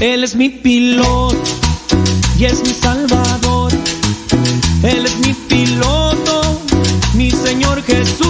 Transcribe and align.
Él 0.00 0.22
es 0.22 0.36
mi 0.36 0.48
piloto 0.48 1.36
y 2.38 2.44
es 2.44 2.62
mi 2.62 2.72
salvador. 2.72 3.72
Él 4.84 5.04
es 5.04 5.18
mi 5.18 5.34
piloto, 5.34 6.60
mi 7.14 7.30
Señor 7.32 7.82
Jesús. 7.82 8.27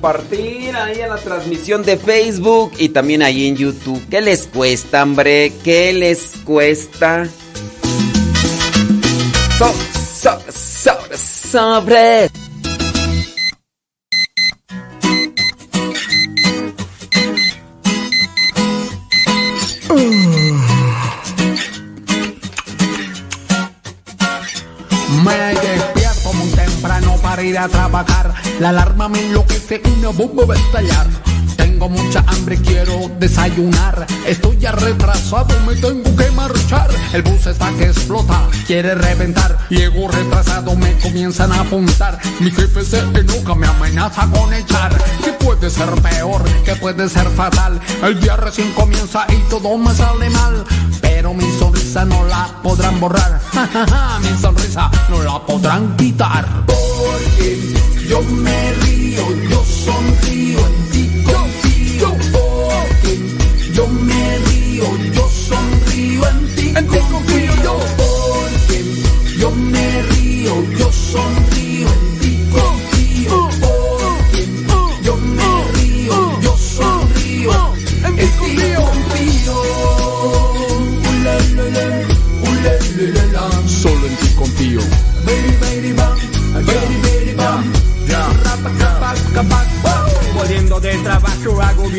Compartir 0.00 0.74
ahí 0.76 1.02
a 1.02 1.08
la 1.08 1.16
transmisión 1.16 1.82
de 1.82 1.98
Facebook 1.98 2.72
y 2.78 2.88
también 2.88 3.22
ahí 3.22 3.46
en 3.46 3.56
YouTube. 3.56 4.02
¿Qué 4.08 4.22
les 4.22 4.46
cuesta, 4.46 5.02
hombre? 5.02 5.52
¿Qué 5.62 5.92
les 5.92 6.36
cuesta? 6.42 7.26
So, 9.58 9.74
so, 10.22 10.40
sobre, 10.50 11.18
sobre. 11.18 12.39
Una 30.10 30.18
bomba 30.18 30.44
va 30.44 30.54
a 30.54 30.58
estallar. 30.58 31.06
Tengo 31.56 31.88
mucha 31.88 32.24
hambre, 32.26 32.56
quiero 32.56 33.10
desayunar. 33.18 34.06
Estoy 34.26 34.58
ya 34.58 34.72
retrasado, 34.72 35.54
me 35.66 35.74
tengo 35.76 36.16
que 36.16 36.30
marchar. 36.32 36.90
El 37.12 37.22
bus 37.22 37.46
está 37.46 37.70
que 37.72 37.84
explota, 37.84 38.48
quiere 38.66 38.94
reventar. 38.94 39.56
Llego 39.68 40.08
retrasado, 40.08 40.74
me 40.74 40.94
comienzan 40.98 41.52
a 41.52 41.60
apuntar. 41.60 42.18
Mi 42.40 42.50
jefe 42.50 42.84
se 42.84 42.98
enoja, 42.98 43.54
me 43.54 43.66
amenaza 43.66 44.26
con 44.32 44.52
echar. 44.52 44.96
¿Qué 45.22 45.32
puede 45.32 45.70
ser 45.70 45.90
peor? 46.02 46.42
¿Qué 46.64 46.74
puede 46.76 47.08
ser 47.08 47.28
fatal? 47.28 47.80
El 48.02 48.20
día 48.20 48.36
recién 48.36 48.72
comienza 48.72 49.26
y 49.28 49.36
todo 49.48 49.76
me 49.76 49.94
sale 49.94 50.30
mal. 50.30 50.64
Pero 51.00 51.34
mi 51.34 51.50
sonrisa 51.58 52.04
no 52.04 52.24
la 52.26 52.48
podrán 52.62 52.98
borrar. 52.98 53.40
mi 54.22 54.40
sonrisa 54.40 54.90
no 55.08 55.22
la 55.22 55.38
podrán 55.46 55.96
quitar. 55.96 56.46
Porque 56.66 57.89
yo 58.10 58.20
me 58.22 58.72
río, 58.82 59.22
yo 59.48 59.64
sonrío, 59.64 60.58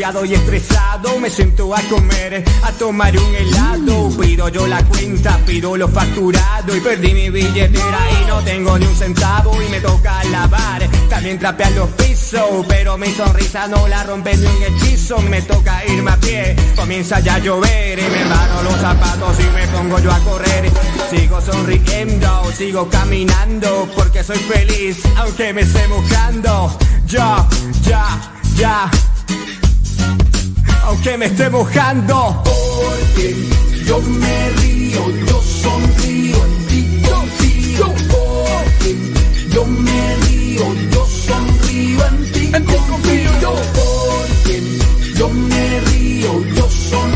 agobiado 0.02 0.24
y 0.24 0.34
estresado 0.34 1.18
Me 1.18 1.30
siento 1.30 1.74
a 1.74 1.80
comer, 1.82 2.44
a 2.62 2.72
tomar 2.72 3.16
un 3.16 3.34
helado. 3.34 4.10
Pido 4.20 4.48
yo 4.48 4.66
la 4.66 4.82
cuenta, 4.84 5.38
pido 5.46 5.76
lo 5.76 5.88
facturado 5.88 6.76
Y 6.76 6.80
perdí 6.80 7.14
mi 7.14 7.30
billetera 7.30 7.98
y 8.20 8.26
no 8.26 8.42
tengo 8.42 8.78
ni 8.78 8.86
un 8.86 8.94
centavo 8.94 9.60
Y 9.62 9.70
me 9.70 9.80
toca 9.80 10.24
lavar, 10.24 10.88
también 11.08 11.38
trapear 11.38 11.72
los 11.72 11.88
pisos 11.90 12.66
Pero 12.68 12.98
mi 12.98 13.08
sonrisa 13.12 13.68
no 13.68 13.86
la 13.88 14.02
rompe 14.02 14.36
ni 14.36 14.46
un 14.46 14.62
hechizo. 14.62 15.18
Me 15.18 15.42
toca 15.42 15.84
irme 15.86 16.10
a 16.10 16.16
pie, 16.16 16.56
comienza 16.74 17.20
ya 17.20 17.36
a 17.36 17.38
llover 17.38 17.98
Y 17.98 18.02
me 18.02 18.24
mano 18.24 18.62
los 18.62 18.80
zapatos 18.80 19.36
y 19.40 19.54
me 19.54 19.66
pongo 19.68 19.98
yo 20.00 20.10
a 20.10 20.18
correr. 20.20 20.70
Sigo 21.10 21.40
sonriendo, 21.40 22.50
sigo 22.56 22.88
caminando 22.88 23.88
Porque 23.94 24.24
soy 24.24 24.38
feliz, 24.38 24.98
aunque 25.16 25.52
me 25.52 25.62
esté 25.62 25.86
mojando. 25.88 26.76
Ya, 27.06 27.46
ya, 27.84 28.06
ya 28.56 28.90
Aunque 30.84 31.16
me 31.16 31.26
esté 31.26 31.48
mojando 31.48 32.42
Porque 32.44 33.36
yo 33.86 34.00
me 34.00 34.50
río, 34.60 35.10
yo 35.26 35.42
sonrío, 35.42 36.36
en 36.46 36.66
ti 36.66 37.02
confío. 37.08 37.86
Porque 38.08 38.96
yo 39.50 39.66
me 39.66 40.16
río, 40.16 40.64
yo 40.90 41.06
sonrío, 41.06 42.06
en 42.06 42.32
ti 42.32 42.50
confío. 42.50 43.52
Porque 43.74 44.62
yo 45.14 45.28
me 45.28 45.80
río, 45.80 46.44
yo 46.54 46.68
sonrío, 46.70 47.11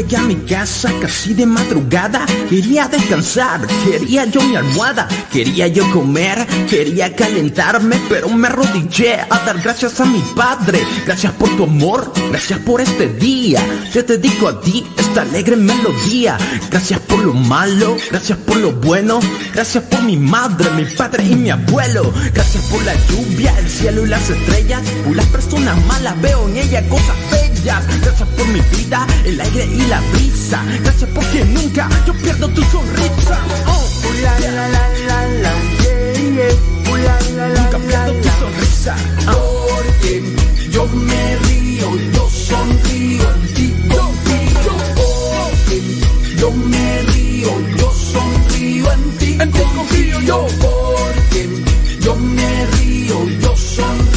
llegué 0.00 0.16
a 0.16 0.22
mi 0.22 0.36
casa 0.36 0.92
casi 1.00 1.34
de 1.34 1.46
madrugada. 1.46 2.24
Quería 2.48 2.88
descansar, 2.88 3.66
quería 3.84 4.24
yo 4.24 4.40
mi 4.42 4.56
almohada. 4.56 5.06
Quería 5.32 5.66
yo 5.68 5.90
comer, 5.92 6.46
quería 6.68 7.14
calentarme. 7.14 8.00
Pero 8.08 8.28
me 8.28 8.48
arrodillé 8.48 9.20
a 9.28 9.38
dar 9.44 9.60
gracias 9.60 10.00
a 10.00 10.04
mi 10.04 10.22
padre. 10.34 10.80
Gracias 11.04 11.32
por 11.34 11.48
tu 11.56 11.64
amor, 11.64 12.12
gracias 12.30 12.58
por 12.60 12.80
este 12.80 13.08
día. 13.08 13.60
Te 13.92 14.02
dedico 14.02 14.48
a 14.48 14.60
ti 14.60 14.84
esta 14.96 15.22
alegre 15.22 15.56
melodía. 15.56 16.38
Gracias 16.70 17.00
por 17.00 17.18
lo 17.18 17.34
malo, 17.34 17.96
gracias 18.10 18.38
por 18.38 18.56
lo 18.56 18.72
bueno. 18.72 19.20
Gracias 19.52 19.84
por 19.84 20.02
mi 20.02 20.16
madre, 20.16 20.70
mi 20.70 20.84
padre 20.84 21.24
y 21.24 21.34
mi 21.34 21.50
abuelo. 21.50 22.12
Gracias 22.32 22.64
por 22.64 22.82
la 22.84 22.94
lluvia, 23.08 23.54
el 23.58 23.68
cielo 23.68 24.06
y 24.06 24.08
las 24.08 24.30
estrellas. 24.30 24.82
Por 25.04 25.16
las 25.16 25.26
personas 25.26 25.84
malas 25.86 26.20
veo 26.22 26.48
en 26.48 26.56
ella 26.56 26.88
cosas 26.88 27.16
bellas. 27.30 27.82
Gracias 28.02 28.28
por 28.28 28.46
mi 28.48 28.60
vida, 28.60 29.06
el 29.24 29.40
aire 29.40 29.66
y 29.66 29.89
la 29.90 30.00
brisa. 30.12 30.64
Gracias 30.84 31.10
porque 31.12 31.44
nunca 31.44 31.88
yo 32.06 32.14
pierdo 32.14 32.48
tu 32.48 32.62
sonrisa. 32.64 33.38
Oh, 33.66 33.88
la, 34.22 34.38
la, 34.38 34.68
la, 34.68 34.88
la, 35.08 35.26
la, 35.42 35.52
Nunca 37.56 37.78
pierdo 37.78 38.12
tu 38.22 38.28
sonrisa. 38.40 38.94
Porque 39.26 40.22
yo 40.70 40.86
me 40.86 41.36
río, 41.46 41.88
yo 42.14 42.28
sonrío, 42.30 43.34
en 43.34 43.54
ti 43.54 43.74
confío. 43.88 44.72
Porque 45.00 45.76
me 46.54 47.02
río, 47.12 47.50
yo 47.76 47.92
sonrío, 47.92 48.92
en 48.92 49.18
ti 49.18 49.36
en 49.40 49.50
ti 49.50 49.60
confío 49.76 50.20
yo. 50.20 50.46
Porque 50.60 51.48
yo 52.00 52.14
me 52.14 52.66
río, 52.76 53.28
yo 53.40 53.56
sonrío, 53.56 54.09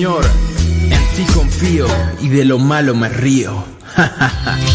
Señor, 0.00 0.24
en 0.88 1.14
ti 1.14 1.30
confío 1.34 1.86
y 2.22 2.28
de 2.30 2.46
lo 2.46 2.58
malo 2.58 2.94
me 2.94 3.10
río. 3.10 3.52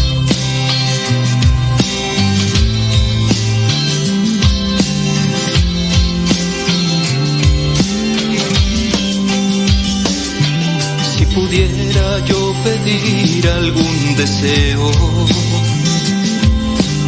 Si 11.02 11.26
pudiera 11.34 12.24
yo 12.26 12.54
pedir 12.62 13.48
algún 13.48 14.16
deseo, 14.16 14.92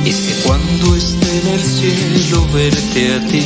es 0.05 0.17
que 0.17 0.35
cuando 0.45 0.97
esté 0.97 1.41
en 1.41 1.47
el 1.55 1.61
cielo 1.61 2.49
verte 2.53 3.15
a 3.15 3.21
ti, 3.29 3.45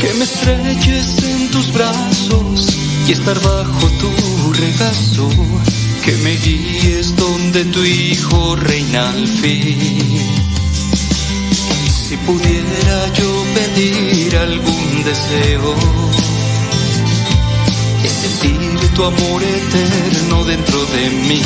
que 0.00 0.14
me 0.14 0.24
estrelles 0.24 1.24
en 1.24 1.33
tus 1.54 1.72
brazos 1.72 2.66
y 3.06 3.12
estar 3.12 3.40
bajo 3.40 3.86
tu 4.00 4.52
regazo, 4.54 5.28
que 6.04 6.12
me 6.24 6.36
guíes 6.38 7.14
donde 7.14 7.64
tu 7.66 7.84
hijo 7.84 8.56
reina 8.56 9.08
al 9.10 9.28
fin. 9.28 10.18
Si 12.08 12.16
pudiera 12.26 13.12
yo 13.14 13.44
pedir 13.54 14.36
algún 14.36 15.04
deseo, 15.04 15.74
es 18.02 18.10
sentir 18.10 18.88
tu 18.96 19.04
amor 19.04 19.42
eterno 19.44 20.44
dentro 20.46 20.84
de 20.86 21.10
mí. 21.28 21.42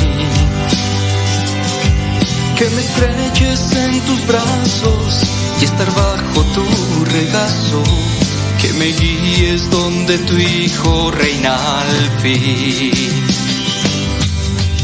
Que 2.56 2.70
me 2.70 2.80
estrelles 2.80 3.72
en 3.72 4.00
tus 4.06 4.26
brazos 4.26 5.22
y 5.60 5.64
estar 5.64 5.94
bajo 5.94 6.42
tu 6.54 7.04
regazo. 7.04 7.82
Que 8.60 8.72
me 8.72 8.86
guíes 8.86 9.70
donde 9.70 10.18
tu 10.18 10.36
hijo 10.36 11.10
reina 11.10 11.56
al 11.80 12.20
fin. 12.22 12.92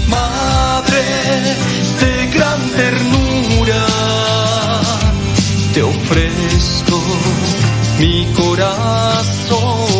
Madre 0.08 1.02
de 2.00 2.26
gran 2.34 2.60
ternura, 2.70 3.86
te 5.74 5.82
ofrezco 5.82 7.02
mi 7.98 8.26
corazón. 8.36 9.93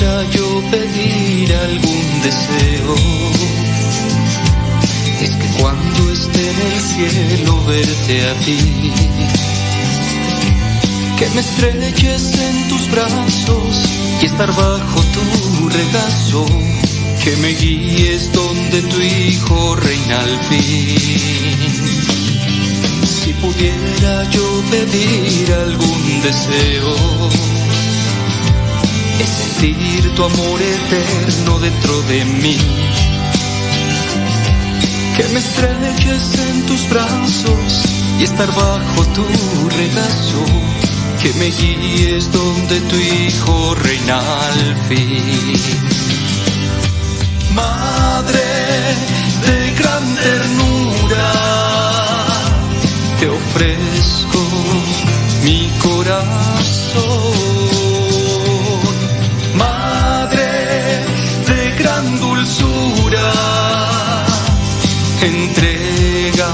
pudiera 0.00 0.30
yo 0.30 0.62
pedir 0.70 1.52
algún 1.52 2.22
deseo, 2.22 2.94
es 5.20 5.30
que 5.30 5.46
cuando 5.60 6.12
esté 6.12 6.50
en 6.50 6.60
el 6.72 6.80
cielo 6.80 7.64
verte 7.66 8.28
a 8.28 8.34
ti, 8.40 8.92
que 11.18 11.28
me 11.30 11.40
estrelles 11.40 12.34
en 12.38 12.68
tus 12.68 12.90
brazos 12.90 13.88
y 14.22 14.26
estar 14.26 14.48
bajo 14.54 15.02
tu 15.02 15.68
regazo, 15.68 16.46
que 17.22 17.36
me 17.36 17.48
guíes 17.48 18.32
donde 18.32 18.82
tu 18.82 19.00
hijo 19.00 19.76
reina 19.76 20.20
al 20.20 20.40
fin. 20.48 20.96
Si 23.06 23.32
pudiera 23.34 24.30
yo 24.30 24.62
pedir 24.70 25.52
algún 25.52 26.22
deseo, 26.22 27.28
es 27.28 27.49
tu 29.60 30.24
amor 30.24 30.58
eterno 30.62 31.58
dentro 31.58 32.00
de 32.02 32.24
mí. 32.24 32.56
Que 35.16 35.28
me 35.34 35.38
estrelles 35.38 36.38
en 36.48 36.66
tus 36.66 36.88
brazos 36.88 37.84
y 38.18 38.24
estar 38.24 38.48
bajo 38.54 39.04
tu 39.14 39.24
regazo. 39.76 40.44
Que 41.22 41.30
me 41.34 41.50
guíes 41.50 42.32
donde 42.32 42.80
tu 42.80 42.96
hijo 42.96 43.74
reina 43.74 44.18
al 44.46 44.76
fin. 44.88 45.60
Madre 47.54 48.46
de 49.46 49.74
gran 49.78 50.14
ternura, 50.16 51.32
te 53.18 53.28
ofrezco 53.28 54.40
mi 55.44 55.70
corazón. 55.82 57.59
Gran 62.60 62.68
dulzura, 62.68 63.32
entrégalo 65.22 66.50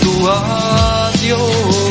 tú 0.00 0.28
a 0.28 1.10
Dios. 1.20 1.87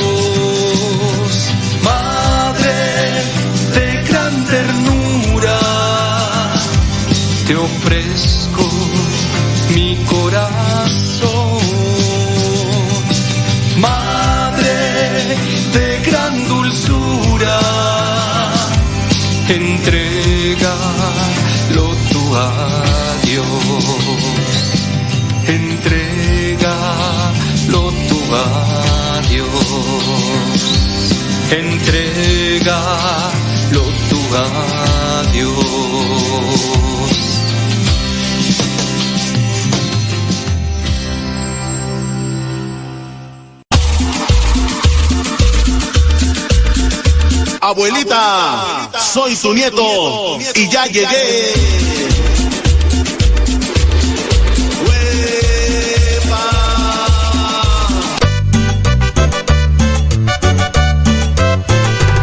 Abuelita, 47.78 48.90
soy 49.14 49.36
tu 49.36 49.54
nieto 49.54 50.40
y 50.56 50.68
ya 50.68 50.86
llegué. 50.88 51.54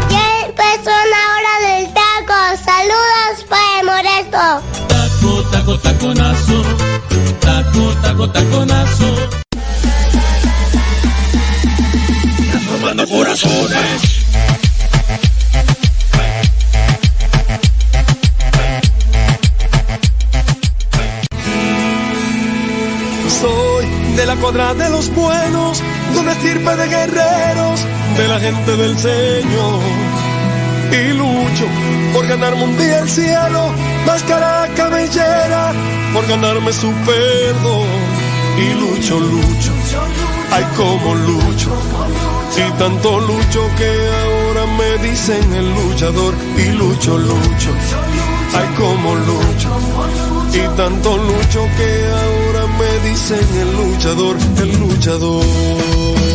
Ya 0.09 0.41
empezó 0.45 0.91
la 0.91 1.23
hora 1.31 1.53
del 1.69 1.93
taco. 1.93 2.35
Taconazo. 5.81 6.63
Taco, 7.39 7.93
taco, 8.01 8.29
taconazo. 8.29 9.15
Robando 12.69 13.07
corazones. 13.07 14.14
De 24.55 24.89
los 24.89 25.13
buenos, 25.13 25.83
de 26.13 26.19
una 26.19 26.31
estirpe 26.31 26.75
de 26.77 26.87
guerreros, 26.87 27.85
de 28.15 28.27
la 28.29 28.39
gente 28.39 28.77
del 28.77 28.97
Señor. 28.97 29.81
Y 30.91 31.11
lucho 31.11 31.65
por 32.13 32.25
ganarme 32.25 32.63
un 32.63 32.77
día 32.77 32.99
el 32.99 33.09
cielo, 33.09 33.73
máscara 34.05 34.69
cabellera, 34.73 35.73
por 36.13 36.25
ganarme 36.27 36.71
su 36.71 36.89
perdón. 36.89 37.85
Y 38.57 38.73
lucho, 38.79 39.19
lucho, 39.19 39.71
ay 40.51 40.63
como 40.77 41.15
lucho. 41.15 41.71
Y 42.55 42.71
tanto 42.79 43.19
lucho 43.19 43.61
que 43.77 43.91
ahora 44.23 44.65
me 44.77 45.09
dicen 45.09 45.53
el 45.53 45.69
luchador. 45.75 46.33
Y 46.57 46.71
lucho, 46.71 47.17
lucho, 47.17 47.71
ay 48.53 48.67
como 48.77 49.15
lucho. 49.15 49.69
Y 50.53 50.77
tanto 50.77 51.17
lucho 51.17 51.67
que 51.75 52.07
ahora 52.07 52.34
dicen 53.15 53.57
el 53.57 53.71
luchador, 53.77 54.37
el 54.61 54.77
luchador. 54.77 56.34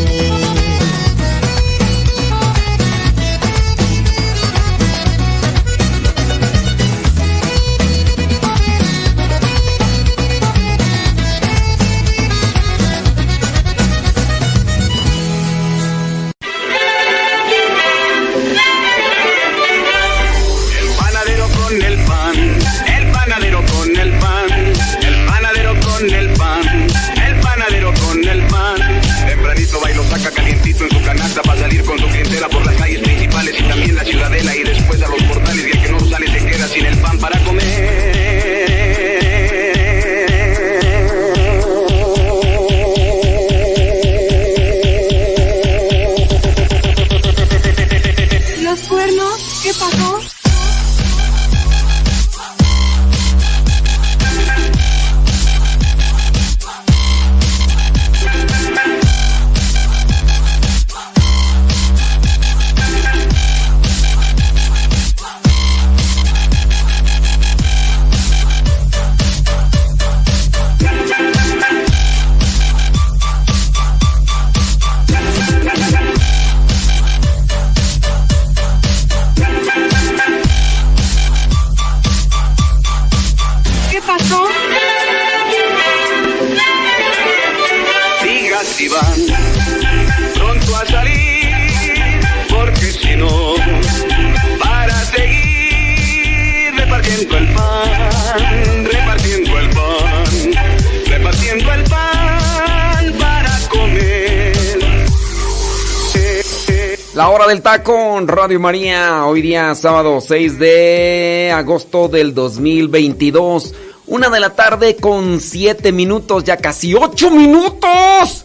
María, 108.58 109.24
hoy 109.26 109.42
día 109.42 109.74
sábado 109.74 110.20
6 110.20 110.58
de 110.58 111.52
agosto 111.54 112.08
del 112.08 112.34
2022. 112.34 113.74
Una 114.06 114.28
de 114.28 114.40
la 114.40 114.54
tarde 114.54 114.96
con 114.96 115.40
7 115.40 115.92
minutos, 115.92 116.42
ya 116.42 116.56
casi 116.56 116.94
8 116.94 117.30
minutos. 117.30 118.44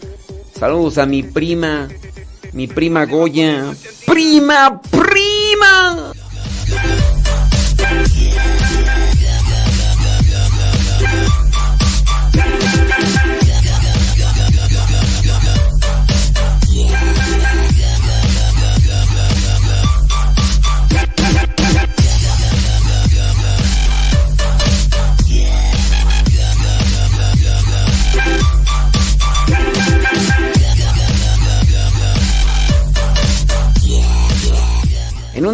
Saludos 0.58 0.98
a 0.98 1.06
mi 1.06 1.22
prima, 1.22 1.88
mi 2.52 2.68
prima 2.68 3.04
Goya. 3.06 3.74
Prima, 4.06 4.80
prima. 4.80 5.35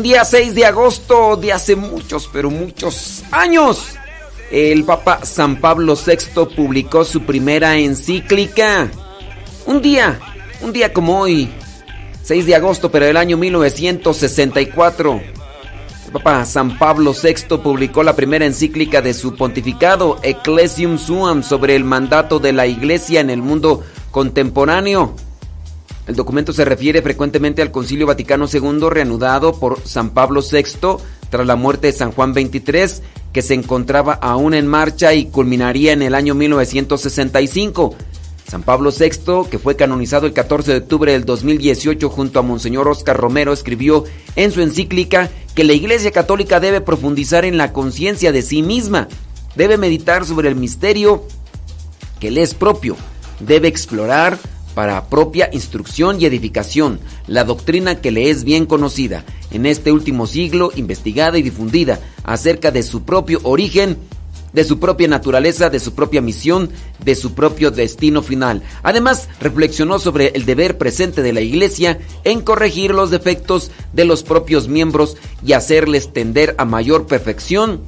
Día 0.03 0.25
6 0.25 0.55
de 0.55 0.67
agosto 0.67 1.37
de 1.37 1.53
hace 1.53 1.77
muchos, 1.77 2.29
pero 2.33 2.51
muchos 2.51 3.23
años, 3.31 3.95
el 4.51 4.85
Papa 4.85 5.25
San 5.25 5.61
Pablo 5.61 5.95
VI 5.95 6.47
publicó 6.57 7.05
su 7.05 7.23
primera 7.23 7.77
encíclica. 7.77 8.91
Un 9.67 9.81
día, 9.81 10.19
un 10.61 10.73
día 10.73 10.93
como 10.93 11.21
hoy, 11.21 11.49
6 12.23 12.47
de 12.47 12.55
agosto, 12.55 12.91
pero 12.91 13.07
del 13.07 13.17
año 13.17 13.37
1964. 13.37 15.21
El 16.07 16.13
Papa 16.13 16.45
San 16.45 16.79
Pablo 16.79 17.15
VI 17.15 17.59
publicó 17.59 18.03
la 18.03 18.17
primera 18.17 18.45
encíclica 18.45 19.03
de 19.03 19.15
su 19.15 19.37
pontificado, 19.37 20.19
Ecclesium 20.23 20.99
Suam, 20.99 21.43
sobre 21.43 21.77
el 21.77 21.85
mandato 21.85 22.39
de 22.39 22.53
la 22.53 22.67
Iglesia 22.67 23.21
en 23.21 23.31
el 23.31 23.41
mundo 23.41 23.83
contemporáneo. 24.11 25.15
El 26.07 26.17
documento 26.17 26.53
se 26.53 26.65
refiere 26.65 27.01
frecuentemente 27.01 27.63
al 27.63 27.71
Concilio 27.71 28.07
Vaticano 28.07 28.47
II 28.53 28.89
reanudado 28.91 29.59
por 29.59 29.81
San 29.87 30.11
Pablo 30.11 30.43
VI 30.43 30.97
tras 31.31 31.47
la 31.47 31.57
muerte 31.57 31.87
de 31.87 31.93
San 31.93 32.11
Juan 32.11 32.35
XXIII, 32.35 33.05
que 33.33 33.43
se 33.43 33.55
encontraba 33.55 34.15
aún 34.15 34.53
en 34.55 34.67
marcha 34.67 35.15
y 35.15 35.27
culminaría 35.27 35.93
en 35.93 36.03
el 36.03 36.15
año 36.15 36.35
1965. 36.35 37.95
San 38.49 38.63
Pablo 38.65 38.91
VI, 38.91 39.49
que 39.49 39.59
fue 39.59 39.77
canonizado 39.77 40.27
el 40.27 40.33
14 40.33 40.73
de 40.73 40.79
octubre 40.79 41.13
del 41.13 41.25
2018 41.25 42.11
junto 42.11 42.41
a 42.41 42.43
Monseñor 42.43 42.89
Oscar 42.89 43.17
Romero, 43.17 43.53
escribió 43.53 44.05
en 44.35 44.51
su 44.51 44.61
encíclica 44.61 45.31
que 45.55 45.65
la 45.65 45.73
Iglesia 45.73 46.11
Católica 46.11 46.61
debe 46.61 46.81
profundizar 46.81 47.45
en 47.45 47.57
la 47.57 47.73
conciencia 47.73 48.33
de 48.33 48.43
sí 48.43 48.63
misma, 48.63 49.09
debe 49.55 49.79
meditar 49.79 50.27
sobre 50.27 50.49
el 50.49 50.57
misterio 50.57 51.25
que 52.21 52.31
le 52.31 52.43
es 52.43 52.55
propio, 52.55 52.97
debe 53.41 53.69
explorar 53.69 54.39
para 54.75 55.09
propia 55.09 55.51
instrucción 55.53 56.21
y 56.21 56.27
edificación, 56.27 57.01
la 57.27 57.45
doctrina 57.45 58.01
que 58.01 58.11
le 58.11 58.31
es 58.31 58.45
bien 58.45 58.67
conocida 58.67 59.25
en 59.51 59.67
este 59.67 59.93
último 59.93 60.27
siglo, 60.27 60.73
investigada 60.77 61.39
y 61.39 61.43
difundida 61.43 62.01
acerca 62.25 62.71
de 62.71 62.83
su 62.83 63.03
propio 63.03 63.41
origen, 63.43 63.99
de 64.53 64.65
su 64.65 64.79
propia 64.79 65.09
naturaleza, 65.09 65.71
de 65.71 65.81
su 65.81 65.95
propia 65.95 66.21
misión, 66.21 66.71
de 67.05 67.15
su 67.15 67.35
propio 67.35 67.71
destino 67.71 68.23
final. 68.23 68.63
Además, 68.83 69.29
reflexionó 69.41 69.99
sobre 69.99 70.29
el 70.29 70.45
deber 70.45 70.79
presente 70.79 71.23
de 71.23 71.33
la 71.33 71.41
Iglesia 71.41 71.99
en 72.25 72.43
corregir 72.43 72.93
los 72.93 73.11
defectos 73.11 73.71
de 73.93 74.05
los 74.05 74.23
propios 74.23 74.69
miembros 74.69 75.17
y 75.45 75.53
hacerles 75.55 76.13
tender 76.13 76.55
a 76.59 76.65
mayor 76.65 77.07
perfección 77.07 77.81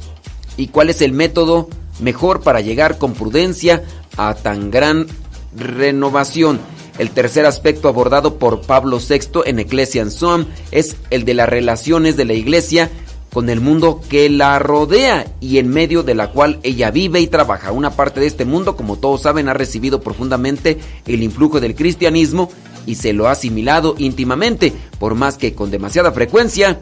y 0.57 0.69
cuál 0.69 0.91
es 0.91 1.03
el 1.03 1.13
método 1.13 1.69
mejor 2.01 2.41
para 2.41 2.61
llegar 2.61 2.99
con 2.99 3.15
prudencia 3.15 3.85
a 4.17 4.35
tan 4.35 4.71
gran 4.71 5.07
renovación. 5.57 6.61
El 6.99 7.11
tercer 7.11 7.45
aspecto 7.47 7.89
abordado 7.89 8.37
por 8.39 8.63
Pablo 8.63 8.99
VI 8.99 9.43
en 9.47 9.59
Ecclesian 9.59 10.11
Psalm 10.11 10.47
es 10.71 10.97
el 11.11 11.25
de 11.25 11.35
las 11.35 11.49
relaciones 11.49 12.17
de 12.17 12.25
la 12.25 12.35
iglesia 12.35 12.91
con 13.33 13.51
el 13.51 13.61
mundo 13.61 14.01
que 14.09 14.31
la 14.31 14.61
rodea 14.61 15.27
y 15.41 15.59
en 15.59 15.69
medio 15.69 16.05
de 16.05 16.15
la 16.15 16.31
cual 16.31 16.61
ella 16.63 16.93
vive 16.93 17.21
y 17.21 17.27
trabaja. 17.27 17.73
Una 17.73 17.91
parte 17.91 18.21
de 18.21 18.27
este 18.27 18.45
mundo, 18.45 18.77
como 18.77 18.97
todos 18.97 19.23
saben, 19.23 19.49
ha 19.49 19.55
recibido 19.55 20.01
profundamente 20.01 20.79
el 21.07 21.23
influjo 21.25 21.61
del 21.61 21.75
cristianismo 21.75 22.49
y 22.87 22.95
se 22.95 23.13
lo 23.13 23.27
ha 23.27 23.33
asimilado 23.33 23.97
íntimamente, 23.99 24.73
por 25.01 25.17
más 25.17 25.37
que 25.37 25.53
con 25.53 25.73
demasiada 25.73 26.13
frecuencia 26.13 26.79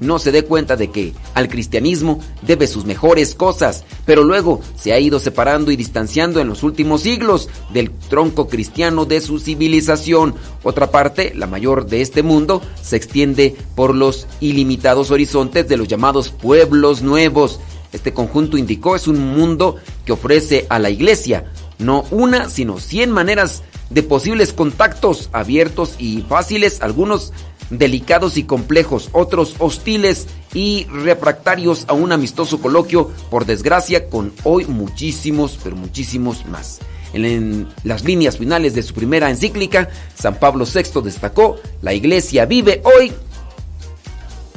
no 0.00 0.18
se 0.18 0.32
dé 0.32 0.44
cuenta 0.44 0.76
de 0.76 0.90
que 0.90 1.12
al 1.34 1.48
cristianismo 1.48 2.20
debe 2.42 2.66
sus 2.66 2.84
mejores 2.84 3.34
cosas, 3.34 3.84
pero 4.04 4.24
luego 4.24 4.60
se 4.76 4.92
ha 4.92 4.98
ido 4.98 5.20
separando 5.20 5.70
y 5.70 5.76
distanciando 5.76 6.40
en 6.40 6.48
los 6.48 6.62
últimos 6.62 7.02
siglos 7.02 7.48
del 7.72 7.90
tronco 7.90 8.48
cristiano 8.48 9.04
de 9.04 9.20
su 9.20 9.38
civilización. 9.38 10.34
Otra 10.62 10.90
parte, 10.90 11.32
la 11.34 11.46
mayor 11.46 11.86
de 11.86 12.00
este 12.00 12.22
mundo, 12.22 12.62
se 12.82 12.96
extiende 12.96 13.56
por 13.74 13.94
los 13.94 14.26
ilimitados 14.40 15.10
horizontes 15.10 15.68
de 15.68 15.76
los 15.76 15.88
llamados 15.88 16.30
pueblos 16.30 17.02
nuevos. 17.02 17.60
Este 17.92 18.12
conjunto 18.12 18.58
indicó 18.58 18.96
es 18.96 19.06
un 19.06 19.20
mundo 19.20 19.76
que 20.04 20.12
ofrece 20.12 20.66
a 20.68 20.78
la 20.78 20.90
iglesia 20.90 21.44
no 21.78 22.04
una, 22.10 22.48
sino 22.48 22.78
cien 22.78 23.10
maneras 23.10 23.62
de 23.90 24.02
posibles 24.02 24.52
contactos 24.52 25.28
abiertos 25.32 25.94
y 25.98 26.22
fáciles, 26.22 26.80
algunos 26.80 27.32
delicados 27.70 28.36
y 28.36 28.44
complejos, 28.44 29.08
otros 29.12 29.56
hostiles 29.58 30.26
y 30.52 30.86
refractarios 30.86 31.84
a 31.88 31.92
un 31.92 32.12
amistoso 32.12 32.60
coloquio, 32.60 33.10
por 33.30 33.46
desgracia, 33.46 34.08
con 34.08 34.32
hoy 34.44 34.66
muchísimos, 34.66 35.58
pero 35.62 35.76
muchísimos 35.76 36.46
más. 36.46 36.80
En 37.12 37.68
las 37.84 38.02
líneas 38.04 38.38
finales 38.38 38.74
de 38.74 38.82
su 38.82 38.92
primera 38.92 39.30
encíclica, 39.30 39.88
San 40.18 40.40
Pablo 40.40 40.66
VI 40.66 41.00
destacó, 41.02 41.56
la 41.80 41.94
iglesia 41.94 42.44
vive 42.44 42.82
hoy 42.84 43.12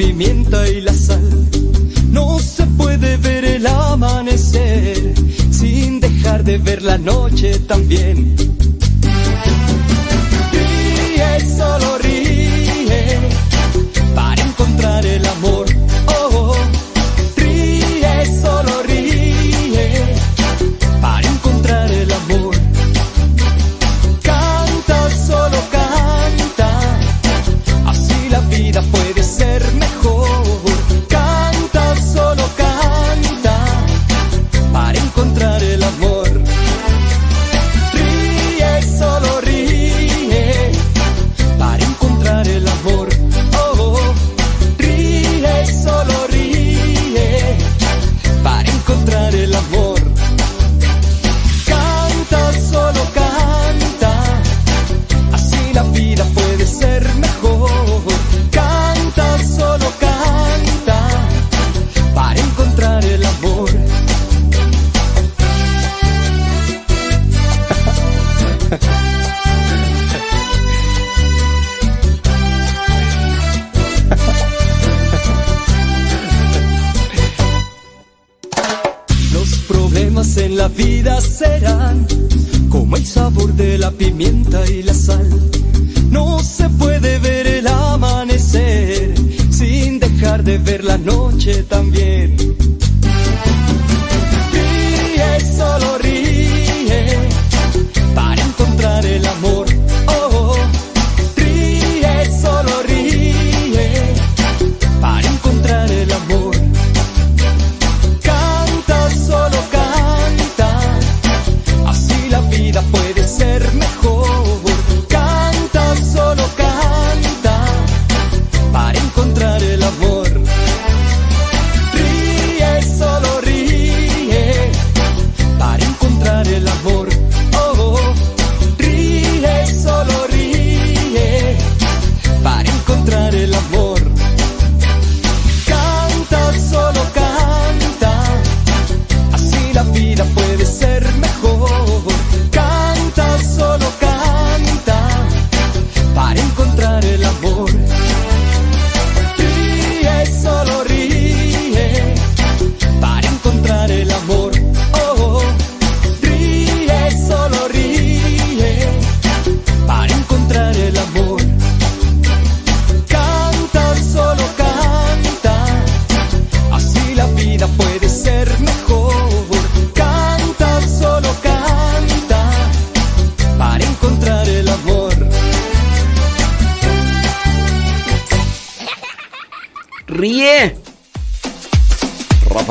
Pimienta 0.00 0.66
y 0.66 0.80
la 0.80 0.94
sal. 0.94 1.50
No 2.10 2.38
se 2.38 2.64
puede 2.78 3.18
ver 3.18 3.44
el 3.44 3.66
amanecer 3.66 5.12
sin 5.50 6.00
dejar 6.00 6.42
de 6.42 6.56
ver 6.56 6.82
la 6.82 6.96
noche 6.96 7.58
también. 7.68 8.34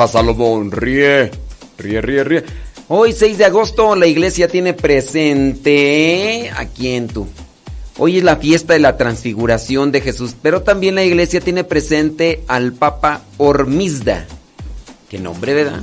Salomón, 0.08 0.72
ríe. 0.72 1.32
Ríe, 1.78 2.02
ríe, 2.02 2.24
ríe. 2.24 2.44
Hoy 2.88 3.14
6 3.14 3.38
de 3.38 3.46
agosto 3.46 3.96
la 3.96 4.08
iglesia 4.08 4.48
tiene 4.48 4.74
presente... 4.74 6.52
¿A 6.56 6.66
quién 6.66 7.08
tú? 7.08 7.28
Hoy 8.00 8.18
es 8.18 8.24
la 8.24 8.38
fiesta 8.38 8.74
de 8.74 8.80
la 8.80 8.98
transfiguración 8.98 9.92
de 9.92 10.02
Jesús, 10.02 10.34
pero 10.42 10.64
también 10.64 10.96
la 10.96 11.04
iglesia 11.04 11.42
tiene 11.42 11.64
presente 11.64 12.44
al 12.48 12.74
Papa 12.74 13.22
Hormizda. 13.38 14.26
¿Qué 15.10 15.20
nombre, 15.20 15.54
verdad? 15.54 15.82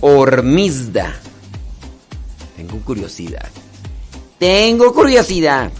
Hormizda. 0.00 1.14
Tengo 2.56 2.78
curiosidad. 2.84 3.48
Tengo 4.38 4.92
curiosidad. 4.92 5.72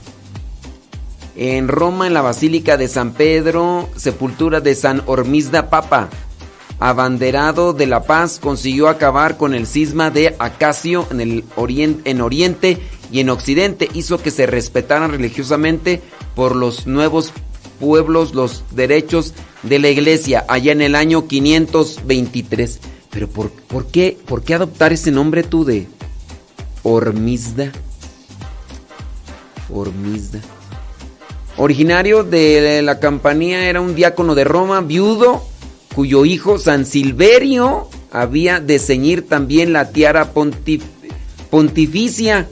En 1.37 1.69
Roma, 1.69 2.07
en 2.07 2.15
la 2.15 2.23
Basílica 2.23 2.77
de 2.77 2.89
San 2.89 3.13
Pedro, 3.13 3.89
sepultura 3.95 4.61
de 4.61 4.75
San 4.75 5.03
Hormizda 5.07 5.71
Papa 5.71 6.09
abanderado 6.81 7.73
de 7.73 7.87
la 7.87 8.05
paz, 8.05 8.39
consiguió 8.41 8.89
acabar 8.89 9.37
con 9.37 9.55
el 9.55 9.67
cisma 9.67 10.11
de 10.11 10.37
Acacio 10.39 11.07
en, 11.11 11.21
el 11.21 11.45
oriente, 11.57 12.11
en 12.11 12.21
Oriente 12.21 12.79
y 13.11 13.21
en 13.21 13.31
Occidente. 13.31 13.89
Hizo 13.95 14.19
que 14.19 14.31
se 14.31 14.47
respetaran 14.47 15.11
religiosamente 15.11 16.01
por 16.35 16.55
los 16.55 16.87
nuevos 16.87 17.33
pueblos 17.81 18.35
los 18.35 18.65
derechos 18.73 19.35
de 19.63 19.79
la 19.79 19.89
iglesia 19.89 20.45
allá 20.49 20.73
en 20.73 20.83
el 20.83 20.95
año 20.95 21.27
523. 21.27 22.81
Pero 23.11 23.29
¿por, 23.29 23.51
por, 23.51 23.87
qué, 23.87 24.17
¿por 24.27 24.43
qué 24.43 24.55
adoptar 24.55 24.93
ese 24.93 25.11
nombre 25.11 25.43
tú 25.43 25.65
de 25.65 25.89
Hormizda? 26.83 27.73
Hormizda. 29.73 30.41
Originario 31.57 32.23
de 32.23 32.83
la 32.83 33.01
campanía 33.01 33.69
era 33.69 33.81
un 33.81 33.97
diácono 33.97 34.37
de 34.37 34.45
Roma, 34.45 34.81
viudo 34.81 35.43
cuyo 35.99 36.25
hijo 36.25 36.59
San 36.59 36.87
Silverio 36.87 37.89
había 38.13 38.61
de 38.61 38.79
ceñir 38.79 39.27
también 39.27 39.73
la 39.73 39.91
tiara 39.91 40.33
pontificia. 41.51 42.49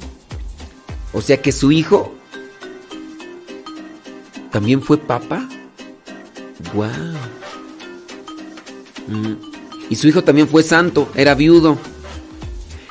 O 1.12 1.20
sea 1.20 1.40
que 1.40 1.52
su 1.52 1.70
hijo 1.70 2.12
también 4.50 4.82
fue 4.82 4.98
papa. 4.98 5.48
¡Wow! 6.74 6.88
Mm. 9.06 9.36
Y 9.90 9.94
su 9.94 10.08
hijo 10.08 10.24
también 10.24 10.48
fue 10.48 10.64
santo, 10.64 11.08
era 11.14 11.36
viudo. 11.36 11.78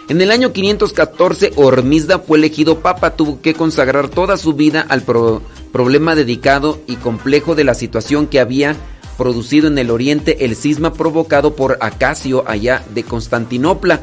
En 0.08 0.22
el 0.22 0.32
año 0.32 0.54
514, 0.54 1.52
Hormizda 1.58 2.20
fue 2.20 2.38
elegido 2.38 2.80
papa, 2.80 3.18
tuvo 3.18 3.42
que 3.42 3.56
consagrar 3.56 4.08
toda 4.08 4.38
su 4.38 4.54
vida 4.54 4.86
al 4.88 5.02
problema 5.02 6.16
dedicado 6.16 6.80
y 6.88 6.96
complejo 6.96 7.56
de 7.56 7.66
la 7.66 7.74
situación 7.74 8.28
que 8.28 8.40
había 8.40 8.78
producido 9.18 9.68
en 9.68 9.78
el 9.78 9.92
oriente 9.92 10.46
el 10.46 10.56
cisma 10.56 10.94
provocado 10.94 11.56
por 11.56 11.78
Acacio 11.82 12.44
allá 12.48 12.84
de 12.94 13.04
Constantinopla, 13.04 14.02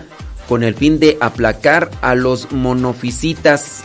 con 0.48 0.62
el 0.62 0.75
fin 0.75 0.98
de 0.98 1.16
aplacar 1.20 1.90
a 2.01 2.14
los 2.14 2.53
monofisitas. 2.53 3.83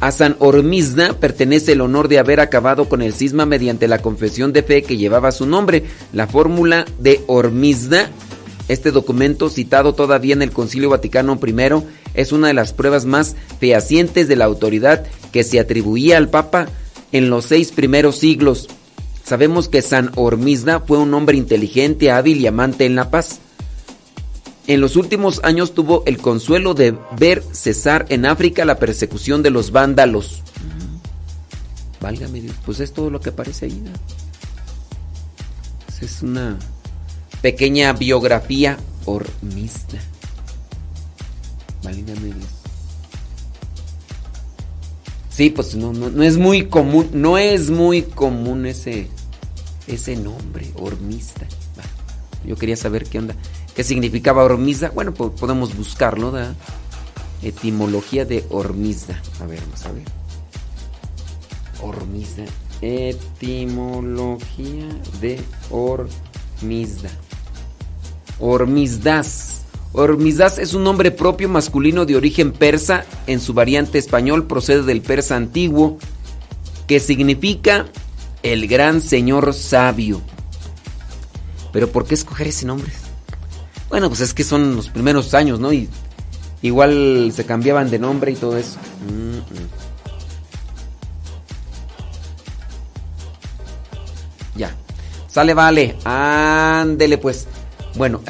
A 0.00 0.12
San 0.12 0.36
Hormizda 0.40 1.14
pertenece 1.14 1.72
el 1.72 1.80
honor 1.80 2.08
de 2.08 2.18
haber 2.18 2.40
acabado 2.40 2.88
con 2.88 3.00
el 3.00 3.14
cisma 3.14 3.46
mediante 3.46 3.88
la 3.88 4.02
confesión 4.02 4.52
de 4.52 4.62
fe 4.62 4.82
que 4.82 4.98
llevaba 4.98 5.32
su 5.32 5.46
nombre, 5.46 5.84
la 6.12 6.26
fórmula 6.26 6.84
de 6.98 7.22
Hormizda. 7.26 8.10
Este 8.68 8.90
documento, 8.90 9.48
citado 9.48 9.94
todavía 9.94 10.34
en 10.34 10.42
el 10.42 10.50
Concilio 10.50 10.90
Vaticano 10.90 11.38
I, 11.44 11.54
es 12.14 12.32
una 12.32 12.48
de 12.48 12.54
las 12.54 12.72
pruebas 12.72 13.06
más 13.06 13.36
fehacientes 13.58 14.28
de 14.28 14.36
la 14.36 14.44
autoridad 14.44 15.06
que 15.32 15.44
se 15.44 15.60
atribuía 15.60 16.18
al 16.18 16.28
Papa 16.28 16.66
en 17.12 17.30
los 17.30 17.46
seis 17.46 17.72
primeros 17.72 18.18
siglos. 18.18 18.68
Sabemos 19.26 19.68
que 19.68 19.82
San 19.82 20.12
Hormizda 20.14 20.78
fue 20.78 20.98
un 20.98 21.12
hombre 21.12 21.36
inteligente, 21.36 22.12
hábil 22.12 22.40
y 22.40 22.46
amante 22.46 22.86
en 22.86 22.94
la 22.94 23.10
paz. 23.10 23.40
En 24.68 24.80
los 24.80 24.94
últimos 24.94 25.40
años 25.42 25.74
tuvo 25.74 26.04
el 26.06 26.18
consuelo 26.18 26.74
de 26.74 26.96
ver 27.18 27.42
cesar 27.50 28.06
en 28.08 28.24
África 28.24 28.64
la 28.64 28.78
persecución 28.78 29.42
de 29.42 29.50
los 29.50 29.72
vándalos. 29.72 30.42
Válgame 32.00 32.40
Dios, 32.40 32.54
pues 32.64 32.78
es 32.78 32.92
todo 32.92 33.10
lo 33.10 33.18
que 33.18 33.30
aparece 33.30 33.66
ahí. 33.66 33.82
Es 36.00 36.22
una 36.22 36.56
pequeña 37.42 37.94
biografía 37.94 38.78
hormizda. 39.06 39.98
Válgame 41.82 42.26
Dios. 42.26 42.66
Sí, 45.36 45.50
pues 45.50 45.74
no, 45.74 45.92
no, 45.92 46.22
es 46.22 46.38
muy 46.38 46.64
común, 46.64 47.10
no 47.12 47.36
es 47.36 47.68
muy 47.68 48.00
común 48.00 48.64
ese, 48.64 49.10
ese 49.86 50.16
nombre, 50.16 50.70
hormista. 50.76 51.46
yo 52.44 52.56
quería 52.56 52.76
saber 52.76 53.06
qué 53.06 53.18
onda, 53.18 53.34
qué 53.74 53.84
significaba 53.84 54.44
hormizda. 54.44 54.90
Bueno, 54.90 55.14
podemos 55.14 55.76
buscarlo, 55.76 56.30
¿da? 56.30 56.54
Etimología 57.42 58.24
de 58.24 58.44
hormizda. 58.50 59.20
A 59.40 59.46
ver, 59.46 59.60
vamos 59.60 59.86
a 59.86 59.92
ver. 59.92 60.04
Hormizda. 61.82 62.44
Etimología 62.80 64.88
de 65.20 65.40
hormizda. 65.70 67.10
Hormizdas. 68.38 69.62
Hormizdas 69.92 70.58
es 70.58 70.74
un 70.74 70.84
nombre 70.84 71.10
propio 71.10 71.48
masculino 71.48 72.04
de 72.04 72.16
origen 72.16 72.52
persa, 72.52 73.06
en 73.26 73.40
su 73.40 73.54
variante 73.54 73.98
español 73.98 74.46
procede 74.46 74.82
del 74.82 75.00
persa 75.00 75.36
antiguo, 75.36 75.96
que 76.86 77.00
significa 77.00 77.86
el 78.52 78.68
gran 78.68 79.00
señor 79.00 79.54
sabio. 79.54 80.22
Pero 81.72 81.90
¿por 81.90 82.06
qué 82.06 82.14
escoger 82.14 82.48
ese 82.48 82.66
nombre? 82.66 82.92
Bueno, 83.88 84.08
pues 84.08 84.20
es 84.20 84.34
que 84.34 84.44
son 84.44 84.76
los 84.76 84.88
primeros 84.88 85.34
años, 85.34 85.60
¿no? 85.60 85.72
Y 85.72 85.88
igual 86.62 87.32
se 87.34 87.44
cambiaban 87.44 87.90
de 87.90 87.98
nombre 87.98 88.32
y 88.32 88.36
todo 88.36 88.56
eso. 88.56 88.78
Ya. 94.54 94.74
Sale, 95.28 95.54
vale. 95.54 95.96
Ándele 96.04 97.18
pues. 97.18 97.46
Bueno, 97.94 98.20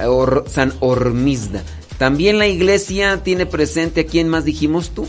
San 0.49 0.73
Hormizda. 0.81 1.63
También 1.99 2.39
la 2.39 2.47
iglesia 2.47 3.23
tiene 3.23 3.47
presente 3.47 4.03
a 4.03 4.07
quién 4.07 4.29
más 4.29 4.45
dijimos 4.45 4.91
tú, 4.91 5.09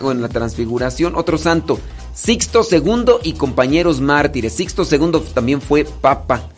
o 0.00 0.12
en 0.12 0.22
la 0.22 0.30
transfiguración, 0.30 1.14
otro 1.14 1.36
santo, 1.36 1.78
Sixto 2.14 2.62
II 2.70 3.14
y 3.22 3.34
compañeros 3.34 4.00
mártires. 4.00 4.52
Sixto 4.52 4.82
II 4.90 5.22
también 5.32 5.60
fue 5.60 5.84
papa. 5.84 6.48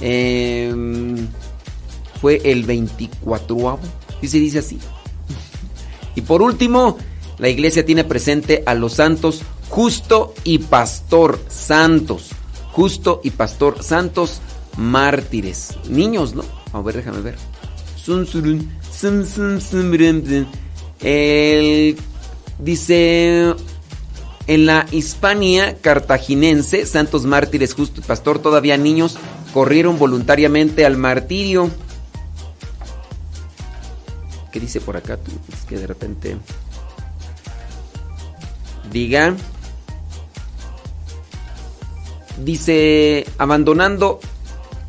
Em, 0.00 1.28
fue 2.20 2.40
el 2.44 2.64
24 2.64 3.78
y 4.22 4.28
se 4.28 4.38
dice 4.38 4.58
así. 4.58 4.78
Y 6.14 6.22
por 6.22 6.42
último, 6.42 6.98
la 7.38 7.48
iglesia 7.48 7.84
tiene 7.84 8.04
presente 8.04 8.62
a 8.66 8.74
los 8.74 8.94
santos 8.94 9.42
justo 9.68 10.34
y 10.44 10.58
pastor 10.58 11.38
santos. 11.48 12.30
Justo 12.72 13.20
y 13.24 13.30
pastor 13.30 13.82
santos 13.82 14.40
mártires. 14.76 15.74
Niños, 15.88 16.34
¿no? 16.34 16.44
A 16.72 16.80
ver, 16.80 16.96
déjame 16.96 17.20
ver. 17.20 17.36
El, 21.00 21.96
dice, 22.58 23.54
en 24.46 24.66
la 24.66 24.86
Hispania 24.90 25.76
cartaginense, 25.80 26.86
santos 26.86 27.24
mártires, 27.24 27.74
justo 27.74 28.02
pastor, 28.02 28.38
todavía 28.38 28.76
niños, 28.76 29.18
corrieron 29.52 29.98
voluntariamente 29.98 30.86
al 30.86 30.96
martirio. 30.96 31.70
¿Qué 34.52 34.60
dice 34.60 34.80
por 34.80 34.96
acá? 34.96 35.18
Es 35.52 35.64
que 35.64 35.76
de 35.76 35.86
repente... 35.86 36.36
Diga. 38.92 39.34
Dice, 42.42 43.26
abandonando 43.38 44.20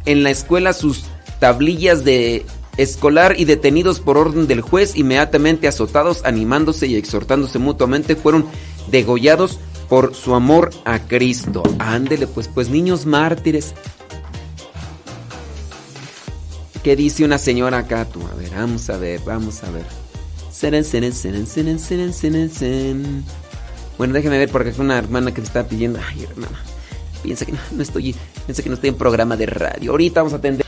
en 0.06 0.24
la 0.24 0.30
escuela 0.30 0.74
sus 0.74 1.06
tablillas 1.40 2.04
de 2.04 2.46
escolar 2.78 3.36
y 3.40 3.46
detenidos 3.46 4.00
por 4.00 4.18
orden 4.18 4.48
del 4.48 4.62
juez, 4.62 4.96
inmediatamente 4.96 5.68
azotados, 5.68 6.22
animándose 6.24 6.88
y 6.88 6.96
exhortándose 6.96 7.58
mutuamente, 7.58 8.16
fueron 8.16 8.46
degollados 8.90 9.60
por 9.90 10.16
su 10.16 10.36
amor 10.36 10.72
a 10.86 11.00
Cristo. 11.00 11.64
Ándele, 11.80 12.28
pues, 12.28 12.48
pues 12.48 12.70
niños 12.70 13.06
mártires. 13.06 13.74
¿Qué 16.84 16.96
dice 16.96 17.26
una 17.26 17.38
señora 17.38 17.80
acá 17.80 18.06
tú? 18.06 18.22
A 18.32 18.36
ver, 18.36 18.52
vamos 18.52 18.90
a 18.90 18.98
ver, 18.98 19.20
vamos 19.26 19.64
a 19.64 19.72
ver. 19.72 19.86
Bueno, 23.98 24.14
déjeme 24.14 24.38
ver 24.38 24.50
porque 24.50 24.70
es 24.70 24.80
una 24.80 24.98
hermana 24.98 25.34
que 25.34 25.42
me 25.42 25.48
está 25.48 25.68
pidiendo. 25.68 26.00
Ay, 26.08 26.24
hermana. 26.24 26.60
Piensa 27.24 27.46
que 27.46 27.52
no, 27.52 27.82
estoy, 27.82 28.16
piensa 28.46 28.64
que 28.64 28.70
no 28.70 28.76
estoy 28.76 28.90
en 28.90 28.96
programa 28.96 29.36
de 29.36 29.48
radio. 29.48 29.92
Ahorita 29.92 30.22
vamos 30.22 30.34
a 30.34 30.38
atender. 30.38 30.66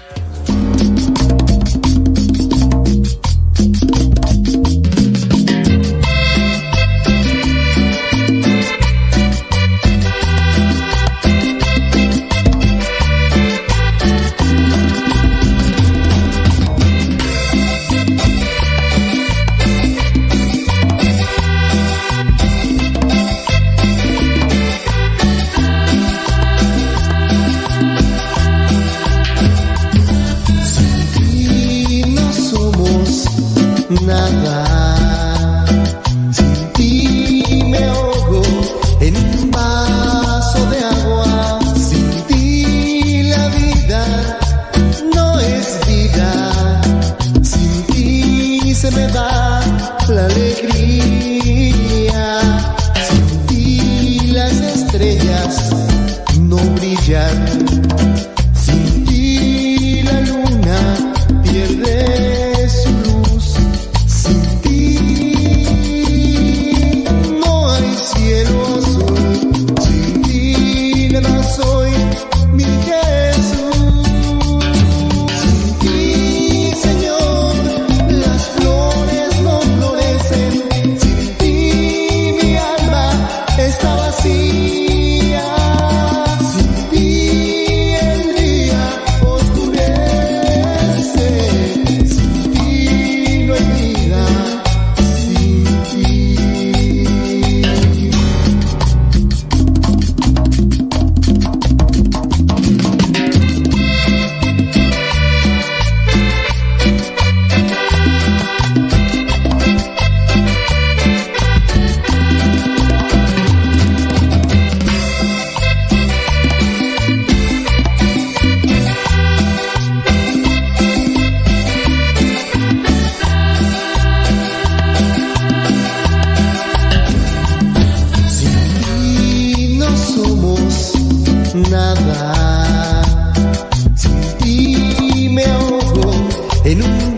En 136.69 136.83
un 136.83 137.08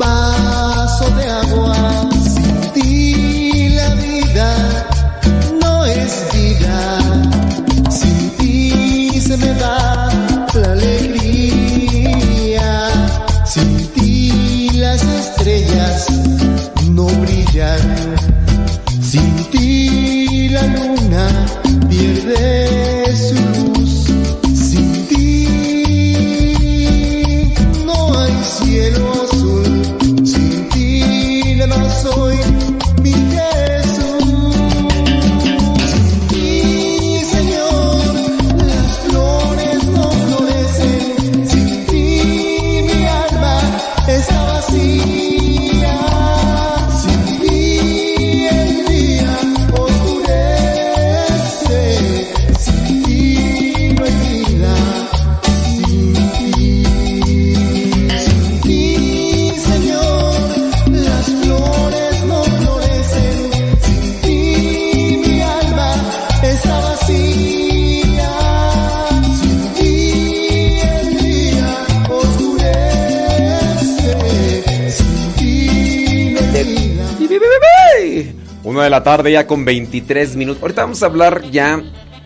tarde 79.04 79.32
ya 79.32 79.48
con 79.48 79.66
23 79.66 80.36
minutos. 80.36 80.62
Ahorita 80.62 80.84
vamos 80.84 81.04
a 81.04 81.08
hablar 81.08 81.44
ya 81.52 81.82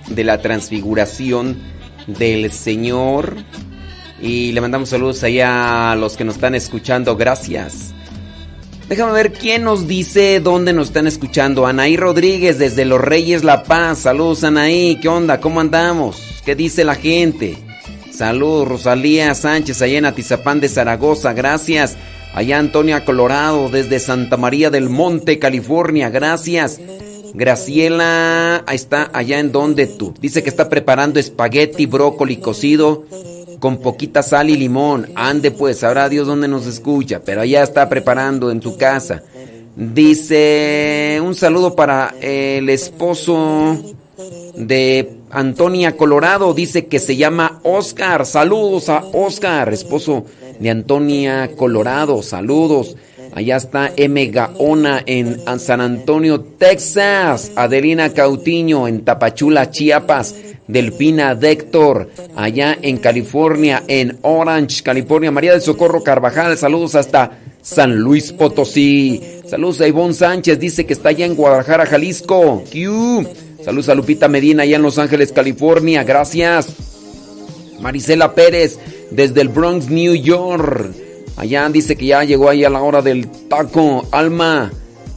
de 0.08 0.24
la 0.24 0.42
transfiguración 0.42 1.58
del 2.08 2.52
Señor. 2.52 3.36
Y 4.22 4.52
le 4.54 4.62
mandamos 4.62 4.90
saludos 4.90 5.24
allá 5.24 5.92
a 5.92 5.96
los 5.96 6.16
que 6.18 6.24
nos 6.24 6.36
están 6.36 6.56
escuchando. 6.56 7.16
Gracias. 7.16 7.94
Déjame 8.88 9.14
ver 9.14 9.34
quién 9.34 9.64
nos 9.64 9.88
dice 9.88 10.40
dónde 10.40 10.72
nos 10.72 10.88
están 10.88 11.08
escuchando. 11.08 11.66
Anaí 11.66 11.98
Rodríguez 11.98 12.60
desde 12.60 12.86
Los 12.86 13.02
Reyes 13.02 13.44
La 13.44 13.64
Paz. 13.64 14.00
Saludos 14.00 14.44
Anaí. 14.44 15.00
¿Qué 15.02 15.08
onda? 15.08 15.40
¿Cómo 15.40 15.60
andamos? 15.60 16.22
¿Qué 16.46 16.56
dice 16.56 16.84
la 16.84 16.96
gente? 16.96 17.58
Saludos 18.12 18.68
Rosalía 18.68 19.34
Sánchez 19.34 19.82
allá 19.82 19.98
en 19.98 20.06
Atizapán 20.06 20.60
de 20.60 20.70
Zaragoza. 20.70 21.34
Gracias. 21.34 21.98
Allá 22.36 22.60
Antonia 22.60 23.06
Colorado 23.06 23.70
desde 23.70 23.98
Santa 23.98 24.36
María 24.36 24.70
del 24.70 24.90
Monte, 24.90 25.40
California. 25.40 26.10
Gracias. 26.10 26.82
Graciela, 27.34 28.62
ahí 28.68 28.76
está, 28.76 29.10
allá 29.14 29.40
en 29.40 29.54
donde 29.54 29.88
tú. 29.88 30.14
Dice 30.20 30.44
que 30.44 30.50
está 30.50 30.68
preparando 30.68 31.18
espagueti, 31.18 31.86
brócoli 31.86 32.36
cocido 32.38 33.06
con 33.60 33.78
poquita 33.78 34.22
sal 34.22 34.50
y 34.50 34.58
limón. 34.58 35.08
Ande 35.16 35.52
pues, 35.52 35.80
sabrá 35.80 36.10
Dios 36.10 36.28
dónde 36.28 36.50
nos 36.50 36.68
escucha, 36.68 37.22
pero 37.24 37.40
allá 37.40 37.64
está 37.64 37.88
preparando 37.88 38.52
en 38.52 38.62
su 38.62 38.76
casa. 38.76 39.24
Dice 39.78 41.22
un 41.24 41.36
saludo 41.36 41.74
para 41.74 42.16
el 42.20 42.70
esposo 42.70 43.78
de 44.56 45.20
Antonia 45.32 45.96
Colorado. 45.96 46.54
Dice 46.54 46.88
que 46.88 47.00
se 47.00 47.16
llama 47.16 47.62
Oscar. 47.64 48.26
Saludos 48.26 48.90
a 48.90 49.06
Oscar, 49.14 49.74
esposo 49.74 50.26
de 50.60 50.70
Antonia 50.70 51.52
Colorado. 51.56 52.22
Saludos. 52.22 52.96
Allá 53.34 53.58
está 53.58 53.92
M. 53.98 54.26
Gaona 54.28 55.04
en 55.06 55.40
San 55.60 55.82
Antonio, 55.82 56.40
Texas. 56.40 57.52
Adelina 57.56 58.14
Cautiño 58.14 58.88
en 58.88 59.04
Tapachula, 59.04 59.70
Chiapas. 59.72 60.36
Delfina 60.68 61.36
Déctor, 61.36 62.10
allá 62.36 62.78
en 62.82 62.98
California, 62.98 63.84
en 63.88 64.18
Orange, 64.24 64.82
California. 64.82 65.32
María 65.32 65.52
del 65.52 65.62
Socorro 65.62 66.02
Carvajal, 66.02 66.58
saludos 66.58 66.96
hasta 66.96 67.38
San 67.62 67.96
Luis 67.96 68.32
Potosí. 68.32 69.22
Saludos 69.48 69.82
a 69.82 69.88
Ivonne 69.88 70.14
Sánchez, 70.14 70.60
dice 70.60 70.86
que 70.86 70.94
está 70.94 71.10
allá 71.10 71.26
en 71.26 71.36
Guadalajara, 71.36 71.86
Jalisco. 71.86 72.64
Q. 72.72 73.28
Saludos 73.64 73.90
a 73.90 73.96
Lupita 73.96 74.28
Medina, 74.28 74.64
allá 74.64 74.78
en 74.78 74.82
Los 74.82 74.98
Ángeles, 74.98 75.32
California. 75.32 76.04
Gracias. 76.04 76.95
Marisela 77.80 78.34
Pérez, 78.34 78.80
desde 79.12 79.42
el 79.42 79.50
Bronx, 79.50 79.90
New 79.90 80.16
York. 80.16 80.92
Allá 81.38 81.68
dice 81.70 81.96
que 81.96 82.08
ya 82.08 82.24
llegó 82.24 82.50
ahí 82.50 82.64
a 82.64 82.70
la 82.70 82.82
hora 82.82 83.02
del 83.02 83.28
taco. 83.50 84.08
Alma, 84.12 84.72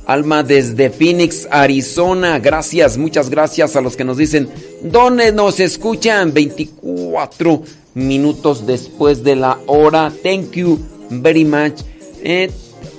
Alma 0.07 0.42
desde 0.42 0.90
Phoenix, 0.90 1.47
Arizona. 1.51 2.38
Gracias, 2.38 2.97
muchas 2.97 3.31
gracias 3.31 3.77
a 3.77 3.81
los 3.81 3.97
que 3.97 4.05
nos 4.05 4.16
dicen 4.16 4.49
dónde 4.83 5.33
nos 5.33 5.61
escuchan. 5.61 6.33
24 6.33 7.62
minutos 7.94 8.66
después 8.66 9.23
de 9.23 9.37
la 9.37 9.59
hora. 9.66 10.12
Thank 10.23 10.53
you 10.53 10.79
very 11.11 11.44
much. 11.44 11.83
Eh, 12.23 12.51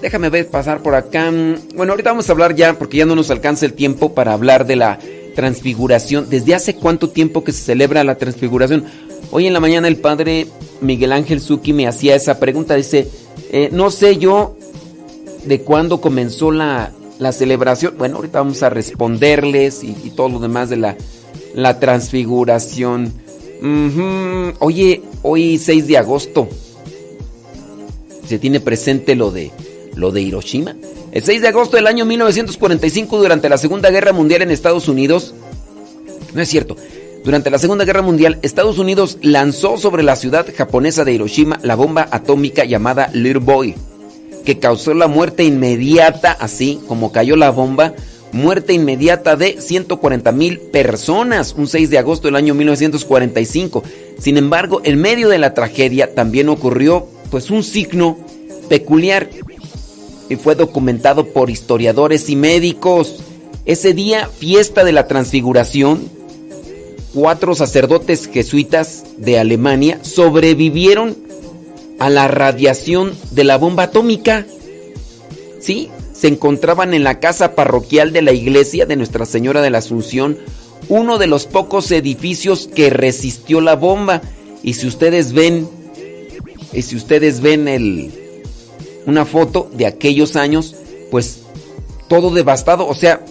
déjame 0.01 0.29
ver 0.29 0.47
pasar 0.47 0.81
por 0.81 0.95
acá. 0.95 1.31
Bueno, 1.75 1.93
ahorita 1.93 2.11
vamos 2.11 2.29
a 2.29 2.31
hablar 2.31 2.55
ya, 2.55 2.77
porque 2.77 2.97
ya 2.97 3.05
no 3.05 3.15
nos 3.15 3.31
alcanza 3.31 3.65
el 3.65 3.73
tiempo 3.73 4.13
para 4.13 4.33
hablar 4.33 4.65
de 4.65 4.75
la 4.75 4.99
transfiguración. 5.35 6.29
¿Desde 6.29 6.55
hace 6.55 6.75
cuánto 6.75 7.09
tiempo 7.09 7.43
que 7.43 7.51
se 7.51 7.63
celebra 7.63 8.03
la 8.03 8.15
transfiguración? 8.15 8.85
Hoy 9.31 9.47
en 9.47 9.53
la 9.53 9.59
mañana 9.59 9.87
el 9.87 9.97
padre 9.97 10.47
Miguel 10.81 11.11
Ángel 11.11 11.41
Zucchi 11.41 11.73
me 11.73 11.87
hacía 11.87 12.15
esa 12.15 12.39
pregunta. 12.39 12.75
Dice, 12.75 13.07
eh, 13.51 13.69
no 13.71 13.91
sé 13.91 14.17
yo 14.17 14.55
de 15.45 15.61
cuándo 15.61 16.01
comenzó 16.01 16.51
la, 16.51 16.91
la, 17.19 17.31
celebración. 17.31 17.95
Bueno, 17.97 18.17
ahorita 18.17 18.39
vamos 18.39 18.63
a 18.63 18.69
responderles 18.69 19.83
y, 19.83 19.93
todo 20.15 20.29
lo 20.29 20.39
demás 20.39 20.69
de 20.69 20.77
la, 20.77 20.97
la 21.53 21.79
transfiguración. 21.79 23.13
Oye, 24.59 25.01
hoy 25.21 25.57
6 25.57 25.87
de 25.87 25.97
agosto. 25.97 26.47
¿Se 28.25 28.37
tiene 28.37 28.59
presente 28.59 29.15
lo 29.15 29.31
de, 29.31 29.51
lo 29.95 30.11
de 30.11 30.21
Hiroshima? 30.21 30.75
El 31.11 31.23
6 31.23 31.41
de 31.41 31.47
agosto 31.47 31.77
del 31.77 31.87
año 31.87 32.05
1945, 32.05 33.17
durante 33.17 33.49
la 33.49 33.57
Segunda 33.57 33.89
Guerra 33.89 34.13
Mundial 34.13 34.43
en 34.43 34.51
Estados 34.51 34.87
Unidos, 34.87 35.33
no 36.35 36.41
es 36.41 36.47
cierto, 36.47 36.75
durante 37.23 37.49
la 37.49 37.59
Segunda 37.59 37.85
Guerra 37.85 38.01
Mundial, 38.01 38.39
Estados 38.41 38.79
Unidos 38.79 39.17
lanzó 39.21 39.77
sobre 39.77 40.03
la 40.03 40.15
ciudad 40.15 40.47
japonesa 40.55 41.03
de 41.03 41.13
Hiroshima 41.13 41.59
la 41.63 41.75
bomba 41.75 42.07
atómica 42.11 42.63
llamada 42.63 43.09
Little 43.13 43.39
Boy, 43.39 43.75
que 44.45 44.59
causó 44.59 44.93
la 44.93 45.07
muerte 45.07 45.43
inmediata, 45.43 46.31
así 46.31 46.79
como 46.87 47.11
cayó 47.11 47.35
la 47.35 47.51
bomba, 47.51 47.93
muerte 48.31 48.73
inmediata 48.73 49.35
de 49.35 49.59
140 49.59 50.31
mil 50.31 50.59
personas, 50.59 51.53
un 51.57 51.67
6 51.67 51.89
de 51.89 51.97
agosto 51.97 52.27
del 52.27 52.35
año 52.35 52.53
1945. 52.53 53.83
Sin 54.17 54.37
embargo, 54.37 54.81
en 54.83 54.99
medio 54.99 55.29
de 55.29 55.39
la 55.39 55.53
tragedia 55.53 56.15
también 56.15 56.49
ocurrió 56.49 57.07
pues 57.29 57.51
un 57.51 57.63
signo 57.63 58.17
peculiar 58.69 59.29
y 60.29 60.35
fue 60.35 60.55
documentado 60.55 61.25
por 61.25 61.49
historiadores 61.49 62.29
y 62.29 62.35
médicos. 62.35 63.17
Ese 63.65 63.93
día, 63.93 64.27
fiesta 64.27 64.83
de 64.83 64.93
la 64.93 65.07
transfiguración, 65.07 66.18
cuatro 67.13 67.55
sacerdotes 67.55 68.29
jesuitas 68.31 69.05
de 69.17 69.39
Alemania 69.39 69.99
sobrevivieron 70.03 71.17
a 71.99 72.09
la 72.09 72.27
radiación 72.27 73.13
de 73.31 73.43
la 73.43 73.57
bomba 73.57 73.83
atómica. 73.83 74.45
Sí, 75.59 75.89
se 76.13 76.27
encontraban 76.27 76.93
en 76.93 77.03
la 77.03 77.19
casa 77.19 77.55
parroquial 77.55 78.13
de 78.13 78.21
la 78.21 78.31
iglesia 78.31 78.85
de 78.85 78.95
Nuestra 78.95 79.25
Señora 79.25 79.61
de 79.61 79.69
la 79.69 79.79
Asunción, 79.79 80.37
uno 80.87 81.17
de 81.17 81.27
los 81.27 81.45
pocos 81.45 81.91
edificios 81.91 82.69
que 82.73 82.89
resistió 82.89 83.61
la 83.61 83.75
bomba. 83.75 84.21
Y 84.63 84.73
si 84.73 84.87
ustedes 84.87 85.33
ven, 85.33 85.67
y 86.73 86.81
si 86.81 86.95
ustedes 86.95 87.41
ven 87.41 87.67
el, 87.67 88.11
una 89.05 89.25
foto 89.25 89.69
de 89.73 89.85
aquellos 89.85 90.35
años, 90.35 90.75
pues 91.11 91.41
todo 92.07 92.31
devastado, 92.31 92.87
o 92.87 92.95
sea, 92.95 93.21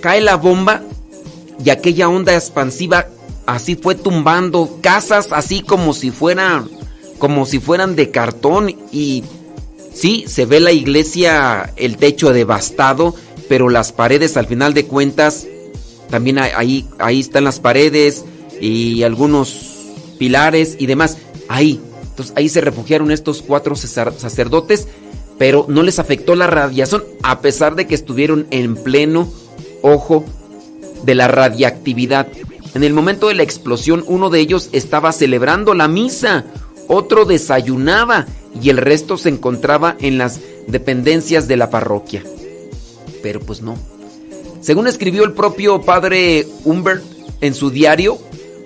cae 0.00 0.20
la 0.20 0.36
bomba 0.36 0.82
y 1.64 1.70
aquella 1.70 2.08
onda 2.08 2.34
expansiva 2.34 3.06
así 3.46 3.76
fue 3.76 3.94
tumbando 3.94 4.78
casas 4.80 5.28
así 5.32 5.60
como 5.60 5.94
si 5.94 6.10
fueran 6.10 6.68
como 7.18 7.46
si 7.46 7.58
fueran 7.60 7.96
de 7.96 8.10
cartón 8.10 8.74
y 8.92 9.24
sí 9.94 10.24
se 10.28 10.44
ve 10.44 10.60
la 10.60 10.72
iglesia 10.72 11.72
el 11.76 11.96
techo 11.96 12.32
devastado, 12.32 13.14
pero 13.48 13.68
las 13.68 13.92
paredes 13.92 14.36
al 14.36 14.46
final 14.46 14.74
de 14.74 14.86
cuentas 14.86 15.46
también 16.10 16.38
ahí 16.38 16.86
ahí 16.98 17.20
están 17.20 17.44
las 17.44 17.58
paredes 17.58 18.24
y 18.60 19.02
algunos 19.02 19.92
pilares 20.18 20.76
y 20.78 20.86
demás. 20.86 21.18
Ahí 21.48 21.80
entonces 22.02 22.34
ahí 22.36 22.48
se 22.48 22.60
refugiaron 22.60 23.10
estos 23.10 23.42
cuatro 23.42 23.76
sacerdotes, 23.76 24.88
pero 25.38 25.66
no 25.68 25.82
les 25.82 25.98
afectó 25.98 26.34
la 26.34 26.46
radiación 26.46 27.04
a 27.22 27.40
pesar 27.40 27.74
de 27.74 27.86
que 27.86 27.94
estuvieron 27.94 28.46
en 28.50 28.76
pleno 28.76 29.30
ojo 29.82 30.24
de 31.02 31.14
la 31.14 31.28
radiactividad. 31.28 32.28
En 32.74 32.84
el 32.84 32.92
momento 32.92 33.28
de 33.28 33.34
la 33.34 33.42
explosión 33.42 34.04
uno 34.06 34.30
de 34.30 34.40
ellos 34.40 34.68
estaba 34.72 35.12
celebrando 35.12 35.74
la 35.74 35.88
misa, 35.88 36.44
otro 36.88 37.24
desayunaba 37.24 38.26
y 38.60 38.70
el 38.70 38.78
resto 38.78 39.16
se 39.16 39.28
encontraba 39.28 39.96
en 40.00 40.18
las 40.18 40.40
dependencias 40.66 41.48
de 41.48 41.56
la 41.56 41.70
parroquia. 41.70 42.22
Pero 43.22 43.40
pues 43.40 43.62
no. 43.62 43.76
Según 44.60 44.86
escribió 44.86 45.24
el 45.24 45.32
propio 45.32 45.80
padre 45.82 46.46
Humbert 46.64 47.02
en 47.40 47.54
su 47.54 47.70
diario, 47.70 48.18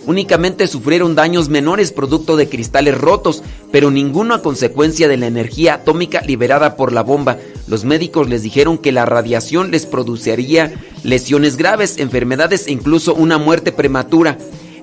Únicamente 0.07 0.67
sufrieron 0.67 1.15
daños 1.15 1.51
menores 1.51 1.93
producto 1.93 2.37
de 2.37 2.49
cristales 2.49 2.99
rotos, 2.99 3.43
pero 3.71 3.91
ninguno 3.91 4.35
a 4.35 4.43
consecuencia 4.43 5.09
de 5.09 5.19
la 5.19 5.27
energía 5.27 5.75
atómica 5.75 6.23
liberada 6.23 6.77
por 6.77 6.93
la 6.93 7.03
bomba. 7.03 7.37
Los 7.71 7.85
médicos 7.85 8.29
les 8.29 8.43
dijeron 8.43 8.79
que 8.79 8.91
la 8.91 9.07
radiación 9.07 9.71
les 9.71 9.87
produciría 9.87 10.75
lesiones 11.05 11.57
graves, 11.57 11.99
enfermedades 11.99 12.67
e 12.67 12.73
incluso 12.73 13.15
una 13.15 13.39
muerte 13.39 13.71
prematura. 13.71 14.39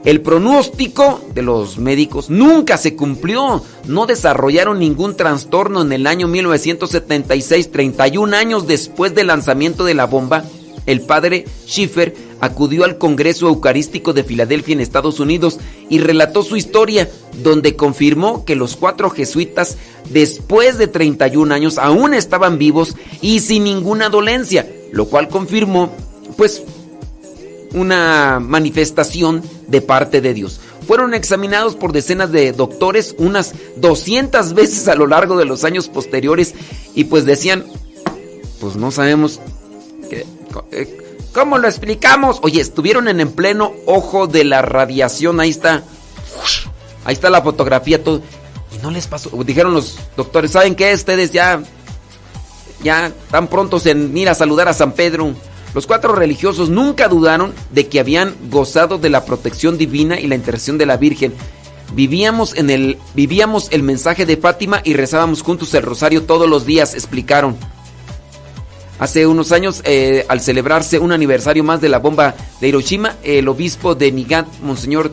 El 0.05 0.21
pronóstico 0.21 1.19
de 1.35 1.41
los 1.41 1.79
médicos 1.79 2.29
nunca 2.29 2.77
se 2.77 2.95
cumplió. 2.95 3.61
No 3.87 4.05
desarrollaron 4.05 4.79
ningún 4.79 5.17
trastorno 5.17 5.81
en 5.81 5.91
el 5.91 6.07
año 6.07 6.29
1976, 6.29 7.71
31 7.71 8.37
años 8.37 8.67
después 8.67 9.13
del 9.13 9.27
lanzamiento 9.27 9.83
de 9.83 9.93
la 9.93 10.05
bomba. 10.05 10.45
El 10.87 11.01
padre 11.01 11.45
Schiffer 11.67 12.15
acudió 12.39 12.85
al 12.85 12.97
Congreso 12.97 13.47
Eucarístico 13.47 14.13
de 14.13 14.23
Filadelfia 14.23 14.73
en 14.73 14.81
Estados 14.81 15.19
Unidos 15.19 15.59
y 15.89 15.99
relató 15.99 16.43
su 16.43 16.55
historia, 16.55 17.09
donde 17.43 17.75
confirmó 17.75 18.45
que 18.45 18.55
los 18.55 18.75
cuatro 18.77 19.09
jesuitas, 19.09 19.77
después 20.09 20.77
de 20.77 20.87
31 20.87 21.53
años, 21.53 21.77
aún 21.77 22.13
estaban 22.13 22.57
vivos 22.57 22.95
y 23.21 23.41
sin 23.41 23.65
ninguna 23.65 24.09
dolencia, 24.09 24.67
lo 24.91 25.05
cual 25.07 25.27
confirmó, 25.27 25.91
pues, 26.37 26.63
una 27.73 28.39
manifestación 28.39 29.43
de 29.67 29.81
parte 29.81 30.21
de 30.21 30.33
Dios. 30.33 30.61
Fueron 30.87 31.13
examinados 31.13 31.75
por 31.75 31.91
decenas 31.91 32.31
de 32.31 32.53
doctores 32.53 33.13
unas 33.17 33.53
200 33.75 34.53
veces 34.53 34.87
a 34.87 34.95
lo 34.95 35.05
largo 35.05 35.37
de 35.37 35.43
los 35.43 35.65
años 35.65 35.89
posteriores 35.89 36.55
y 36.95 37.03
pues 37.05 37.25
decían, 37.25 37.65
pues 38.61 38.77
no 38.77 38.89
sabemos 38.91 39.41
eh, 40.11 40.97
¿Cómo 41.33 41.57
lo 41.57 41.67
explicamos? 41.67 42.39
Oye, 42.41 42.61
estuvieron 42.61 43.07
en 43.07 43.19
el 43.19 43.29
pleno 43.29 43.73
ojo 43.85 44.27
de 44.27 44.43
la 44.43 44.61
radiación. 44.61 45.39
Ahí 45.39 45.49
está. 45.49 45.83
Ahí 47.05 47.13
está 47.13 47.29
la 47.29 47.41
fotografía, 47.41 48.03
todo. 48.03 48.21
Y 48.75 48.81
no 48.81 48.91
les 48.91 49.07
pasó. 49.07 49.29
Dijeron 49.43 49.73
los 49.73 49.97
doctores, 50.15 50.51
¿saben 50.51 50.75
qué? 50.75 50.93
Ustedes 50.93 51.31
ya. 51.31 51.61
Ya 52.83 53.11
tan 53.31 53.47
prontos 53.47 53.85
en 53.85 54.15
ir 54.17 54.29
a 54.29 54.35
saludar 54.35 54.67
a 54.67 54.73
San 54.73 54.93
Pedro. 54.93 55.33
Los 55.73 55.85
cuatro 55.85 56.15
religiosos 56.15 56.69
nunca 56.69 57.07
dudaron 57.07 57.53
de 57.71 57.87
que 57.87 57.99
habían 57.99 58.35
gozado 58.49 58.97
de 58.97 59.09
la 59.09 59.25
protección 59.25 59.77
divina 59.77 60.19
y 60.19 60.27
la 60.27 60.35
intercesión 60.35 60.77
de 60.79 60.85
la 60.87 60.97
Virgen. 60.97 61.33
Vivíamos 61.93 62.55
en 62.55 62.69
el 62.69 62.97
vivíamos 63.13 63.67
el 63.71 63.83
mensaje 63.83 64.25
de 64.25 64.37
Fátima 64.37 64.81
y 64.83 64.95
rezábamos 64.95 65.43
juntos 65.43 65.73
el 65.75 65.83
rosario 65.83 66.23
todos 66.23 66.49
los 66.49 66.65
días, 66.65 66.95
explicaron. 66.95 67.57
Hace 68.99 69.27
unos 69.27 69.51
años, 69.51 69.81
eh, 69.85 70.25
al 70.27 70.41
celebrarse 70.41 70.97
un 70.97 71.11
aniversario 71.11 71.63
más 71.63 71.81
de 71.81 71.89
la 71.89 71.99
bomba 71.99 72.35
de 72.59 72.67
Hiroshima, 72.67 73.15
el 73.23 73.47
obispo 73.47 73.93
de 73.93 74.11
Nigat, 74.11 74.47
Monseñor, 74.61 75.11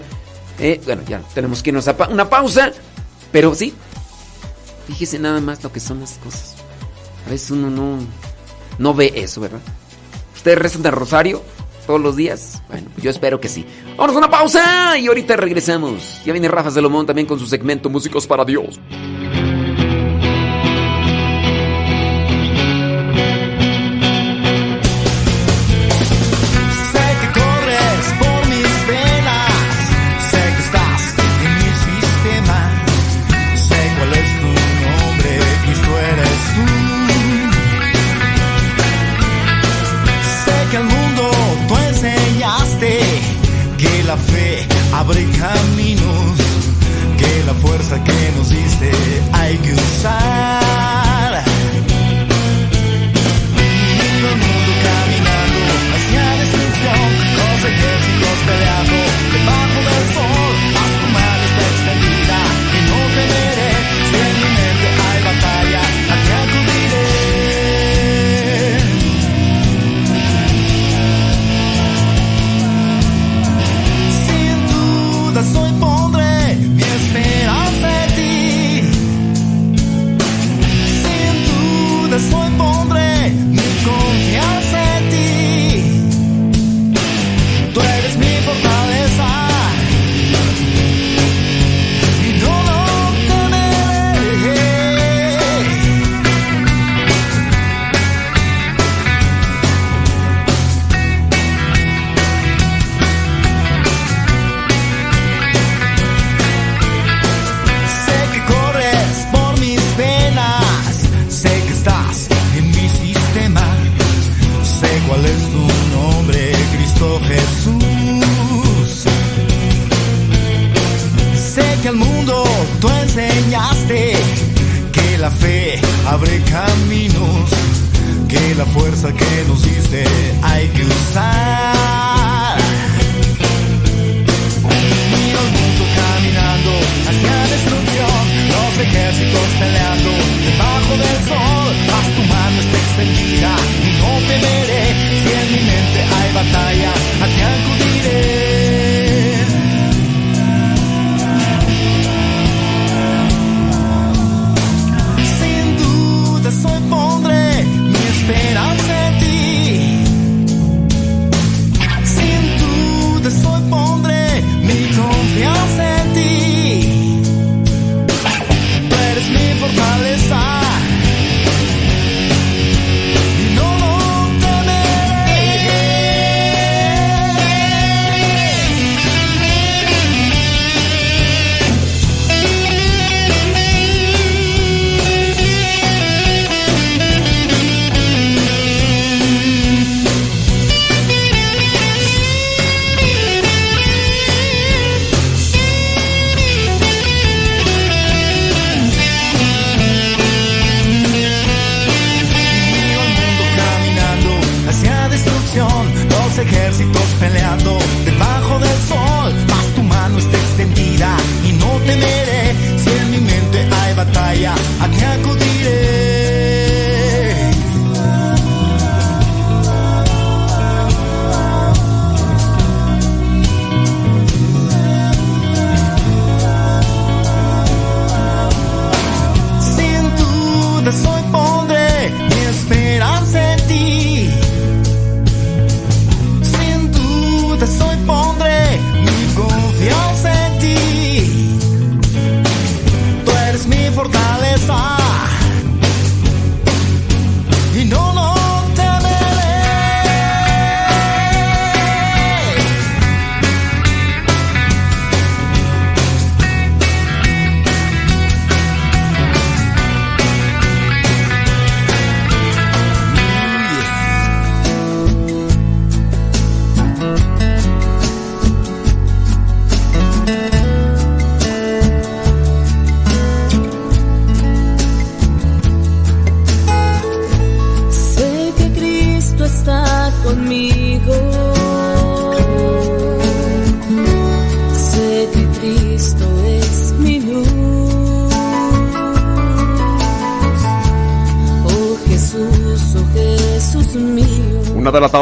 eh, 0.59 0.81
bueno, 0.87 1.03
ya 1.07 1.21
tenemos 1.35 1.63
que 1.63 1.71
irnos 1.71 1.87
a 1.89 1.97
una 2.09 2.31
pausa, 2.31 2.73
pero 3.31 3.55
sí, 3.55 3.75
fíjese 4.87 5.19
nada 5.19 5.41
más 5.41 5.63
lo 5.63 5.71
que 5.71 5.81
son 5.81 6.01
las 6.01 6.13
cosas. 6.19 6.55
A 7.27 7.31
veces 7.31 7.51
uno 7.51 7.69
no, 7.69 7.99
no 8.79 8.95
ve 8.95 9.13
eso, 9.17 9.41
¿verdad? 9.41 9.61
¿Ustedes 10.35 10.59
rezan 10.59 10.83
de 10.83 10.91
rosario 10.91 11.43
todos 11.87 12.01
los 12.01 12.17
días? 12.17 12.63
Bueno, 12.69 12.89
yo 13.03 13.11
espero 13.11 13.41
que 13.41 13.49
sí. 13.49 13.67
Vamos 13.97 14.15
a 14.15 14.19
una 14.19 14.31
pausa 14.31 14.97
y 14.99 15.09
ahorita 15.09 15.37
regresamos. 15.37 16.23
Ya 16.25 16.33
viene 16.33 16.49
Rafa 16.49 16.71
Salomón 16.71 17.07
también 17.07 17.27
con 17.27 17.39
su 17.39 17.47
segmento 17.47 17.91
Músicos 17.91 18.27
para 18.27 18.45
Dios. 18.45 18.81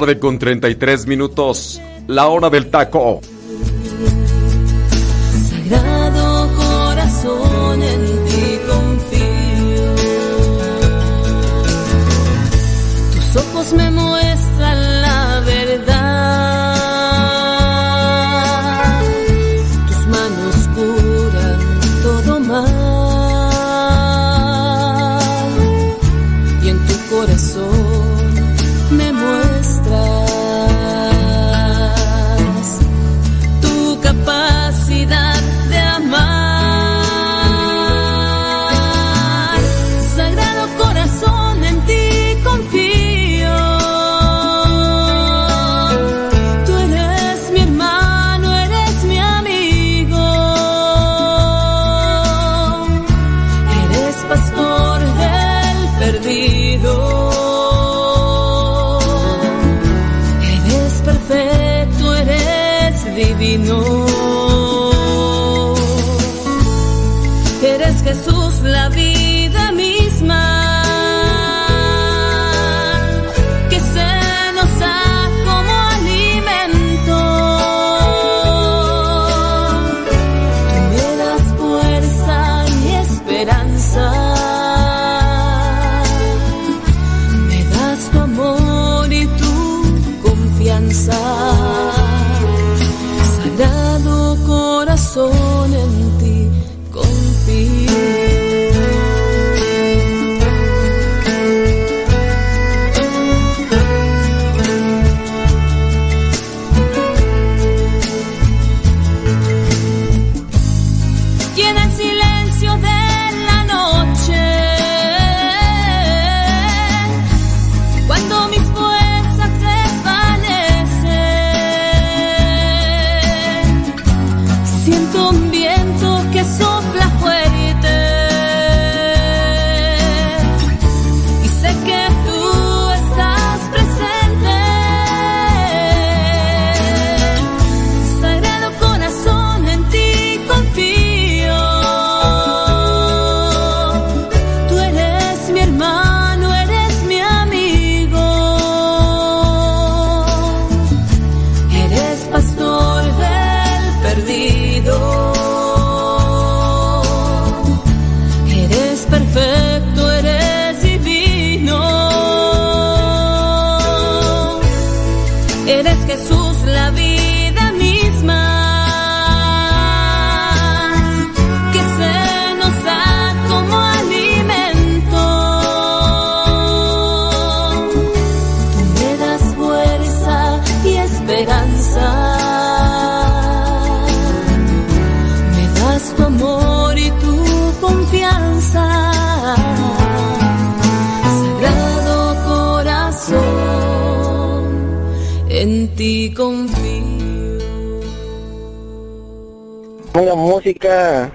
tarde 0.02 0.18
con 0.18 0.36
33 0.36 1.06
minutos, 1.06 1.80
la 2.08 2.26
hora 2.26 2.50
del 2.50 2.70
taco. 2.70 3.20
Sagrado 5.48 6.50
corazón 6.56 7.82
en 7.82 8.24
ti 8.24 8.58
confío. 8.66 9.94
Tus 13.14 13.36
ojos 13.36 13.72
me 13.74 13.90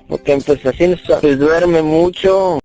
porque 0.07 0.37
pues 0.45 0.65
así 0.65 0.95
se 1.21 1.35
duerme 1.35 1.81
mucho. 1.81 2.59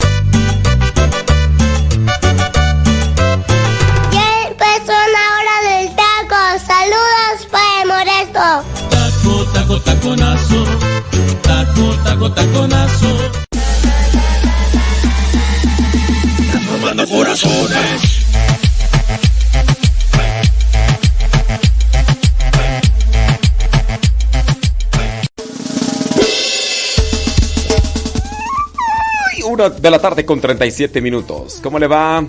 De 29.71 29.91
la 29.91 30.01
tarde 30.01 30.25
con 30.25 30.41
37 30.41 31.01
minutos. 31.01 31.61
¿Cómo 31.63 31.79
le 31.79 31.87
va? 31.87 32.25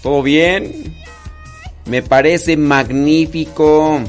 ¿Todo 0.00 0.22
bien? 0.22 0.94
Me 1.86 2.02
parece 2.02 2.56
magnífico. 2.56 4.00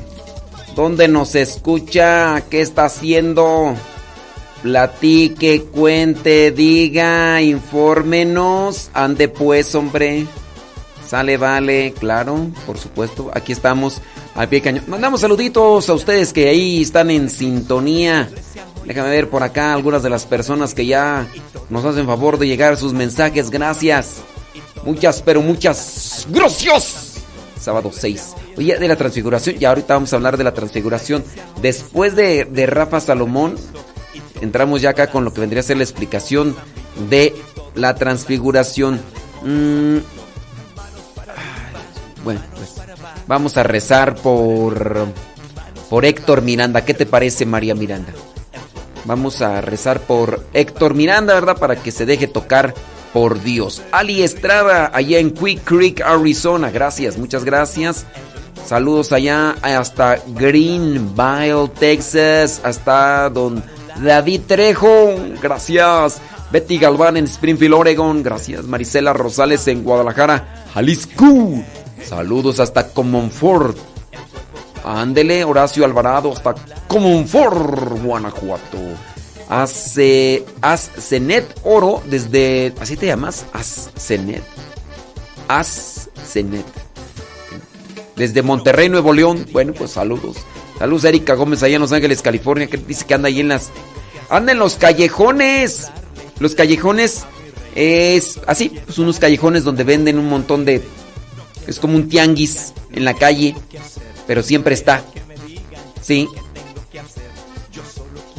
¿Dónde 0.75 1.07
nos 1.07 1.33
escucha? 1.33 2.43
¿Qué 2.47 2.61
está 2.61 2.85
haciendo? 2.85 3.73
Platique, 4.61 5.63
cuente, 5.63 6.51
diga, 6.51 7.41
infórmenos. 7.41 8.91
Ande 8.93 9.27
pues, 9.27 9.73
hombre. 9.73 10.27
Sale, 11.07 11.37
vale, 11.37 11.93
claro, 11.97 12.51
por 12.67 12.77
supuesto. 12.77 13.31
Aquí 13.33 13.51
estamos 13.51 13.99
al 14.35 14.47
pie 14.47 14.61
cañón. 14.61 14.83
Mandamos 14.85 15.21
saluditos 15.21 15.89
a 15.89 15.93
ustedes 15.95 16.33
que 16.33 16.49
ahí 16.49 16.83
están 16.83 17.09
en 17.09 17.31
sintonía. 17.31 18.29
Déjame 18.85 19.09
ver 19.09 19.27
por 19.29 19.41
acá 19.41 19.73
algunas 19.73 20.03
de 20.03 20.09
las 20.11 20.25
personas 20.25 20.75
que 20.75 20.85
ya 20.85 21.27
nos 21.71 21.85
hacen 21.85 22.05
favor 22.05 22.37
de 22.37 22.47
llegar 22.47 22.77
sus 22.77 22.93
mensajes. 22.93 23.49
Gracias. 23.49 24.17
Muchas, 24.83 25.21
pero 25.21 25.41
muchas. 25.41 26.27
¡Gracias! 26.29 27.21
Sábado 27.59 27.91
6. 27.93 28.35
Oye, 28.57 28.77
de 28.77 28.87
la 28.87 28.97
transfiguración. 28.97 29.55
Y 29.59 29.65
ahorita 29.65 29.93
vamos 29.93 30.11
a 30.11 30.17
hablar 30.17 30.37
de 30.37 30.43
la 30.43 30.53
transfiguración. 30.53 31.23
Después 31.61 32.15
de, 32.15 32.45
Rafa 32.67 32.99
Salomón, 32.99 33.55
entramos 34.41 34.81
ya 34.81 34.89
acá 34.89 35.07
con 35.07 35.23
lo 35.23 35.33
que 35.33 35.39
vendría 35.39 35.61
a 35.61 35.63
ser 35.63 35.77
la 35.77 35.83
explicación 35.83 36.55
de 37.09 37.33
la 37.75 37.95
transfiguración. 37.95 38.99
Mm, 39.43 39.99
bueno, 42.25 42.41
pues 42.55 42.75
vamos 43.27 43.57
a 43.57 43.63
rezar 43.63 44.15
por 44.15 45.07
por 45.89 46.05
Héctor 46.05 46.41
Miranda. 46.41 46.83
¿Qué 46.83 46.93
te 46.93 47.05
parece, 47.05 47.45
María 47.45 47.75
Miranda? 47.75 48.13
Vamos 49.05 49.41
a 49.41 49.61
rezar 49.61 50.01
por 50.01 50.45
Héctor 50.53 50.93
Miranda, 50.93 51.33
¿verdad? 51.33 51.57
Para 51.57 51.75
que 51.75 51.91
se 51.91 52.05
deje 52.05 52.27
tocar 52.27 52.73
por 53.13 53.41
Dios. 53.41 53.81
Ali 53.91 54.21
Estrada, 54.23 54.91
allá 54.93 55.19
en 55.19 55.31
Quick 55.31 55.63
Creek, 55.63 56.01
Arizona. 56.01 56.69
Gracias, 56.69 57.17
muchas 57.17 57.43
gracias. 57.43 58.05
Saludos 58.65 59.11
allá 59.11 59.55
hasta 59.61 60.19
Greenville, 60.27 61.69
Texas. 61.79 62.61
Hasta 62.63 63.29
don 63.29 63.63
David 64.03 64.41
Trejo. 64.47 65.15
Gracias. 65.41 66.21
Betty 66.51 66.77
Galván 66.77 67.17
en 67.17 67.25
Springfield, 67.25 67.73
Oregon. 67.73 68.23
Gracias. 68.23 68.65
Marisela 68.65 69.13
Rosales 69.13 69.67
en 69.67 69.83
Guadalajara, 69.83 70.65
Jalisco. 70.73 71.63
Saludos 72.03 72.59
hasta 72.59 72.89
Comonfort. 72.89 73.90
Ándele, 74.83 75.43
Horacio 75.43 75.85
Alvarado 75.85 76.31
hasta 76.31 76.55
Comonfort, 76.87 78.01
Guanajuato. 78.03 78.77
Hace 79.49 80.45
Ascenet 80.61 81.59
Oro 81.63 82.01
desde. 82.05 82.73
¿Así 82.79 82.95
te 82.95 83.07
llamas? 83.07 83.45
Ascenet. 83.53 84.43
Ascenet. 85.47 86.65
Desde 88.15 88.41
Monterrey, 88.41 88.87
Nuevo 88.89 89.13
León. 89.13 89.45
Bueno, 89.51 89.73
pues 89.73 89.91
saludos. 89.91 90.37
Saludos 90.79 91.03
Erika 91.03 91.35
Gómez 91.35 91.61
allá 91.63 91.75
en 91.75 91.81
Los 91.81 91.91
Ángeles, 91.91 92.21
California, 92.21 92.67
que 92.67 92.77
dice 92.77 93.05
que 93.05 93.13
anda 93.13 93.27
ahí 93.27 93.39
en 93.39 93.49
las. 93.49 93.69
Anda 94.29 94.53
en 94.53 94.59
los 94.59 94.75
callejones. 94.75 95.89
Los 96.39 96.55
callejones 96.55 97.25
es 97.75 98.39
así, 98.47 98.69
pues 98.85 98.97
unos 98.97 99.19
callejones 99.19 99.63
donde 99.63 99.83
venden 99.83 100.17
un 100.17 100.29
montón 100.29 100.65
de. 100.65 100.81
Es 101.67 101.79
como 101.79 101.95
un 101.95 102.09
tianguis 102.09 102.73
en 102.91 103.05
la 103.05 103.13
calle, 103.13 103.55
pero 104.31 104.43
siempre 104.43 104.73
está. 104.73 105.03
Sí. 106.01 106.25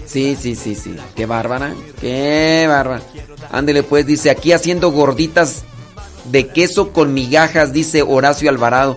Sí, 0.07 0.38
sí, 0.40 0.57
sí, 0.57 0.74
sí. 0.74 0.97
Qué 1.14 1.26
bárbara. 1.26 1.74
Qué 2.01 2.64
bárbara. 2.66 3.03
Ándele 3.51 3.82
pues, 3.82 4.07
dice, 4.07 4.30
aquí 4.30 4.53
haciendo 4.53 4.90
gorditas 4.90 5.64
de 6.24 6.49
queso 6.49 6.95
con 6.95 7.12
migajas, 7.12 7.74
dice 7.74 8.01
Horacio 8.01 8.49
Alvarado. 8.49 8.97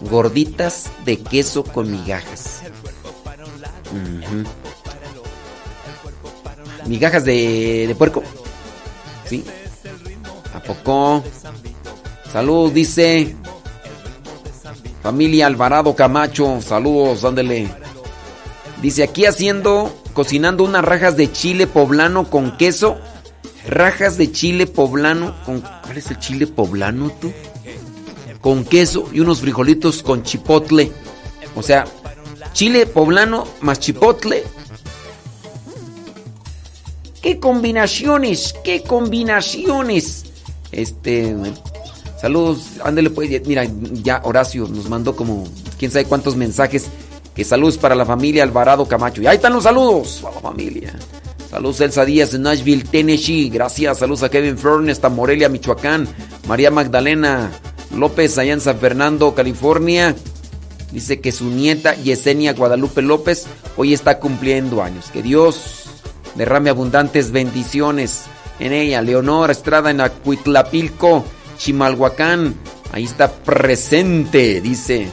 Gorditas 0.00 0.86
de 1.04 1.18
queso 1.18 1.62
con 1.62 1.90
migajas. 1.90 2.62
Ujú. 3.90 4.44
Migajas 6.86 7.26
de, 7.26 7.84
de 7.86 7.94
puerco. 7.94 8.22
Sí. 9.26 9.44
¿A 10.54 10.60
poco? 10.60 11.22
Saludos, 12.32 12.72
dice. 12.72 13.36
Familia 15.02 15.46
Alvarado 15.46 15.94
Camacho. 15.94 16.60
Saludos, 16.60 17.24
ándele. 17.24 17.68
Dice 18.82 19.02
aquí 19.02 19.26
haciendo, 19.26 19.94
cocinando 20.12 20.64
unas 20.64 20.84
rajas 20.84 21.16
de 21.16 21.30
chile 21.32 21.66
poblano 21.66 22.28
con 22.30 22.56
queso. 22.56 22.98
Rajas 23.66 24.16
de 24.16 24.32
chile 24.32 24.66
poblano 24.66 25.34
con... 25.44 25.60
¿Cuál 25.60 25.98
es 25.98 26.10
el 26.10 26.18
chile 26.18 26.46
poblano 26.46 27.10
tú? 27.20 27.32
Con 28.40 28.64
queso 28.64 29.08
y 29.12 29.20
unos 29.20 29.40
frijolitos 29.40 30.02
con 30.02 30.22
chipotle. 30.22 30.92
O 31.56 31.62
sea, 31.62 31.84
chile 32.52 32.86
poblano 32.86 33.46
más 33.60 33.80
chipotle. 33.80 34.44
¡Qué 37.20 37.38
combinaciones! 37.38 38.54
¡Qué 38.64 38.82
combinaciones! 38.82 40.24
Este... 40.72 41.36
Saludos, 42.20 42.64
ándele 42.84 43.10
pues, 43.10 43.30
mira, 43.46 43.64
ya 43.92 44.20
Horacio 44.24 44.68
nos 44.68 44.88
mandó 44.88 45.16
como 45.16 45.48
quién 45.78 45.90
sabe 45.90 46.04
cuántos 46.04 46.36
mensajes. 46.36 46.88
Que 47.34 47.44
saludos 47.44 47.78
para 47.78 47.94
la 47.94 48.04
familia 48.04 48.42
Alvarado 48.42 48.86
Camacho. 48.86 49.22
Y 49.22 49.26
ahí 49.26 49.36
están 49.36 49.52
los 49.52 49.64
saludos 49.64 50.22
a 50.24 50.34
la 50.34 50.40
familia. 50.40 50.94
Saludos 51.50 51.80
Elsa 51.80 52.04
Díaz 52.04 52.32
de 52.32 52.38
Nashville, 52.38 52.84
Tennessee. 52.84 53.48
Gracias. 53.48 53.98
Saludos 53.98 54.24
a 54.24 54.28
Kevin 54.28 54.58
Fern 54.58 54.90
hasta 54.90 55.08
Morelia, 55.08 55.48
Michoacán. 55.48 56.06
María 56.46 56.70
Magdalena 56.70 57.50
López 57.96 58.36
allá 58.38 58.52
en 58.52 58.60
San 58.60 58.78
Fernando, 58.78 59.34
California. 59.34 60.14
Dice 60.92 61.20
que 61.20 61.32
su 61.32 61.46
nieta 61.46 61.94
Yesenia 61.94 62.52
Guadalupe 62.52 63.00
López 63.00 63.46
hoy 63.76 63.94
está 63.94 64.18
cumpliendo 64.18 64.82
años. 64.82 65.10
Que 65.12 65.22
Dios 65.22 65.84
derrame 66.34 66.70
abundantes 66.70 67.30
bendiciones 67.30 68.24
en 68.58 68.72
ella. 68.72 69.02
Leonora 69.02 69.52
Estrada 69.52 69.90
en 69.90 70.00
Acuitlapilco, 70.00 71.24
Chimalhuacán. 71.60 72.54
Ahí 72.90 73.04
está 73.04 73.30
presente, 73.30 74.60
dice. 74.62 75.08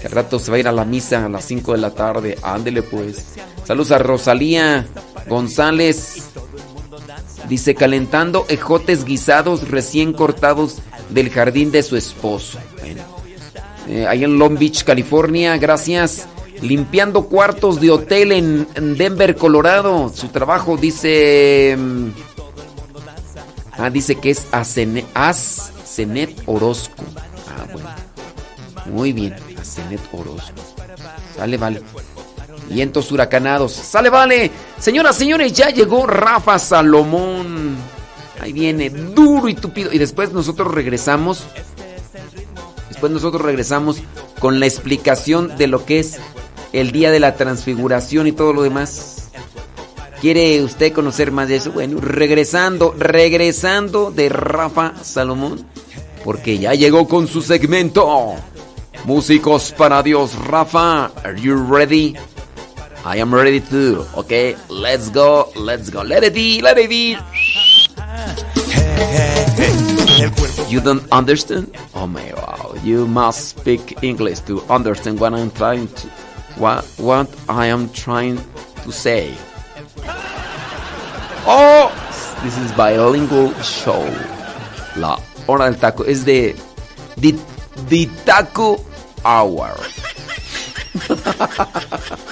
Que 0.00 0.06
al 0.08 0.12
rato 0.12 0.38
se 0.40 0.50
va 0.50 0.56
a 0.56 0.60
ir 0.60 0.66
a 0.68 0.72
la 0.72 0.84
misa 0.84 1.26
a 1.26 1.28
las 1.28 1.44
5 1.44 1.72
de 1.72 1.78
la 1.78 1.90
tarde. 1.90 2.38
Ándele 2.42 2.82
pues. 2.82 3.26
Saludos 3.64 3.92
a 3.92 3.98
Rosalía 3.98 4.86
González. 5.28 6.30
Dice 7.48 7.74
calentando 7.74 8.46
ejotes 8.48 9.04
guisados 9.04 9.68
recién 9.68 10.12
cortados 10.14 10.78
del 11.10 11.28
jardín 11.30 11.70
de 11.70 11.82
su 11.82 11.96
esposo. 11.96 12.58
Bueno. 12.80 13.02
Eh, 13.88 14.06
ahí 14.08 14.24
en 14.24 14.38
Long 14.38 14.58
Beach, 14.58 14.84
California. 14.84 15.56
Gracias. 15.58 16.26
Limpiando 16.62 17.26
cuartos 17.26 17.80
de 17.80 17.90
hotel 17.90 18.32
en, 18.32 18.66
en 18.74 18.96
Denver, 18.96 19.36
Colorado. 19.36 20.10
Su 20.14 20.28
trabajo 20.28 20.76
dice... 20.78 21.76
mm, 21.78 22.08
Ah, 23.78 23.88
dice 23.88 24.16
que 24.16 24.30
es 24.30 24.44
Ascenet, 24.52 25.06
Ascenet 25.92 26.42
Orozco. 26.46 27.04
Ah, 27.48 27.66
bueno. 27.70 27.90
Muy 28.86 29.12
bien, 29.12 29.36
Ascenet 29.60 30.00
Orozco. 30.10 30.62
Sale, 31.36 31.58
vale. 31.58 31.82
Vientos 32.70 33.12
huracanados. 33.12 33.72
Sale, 33.72 34.08
vale. 34.08 34.50
Señoras, 34.78 35.16
señores, 35.16 35.52
ya 35.52 35.68
llegó 35.68 36.06
Rafa 36.06 36.58
Salomón. 36.58 37.76
Ahí 38.40 38.54
viene, 38.54 38.88
duro 38.88 39.50
y 39.50 39.54
tupido. 39.54 39.92
Y 39.92 39.98
después 39.98 40.32
nosotros 40.32 40.72
regresamos. 40.72 41.44
Después 42.88 43.12
nosotros 43.12 43.42
regresamos 43.42 43.98
con 44.38 44.60
la 44.60 44.66
explicación 44.66 45.58
de 45.58 45.66
lo 45.66 45.84
que 45.84 46.00
es 46.00 46.18
el 46.72 46.90
día 46.92 47.10
de 47.10 47.20
la 47.20 47.34
transfiguración 47.34 48.26
y 48.26 48.32
todo 48.32 48.54
lo 48.54 48.62
demás. 48.62 49.21
¿Quiere 50.22 50.62
usted 50.62 50.92
conocer 50.92 51.32
más 51.32 51.48
de 51.48 51.56
eso? 51.56 51.72
Bueno, 51.72 51.98
regresando, 52.00 52.94
regresando 52.96 54.12
de 54.12 54.28
Rafa 54.28 54.94
Salomón, 55.02 55.66
porque 56.22 56.58
ya 56.58 56.74
llegó 56.74 57.08
con 57.08 57.26
su 57.26 57.42
segmento. 57.42 58.36
Músicos 59.04 59.72
para 59.72 60.00
Dios, 60.00 60.36
Rafa, 60.46 61.06
are 61.24 61.34
you 61.40 61.56
ready? 61.56 62.14
I 63.04 63.18
am 63.18 63.34
ready 63.34 63.60
too. 63.60 64.06
Okay, 64.14 64.54
let's 64.68 65.10
go, 65.10 65.50
let's 65.56 65.90
go. 65.90 66.04
Let 66.04 66.22
it 66.22 66.34
be, 66.34 66.62
let 66.62 66.78
it 66.78 66.88
be. 66.88 67.18
You 70.68 70.80
don't 70.80 71.02
understand? 71.10 71.76
Oh 71.96 72.06
my 72.06 72.32
wow! 72.36 72.76
You 72.84 73.08
must 73.08 73.48
speak 73.58 74.04
English 74.04 74.38
to 74.46 74.62
understand 74.70 75.18
what 75.18 75.34
I'm 75.34 75.50
trying 75.50 75.88
to, 75.88 76.08
what 76.58 76.84
what 76.98 77.28
I 77.48 77.66
am 77.66 77.88
trying 77.90 78.38
to 78.84 78.92
say. 78.92 79.34
Oh, 81.44 81.90
this 82.44 82.56
is 82.58 82.70
bilingual 82.72 83.52
show. 83.62 84.06
La 84.96 85.18
hora 85.48 85.64
del 85.64 85.76
taco 85.76 86.04
es 86.04 86.24
de 86.24 86.54
the, 87.16 87.32
the 87.88 88.06
taco 88.24 88.78
hour. 89.24 89.74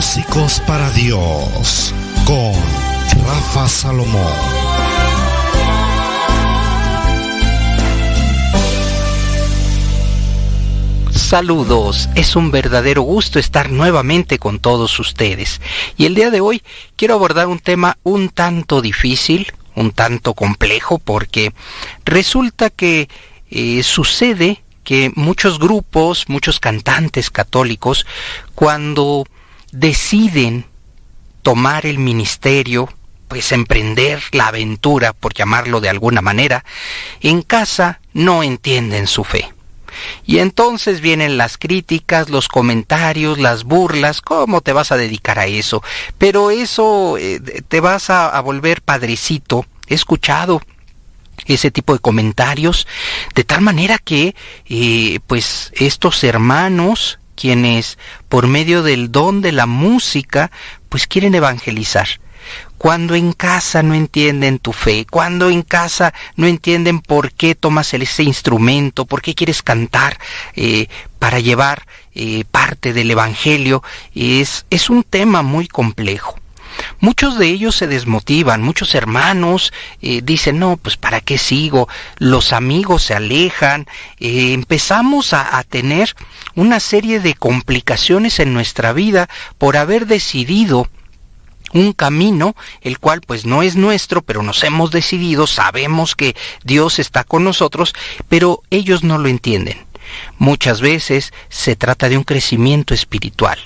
Músicos 0.00 0.62
para 0.66 0.90
Dios 0.92 1.94
con 2.24 2.54
Rafa 3.22 3.68
Salomón. 3.68 4.32
Saludos, 11.10 12.08
es 12.14 12.34
un 12.34 12.50
verdadero 12.50 13.02
gusto 13.02 13.38
estar 13.38 13.70
nuevamente 13.70 14.38
con 14.38 14.58
todos 14.58 14.98
ustedes. 14.98 15.60
Y 15.98 16.06
el 16.06 16.14
día 16.14 16.30
de 16.30 16.40
hoy 16.40 16.62
quiero 16.96 17.12
abordar 17.12 17.48
un 17.48 17.58
tema 17.58 17.98
un 18.02 18.30
tanto 18.30 18.80
difícil, 18.80 19.52
un 19.74 19.90
tanto 19.90 20.32
complejo, 20.32 20.98
porque 20.98 21.52
resulta 22.06 22.70
que 22.70 23.10
eh, 23.50 23.82
sucede 23.82 24.62
que 24.82 25.12
muchos 25.14 25.58
grupos, 25.58 26.24
muchos 26.26 26.58
cantantes 26.58 27.28
católicos, 27.28 28.06
cuando 28.54 29.26
deciden 29.72 30.66
tomar 31.42 31.86
el 31.86 31.98
ministerio, 31.98 32.88
pues 33.28 33.52
emprender 33.52 34.22
la 34.32 34.48
aventura, 34.48 35.12
por 35.12 35.34
llamarlo 35.34 35.80
de 35.80 35.88
alguna 35.88 36.20
manera, 36.20 36.64
en 37.20 37.42
casa 37.42 38.00
no 38.12 38.42
entienden 38.42 39.06
su 39.06 39.24
fe. 39.24 39.52
Y 40.24 40.38
entonces 40.38 41.00
vienen 41.00 41.36
las 41.36 41.58
críticas, 41.58 42.28
los 42.28 42.48
comentarios, 42.48 43.38
las 43.38 43.64
burlas, 43.64 44.20
¿cómo 44.20 44.60
te 44.60 44.72
vas 44.72 44.92
a 44.92 44.96
dedicar 44.96 45.38
a 45.38 45.46
eso? 45.46 45.82
Pero 46.18 46.50
eso 46.50 47.16
eh, 47.18 47.40
te 47.40 47.80
vas 47.80 48.10
a, 48.10 48.40
volver 48.40 48.82
padrecito. 48.82 49.66
He 49.86 49.94
escuchado 49.94 50.62
ese 51.46 51.70
tipo 51.70 51.92
de 51.92 52.00
comentarios 52.00 52.86
de 53.34 53.44
tal 53.44 53.62
manera 53.62 53.98
que 53.98 54.34
eh, 54.66 55.20
pues 55.26 55.72
estos 55.74 56.22
hermanos 56.22 57.19
quienes 57.40 57.98
por 58.28 58.46
medio 58.46 58.82
del 58.82 59.10
don 59.10 59.40
de 59.40 59.52
la 59.52 59.66
música 59.66 60.50
pues 60.88 61.06
quieren 61.06 61.34
evangelizar 61.34 62.08
cuando 62.78 63.14
en 63.14 63.32
casa 63.32 63.82
no 63.82 63.94
entienden 63.94 64.58
tu 64.58 64.72
fe, 64.72 65.06
cuando 65.08 65.50
en 65.50 65.62
casa 65.62 66.14
no 66.36 66.46
entienden 66.46 67.00
por 67.00 67.32
qué 67.32 67.54
tomas 67.54 67.92
ese 67.92 68.22
instrumento, 68.22 69.04
por 69.04 69.20
qué 69.20 69.34
quieres 69.34 69.62
cantar 69.62 70.18
eh, 70.56 70.88
para 71.18 71.40
llevar 71.40 71.86
eh, 72.14 72.44
parte 72.50 72.94
del 72.94 73.10
Evangelio, 73.10 73.82
es, 74.14 74.64
es 74.70 74.88
un 74.88 75.02
tema 75.02 75.42
muy 75.42 75.68
complejo. 75.68 76.39
Muchos 77.00 77.38
de 77.38 77.48
ellos 77.48 77.76
se 77.76 77.86
desmotivan, 77.86 78.62
muchos 78.62 78.94
hermanos 78.94 79.72
eh, 80.02 80.20
dicen, 80.22 80.58
no, 80.58 80.76
pues 80.76 80.96
para 80.96 81.20
qué 81.20 81.38
sigo, 81.38 81.88
los 82.18 82.52
amigos 82.52 83.04
se 83.04 83.14
alejan, 83.14 83.86
eh, 84.18 84.52
empezamos 84.52 85.32
a, 85.32 85.58
a 85.58 85.64
tener 85.64 86.14
una 86.54 86.80
serie 86.80 87.20
de 87.20 87.34
complicaciones 87.34 88.40
en 88.40 88.52
nuestra 88.54 88.92
vida 88.92 89.28
por 89.58 89.76
haber 89.76 90.06
decidido 90.06 90.88
un 91.72 91.92
camino 91.92 92.56
el 92.80 92.98
cual 92.98 93.20
pues 93.20 93.46
no 93.46 93.62
es 93.62 93.76
nuestro, 93.76 94.22
pero 94.22 94.42
nos 94.42 94.64
hemos 94.64 94.90
decidido, 94.90 95.46
sabemos 95.46 96.16
que 96.16 96.36
Dios 96.64 96.98
está 96.98 97.24
con 97.24 97.44
nosotros, 97.44 97.94
pero 98.28 98.62
ellos 98.70 99.04
no 99.04 99.18
lo 99.18 99.28
entienden. 99.28 99.78
Muchas 100.38 100.80
veces 100.80 101.32
se 101.48 101.76
trata 101.76 102.08
de 102.08 102.16
un 102.16 102.24
crecimiento 102.24 102.94
espiritual, 102.94 103.58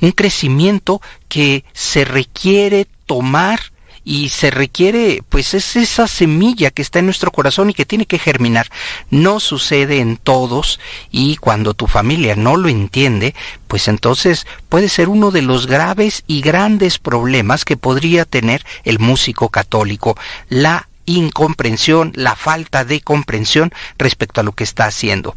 un 0.00 0.12
crecimiento 0.12 1.00
que 1.28 1.64
se 1.72 2.04
requiere 2.04 2.86
tomar 3.06 3.60
y 4.04 4.28
se 4.28 4.50
requiere, 4.50 5.22
pues 5.28 5.54
es 5.54 5.76
esa 5.76 6.06
semilla 6.06 6.70
que 6.70 6.82
está 6.82 6.98
en 6.98 7.06
nuestro 7.06 7.32
corazón 7.32 7.70
y 7.70 7.74
que 7.74 7.86
tiene 7.86 8.04
que 8.04 8.18
germinar. 8.18 8.68
No 9.10 9.40
sucede 9.40 9.98
en 9.98 10.18
todos 10.18 10.78
y 11.10 11.36
cuando 11.36 11.72
tu 11.72 11.86
familia 11.86 12.36
no 12.36 12.56
lo 12.56 12.68
entiende, 12.68 13.34
pues 13.66 13.88
entonces 13.88 14.46
puede 14.68 14.90
ser 14.90 15.08
uno 15.08 15.30
de 15.30 15.42
los 15.42 15.66
graves 15.66 16.22
y 16.26 16.42
grandes 16.42 16.98
problemas 16.98 17.64
que 17.64 17.78
podría 17.78 18.26
tener 18.26 18.64
el 18.84 18.98
músico 18.98 19.48
católico, 19.48 20.16
la 20.50 20.88
incomprensión, 21.06 22.12
la 22.14 22.36
falta 22.36 22.84
de 22.84 23.00
comprensión 23.00 23.72
respecto 23.98 24.40
a 24.40 24.44
lo 24.44 24.52
que 24.52 24.64
está 24.64 24.86
haciendo. 24.86 25.34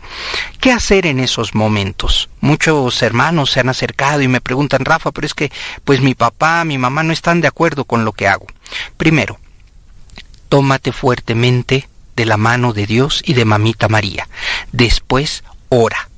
¿Qué 0.59 0.71
hacer 0.71 1.05
en 1.05 1.19
esos 1.19 1.55
momentos? 1.55 2.29
Muchos 2.41 3.01
hermanos 3.01 3.51
se 3.51 3.59
han 3.59 3.69
acercado 3.69 4.21
y 4.21 4.27
me 4.27 4.41
preguntan, 4.41 4.85
Rafa, 4.85 5.11
pero 5.11 5.27
es 5.27 5.33
que 5.33 5.51
pues 5.83 6.01
mi 6.01 6.15
papá, 6.15 6.63
mi 6.63 6.77
mamá 6.77 7.03
no 7.03 7.13
están 7.13 7.41
de 7.41 7.47
acuerdo 7.47 7.85
con 7.85 8.05
lo 8.05 8.13
que 8.13 8.27
hago. 8.27 8.47
Primero, 8.97 9.39
tómate 10.49 10.91
fuertemente 10.91 11.87
de 12.15 12.25
la 12.25 12.37
mano 12.37 12.73
de 12.73 12.85
Dios 12.85 13.21
y 13.25 13.33
de 13.33 13.45
mamita 13.45 13.87
María. 13.87 14.27
Después, 14.71 15.43
ora. 15.69 16.09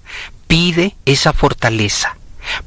Pide 0.47 0.95
esa 1.05 1.31
fortaleza, 1.31 2.17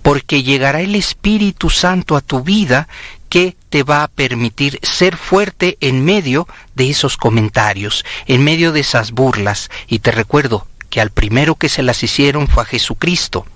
porque 0.03 0.45
llegará 0.45 0.83
el 0.83 0.95
Espíritu 0.95 1.69
Santo 1.69 2.15
a 2.15 2.21
tu 2.21 2.43
vida 2.43 2.87
que 3.33 3.57
te 3.71 3.83
va 3.83 4.03
a 4.03 4.09
permitir 4.09 4.79
ser 4.83 5.17
fuerte 5.17 5.79
en 5.81 6.05
medio 6.05 6.47
de 6.75 6.91
esos 6.91 7.17
comentarios, 7.17 8.05
en 8.27 8.45
medio 8.45 8.73
de 8.73 8.81
esas 8.81 9.13
burlas. 9.13 9.71
Y 9.89 10.01
te 10.01 10.11
recuerdo 10.11 10.67
que 10.91 11.01
al 11.01 11.09
primero 11.09 11.55
que 11.55 11.71
se 11.71 11.83
las 11.83 12.03
hicieron 12.03 12.47
fue 12.47 12.65
a 12.65 12.67
Jesucristo. 12.67 13.47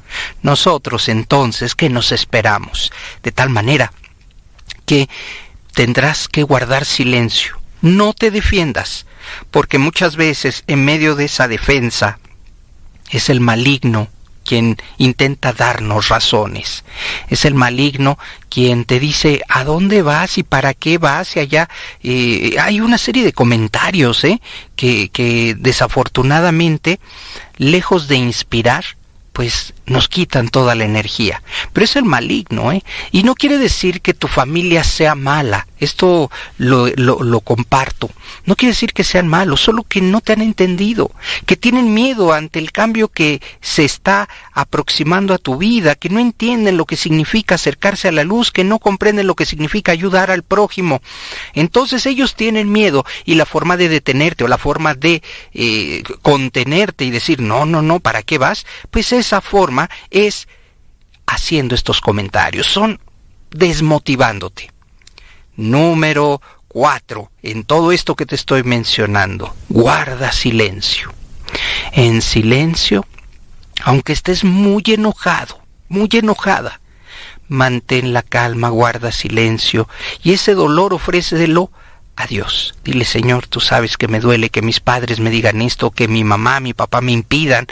Nosotros 0.40 1.10
entonces, 1.10 1.74
¿qué 1.74 1.90
nos 1.90 2.10
esperamos? 2.10 2.90
De 3.22 3.32
tal 3.32 3.50
manera 3.50 3.92
que 4.86 5.10
tendrás 5.74 6.26
que 6.28 6.42
guardar 6.42 6.86
silencio. 6.86 7.60
No 7.82 8.14
te 8.14 8.30
defiendas, 8.30 9.04
porque 9.50 9.76
muchas 9.76 10.16
veces 10.16 10.64
en 10.68 10.86
medio 10.86 11.16
de 11.16 11.26
esa 11.26 11.48
defensa 11.48 12.18
es 13.10 13.28
el 13.28 13.40
maligno 13.40 14.08
quien 14.46 14.76
intenta 14.96 15.52
darnos 15.52 16.08
razones. 16.08 16.84
Es 17.28 17.44
el 17.44 17.54
maligno 17.54 18.18
quien 18.48 18.84
te 18.84 19.00
dice 19.00 19.42
a 19.48 19.64
dónde 19.64 20.02
vas 20.02 20.38
y 20.38 20.42
para 20.42 20.72
qué 20.72 20.98
vas 20.98 21.36
y 21.36 21.40
allá. 21.40 21.68
Eh, 22.02 22.56
hay 22.60 22.80
una 22.80 22.98
serie 22.98 23.24
de 23.24 23.32
comentarios 23.32 24.24
¿eh? 24.24 24.40
que, 24.76 25.08
que 25.10 25.54
desafortunadamente, 25.58 27.00
lejos 27.56 28.08
de 28.08 28.16
inspirar, 28.16 28.84
pues 29.32 29.74
nos 29.86 30.08
quitan 30.08 30.48
toda 30.48 30.74
la 30.74 30.84
energía. 30.84 31.42
Pero 31.72 31.84
es 31.84 31.96
el 31.96 32.04
maligno, 32.04 32.72
¿eh? 32.72 32.82
Y 33.12 33.22
no 33.22 33.34
quiere 33.34 33.58
decir 33.58 34.00
que 34.00 34.14
tu 34.14 34.28
familia 34.28 34.84
sea 34.84 35.14
mala. 35.14 35.66
Esto 35.78 36.30
lo, 36.58 36.88
lo, 36.96 37.40
comparto. 37.40 38.10
No 38.46 38.56
quiere 38.56 38.72
decir 38.72 38.94
que 38.94 39.04
sean 39.04 39.28
malos, 39.28 39.60
solo 39.60 39.84
que 39.84 40.00
no 40.00 40.22
te 40.22 40.32
han 40.32 40.40
entendido, 40.40 41.10
que 41.44 41.56
tienen 41.56 41.92
miedo 41.92 42.32
ante 42.32 42.58
el 42.58 42.72
cambio 42.72 43.08
que 43.08 43.42
se 43.60 43.84
está 43.84 44.28
aproximando 44.52 45.34
a 45.34 45.38
tu 45.38 45.58
vida, 45.58 45.94
que 45.94 46.08
no 46.08 46.18
entienden 46.18 46.78
lo 46.78 46.86
que 46.86 46.96
significa 46.96 47.56
acercarse 47.56 48.08
a 48.08 48.12
la 48.12 48.24
luz, 48.24 48.50
que 48.50 48.64
no 48.64 48.78
comprenden 48.78 49.26
lo 49.26 49.34
que 49.34 49.44
significa 49.44 49.92
ayudar 49.92 50.30
al 50.30 50.42
prójimo. 50.42 51.02
Entonces 51.52 52.06
ellos 52.06 52.34
tienen 52.36 52.72
miedo 52.72 53.04
y 53.26 53.34
la 53.34 53.44
forma 53.44 53.76
de 53.76 53.90
detenerte 53.90 54.44
o 54.44 54.48
la 54.48 54.58
forma 54.58 54.94
de 54.94 55.22
eh, 55.52 56.02
contenerte 56.22 57.04
y 57.04 57.10
decir, 57.10 57.40
no, 57.40 57.66
no, 57.66 57.82
no, 57.82 58.00
¿para 58.00 58.22
qué 58.22 58.38
vas? 58.38 58.64
Pues 58.90 59.12
esa 59.12 59.42
forma 59.42 59.75
es 60.10 60.48
haciendo 61.26 61.74
estos 61.74 62.00
comentarios. 62.00 62.66
Son 62.66 63.00
desmotivándote. 63.50 64.70
Número 65.56 66.40
cuatro, 66.68 67.30
en 67.42 67.64
todo 67.64 67.92
esto 67.92 68.14
que 68.16 68.26
te 68.26 68.34
estoy 68.34 68.62
mencionando, 68.62 69.54
guarda 69.68 70.32
silencio. 70.32 71.12
En 71.92 72.20
silencio, 72.20 73.06
aunque 73.82 74.12
estés 74.12 74.44
muy 74.44 74.82
enojado, 74.86 75.60
muy 75.88 76.08
enojada, 76.12 76.80
mantén 77.48 78.12
la 78.12 78.22
calma, 78.22 78.68
guarda 78.68 79.12
silencio 79.12 79.88
y 80.22 80.32
ese 80.32 80.54
dolor 80.54 80.92
ofrécelo 80.92 81.70
a 82.16 82.26
Dios. 82.26 82.74
Dile, 82.82 83.04
Señor, 83.04 83.46
tú 83.46 83.60
sabes 83.60 83.96
que 83.96 84.08
me 84.08 84.20
duele 84.20 84.50
que 84.50 84.62
mis 84.62 84.80
padres 84.80 85.20
me 85.20 85.30
digan 85.30 85.60
esto, 85.62 85.90
que 85.90 86.08
mi 86.08 86.24
mamá, 86.24 86.60
mi 86.60 86.72
papá 86.72 87.00
me 87.00 87.12
impidan, 87.12 87.66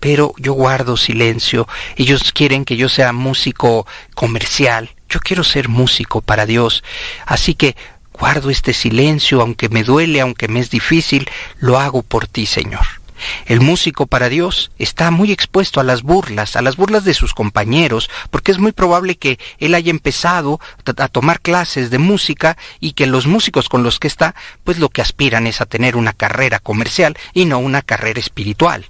pero 0.00 0.32
yo 0.38 0.52
guardo 0.52 0.96
silencio. 0.96 1.66
Ellos 1.96 2.32
quieren 2.32 2.64
que 2.64 2.76
yo 2.76 2.88
sea 2.88 3.12
músico 3.12 3.86
comercial. 4.14 4.90
Yo 5.08 5.20
quiero 5.20 5.42
ser 5.42 5.68
músico 5.68 6.20
para 6.20 6.46
Dios. 6.46 6.84
Así 7.26 7.54
que 7.54 7.76
guardo 8.12 8.50
este 8.50 8.72
silencio, 8.72 9.40
aunque 9.40 9.68
me 9.68 9.82
duele, 9.84 10.20
aunque 10.20 10.48
me 10.48 10.60
es 10.60 10.70
difícil, 10.70 11.28
lo 11.58 11.78
hago 11.78 12.02
por 12.02 12.26
ti, 12.26 12.46
Señor. 12.46 12.97
El 13.46 13.60
músico 13.60 14.06
para 14.06 14.28
Dios 14.28 14.70
está 14.78 15.10
muy 15.10 15.32
expuesto 15.32 15.80
a 15.80 15.84
las 15.84 16.02
burlas, 16.02 16.56
a 16.56 16.62
las 16.62 16.76
burlas 16.76 17.04
de 17.04 17.14
sus 17.14 17.34
compañeros, 17.34 18.10
porque 18.30 18.52
es 18.52 18.58
muy 18.58 18.72
probable 18.72 19.16
que 19.16 19.38
él 19.58 19.74
haya 19.74 19.90
empezado 19.90 20.60
a 20.96 21.08
tomar 21.08 21.40
clases 21.40 21.90
de 21.90 21.98
música 21.98 22.56
y 22.80 22.92
que 22.92 23.06
los 23.06 23.26
músicos 23.26 23.68
con 23.68 23.82
los 23.82 23.98
que 23.98 24.08
está, 24.08 24.34
pues 24.64 24.78
lo 24.78 24.88
que 24.88 25.02
aspiran 25.02 25.46
es 25.46 25.60
a 25.60 25.66
tener 25.66 25.96
una 25.96 26.12
carrera 26.12 26.58
comercial 26.58 27.16
y 27.32 27.44
no 27.44 27.58
una 27.58 27.82
carrera 27.82 28.20
espiritual 28.20 28.86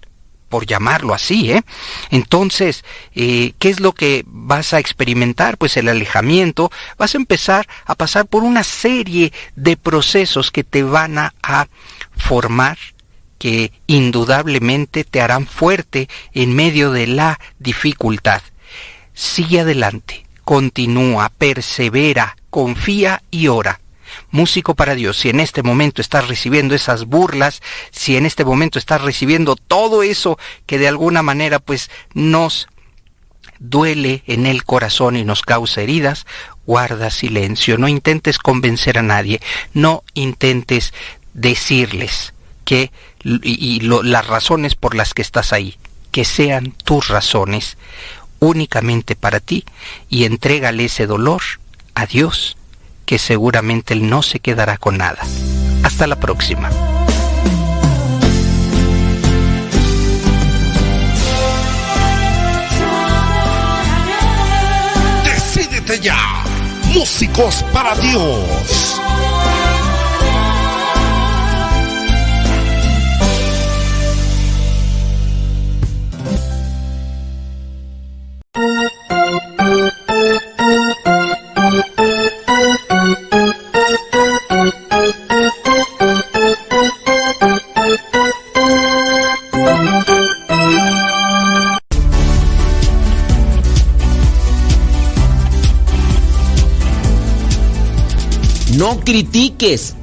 por 0.48 0.66
llamarlo 0.66 1.14
así, 1.14 1.52
¿eh? 1.52 1.62
Entonces, 2.10 2.84
eh, 3.14 3.52
¿qué 3.58 3.68
es 3.68 3.80
lo 3.80 3.92
que 3.92 4.24
vas 4.26 4.72
a 4.72 4.78
experimentar? 4.78 5.58
Pues 5.58 5.76
el 5.76 5.88
alejamiento, 5.88 6.70
vas 6.96 7.14
a 7.14 7.18
empezar 7.18 7.68
a 7.84 7.94
pasar 7.94 8.26
por 8.26 8.44
una 8.44 8.64
serie 8.64 9.32
de 9.56 9.76
procesos 9.76 10.50
que 10.50 10.64
te 10.64 10.82
van 10.82 11.18
a 11.18 11.34
formar 12.16 12.78
que 13.38 13.72
indudablemente 13.86 15.04
te 15.04 15.20
harán 15.20 15.46
fuerte 15.46 16.08
en 16.32 16.54
medio 16.54 16.90
de 16.90 17.06
la 17.06 17.40
dificultad. 17.58 18.42
Sigue 19.14 19.60
adelante, 19.60 20.26
continúa, 20.44 21.30
persevera, 21.30 22.36
confía 22.50 23.22
y 23.30 23.48
ora. 23.48 23.80
Músico 24.30 24.74
para 24.74 24.94
Dios, 24.94 25.18
si 25.18 25.28
en 25.28 25.38
este 25.38 25.62
momento 25.62 26.00
estás 26.00 26.28
recibiendo 26.28 26.74
esas 26.74 27.04
burlas, 27.04 27.62
si 27.90 28.16
en 28.16 28.26
este 28.26 28.44
momento 28.44 28.78
estás 28.78 29.02
recibiendo 29.02 29.54
todo 29.54 30.02
eso 30.02 30.38
que 30.66 30.78
de 30.78 30.88
alguna 30.88 31.22
manera 31.22 31.58
pues 31.58 31.90
nos 32.14 32.68
duele 33.58 34.22
en 34.26 34.46
el 34.46 34.64
corazón 34.64 35.16
y 35.16 35.24
nos 35.24 35.42
causa 35.42 35.82
heridas, 35.82 36.26
guarda 36.66 37.10
silencio, 37.10 37.76
no 37.76 37.88
intentes 37.88 38.38
convencer 38.38 38.98
a 38.98 39.02
nadie, 39.02 39.40
no 39.74 40.04
intentes 40.14 40.94
decirles 41.34 42.32
que 42.68 42.92
y, 43.24 43.80
las 43.80 44.26
razones 44.26 44.74
por 44.74 44.94
las 44.94 45.14
que 45.14 45.22
estás 45.22 45.54
ahí, 45.54 45.78
que 46.10 46.26
sean 46.26 46.72
tus 46.84 47.08
razones 47.08 47.78
únicamente 48.40 49.16
para 49.16 49.40
ti 49.40 49.64
y 50.10 50.24
entrégale 50.24 50.84
ese 50.84 51.06
dolor 51.06 51.40
a 51.94 52.04
Dios, 52.04 52.58
que 53.06 53.18
seguramente 53.18 53.94
Él 53.94 54.10
no 54.10 54.22
se 54.22 54.40
quedará 54.40 54.76
con 54.76 54.98
nada. 54.98 55.22
Hasta 55.82 56.06
la 56.06 56.20
próxima. 56.20 56.68
Decídete 65.24 66.00
ya, 66.00 66.44
músicos 66.92 67.64
para 67.72 67.96
Dios. 67.96 68.97
No 78.58 78.64
critiques. 99.04 99.94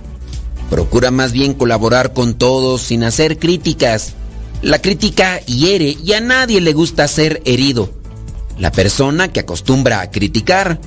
Procura 0.70 1.12
más 1.12 1.34
bien 1.34 1.54
colaborar 1.56 2.14
con 2.14 2.36
todos 2.36 2.82
sin 2.82 3.04
hacer 3.04 3.38
críticas. 3.38 4.14
La 4.62 4.82
crítica 4.82 5.42
hiere 5.42 5.98
y 6.02 6.14
a 6.14 6.22
nadie 6.22 6.62
le 6.62 6.72
gusta 6.72 7.10
ser 7.10 7.42
herido. 7.44 8.05
La 8.58 8.72
persona 8.72 9.28
que 9.28 9.42
acostumbra 9.42 10.02
a 10.02 10.12
criticar 10.12 10.80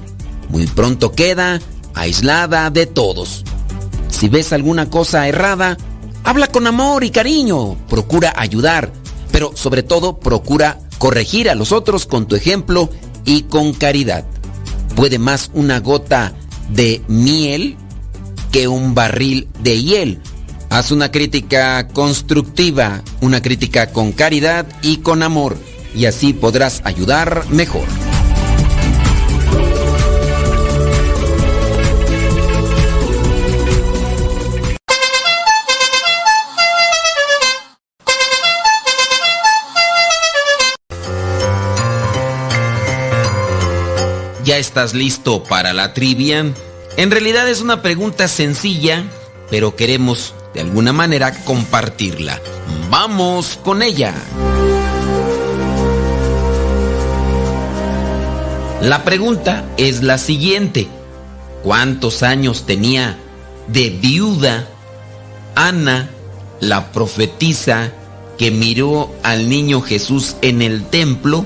muy 0.49 0.67
pronto 0.67 1.13
queda 1.13 1.61
aislada 1.95 2.71
de 2.71 2.87
todos. 2.87 3.45
Si 4.09 4.29
ves 4.29 4.53
alguna 4.53 4.89
cosa 4.89 5.29
errada, 5.29 5.77
habla 6.25 6.47
con 6.47 6.67
amor 6.67 7.05
y 7.05 7.11
cariño, 7.11 7.77
procura 7.89 8.33
ayudar, 8.37 8.91
pero 9.31 9.53
sobre 9.55 9.83
todo 9.83 10.19
procura 10.19 10.79
corregir 10.99 11.51
a 11.51 11.55
los 11.55 11.73
otros 11.73 12.07
con 12.07 12.27
tu 12.27 12.37
ejemplo 12.37 12.89
y 13.25 13.43
con 13.43 13.75
caridad. 13.75 14.25
Puede 14.97 15.19
más 15.19 15.51
una 15.53 15.81
gota 15.81 16.33
de 16.71 17.03
miel 17.07 17.77
que 18.51 18.67
un 18.67 18.95
barril 18.95 19.49
de 19.61 19.83
hiel. 19.83 20.21
Haz 20.71 20.91
una 20.91 21.11
crítica 21.11 21.89
constructiva, 21.89 23.03
una 23.21 23.43
crítica 23.43 23.91
con 23.91 24.13
caridad 24.13 24.67
y 24.83 24.99
con 24.99 25.23
amor 25.23 25.57
y 25.99 26.07
así 26.07 26.33
podrás 26.33 26.81
ayudar 26.85 27.45
mejor. 27.51 27.83
¿Ya 44.45 44.57
estás 44.57 44.95
listo 44.95 45.43
para 45.43 45.73
la 45.73 45.95
trivia? 45.95 46.55
En 46.97 47.11
realidad 47.11 47.49
es 47.49 47.61
una 47.61 47.83
pregunta 47.83 48.29
sencilla, 48.29 49.05
pero 49.51 49.75
queremos 49.75 50.33
de 50.55 50.61
alguna 50.61 50.93
manera 50.93 51.33
compartirla. 51.45 52.41
Vamos 52.89 53.59
con 53.63 53.83
ella. 53.83 54.15
La 58.83 59.03
pregunta 59.05 59.69
es 59.77 60.03
la 60.05 60.19
siguiente. 60.19 60.87
¿Cuántos 61.65 62.23
años 62.23 62.65
tenía 62.65 63.19
de 63.67 63.91
viuda 63.91 64.69
Ana, 65.57 66.09
la 66.61 66.93
profetisa 66.93 67.93
que 68.39 68.53
miró 68.53 69.13
al 69.25 69.49
niño 69.49 69.81
Jesús 69.81 70.37
en 70.43 70.63
el 70.63 70.85
templo? 70.85 71.45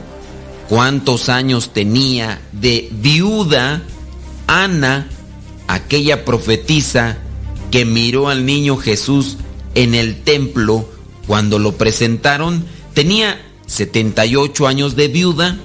¿Cuántos 0.69 1.31
años 1.31 1.71
tenía 1.73 2.39
de 2.53 2.91
viuda 2.93 3.83
Ana, 4.47 5.09
aquella 5.69 6.27
profetisa 6.27 7.17
que 7.71 7.87
miró 7.87 8.29
al 8.29 8.45
niño 8.45 8.77
Jesús 8.77 9.39
en 9.75 9.95
el 9.95 10.23
templo 10.23 10.87
cuando 11.27 11.59
lo 11.59 11.79
presentaron? 11.79 12.67
Tenía 12.93 13.41
78 13.67 14.67
años 14.67 14.97
de 14.97 15.09
viuda 15.09 15.57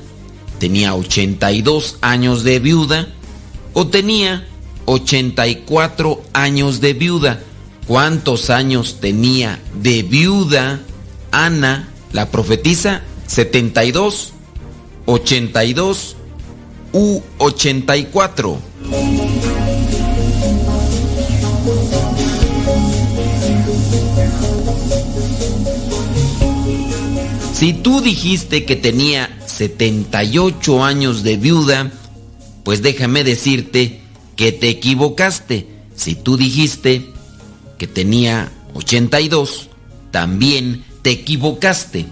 tenía 0.59 0.95
82 0.95 1.97
años 2.01 2.43
de 2.43 2.59
viuda 2.59 3.07
o 3.73 3.87
tenía 3.87 4.47
84 4.85 6.21
años 6.33 6.81
de 6.81 6.93
viuda. 6.93 7.41
¿Cuántos 7.87 8.49
años 8.49 8.97
tenía 8.99 9.59
de 9.81 10.03
viuda 10.03 10.81
Ana, 11.31 11.89
la 12.11 12.29
profetisa? 12.31 13.03
72, 13.27 14.33
82 15.05 16.15
u 16.93 17.21
84. 17.37 18.57
Si 27.53 27.73
tú 27.73 28.01
dijiste 28.01 28.65
que 28.65 28.75
tenía 28.75 29.36
78 29.57 30.83
años 30.83 31.23
de 31.23 31.35
viuda, 31.37 31.91
pues 32.63 32.83
déjame 32.83 33.23
decirte 33.23 34.01
que 34.35 34.51
te 34.51 34.69
equivocaste. 34.69 35.67
Si 35.95 36.13
tú 36.13 36.37
dijiste 36.37 37.07
que 37.79 37.87
tenía 37.87 38.51
82, 38.75 39.69
también 40.11 40.85
te 41.01 41.09
equivocaste. 41.09 42.05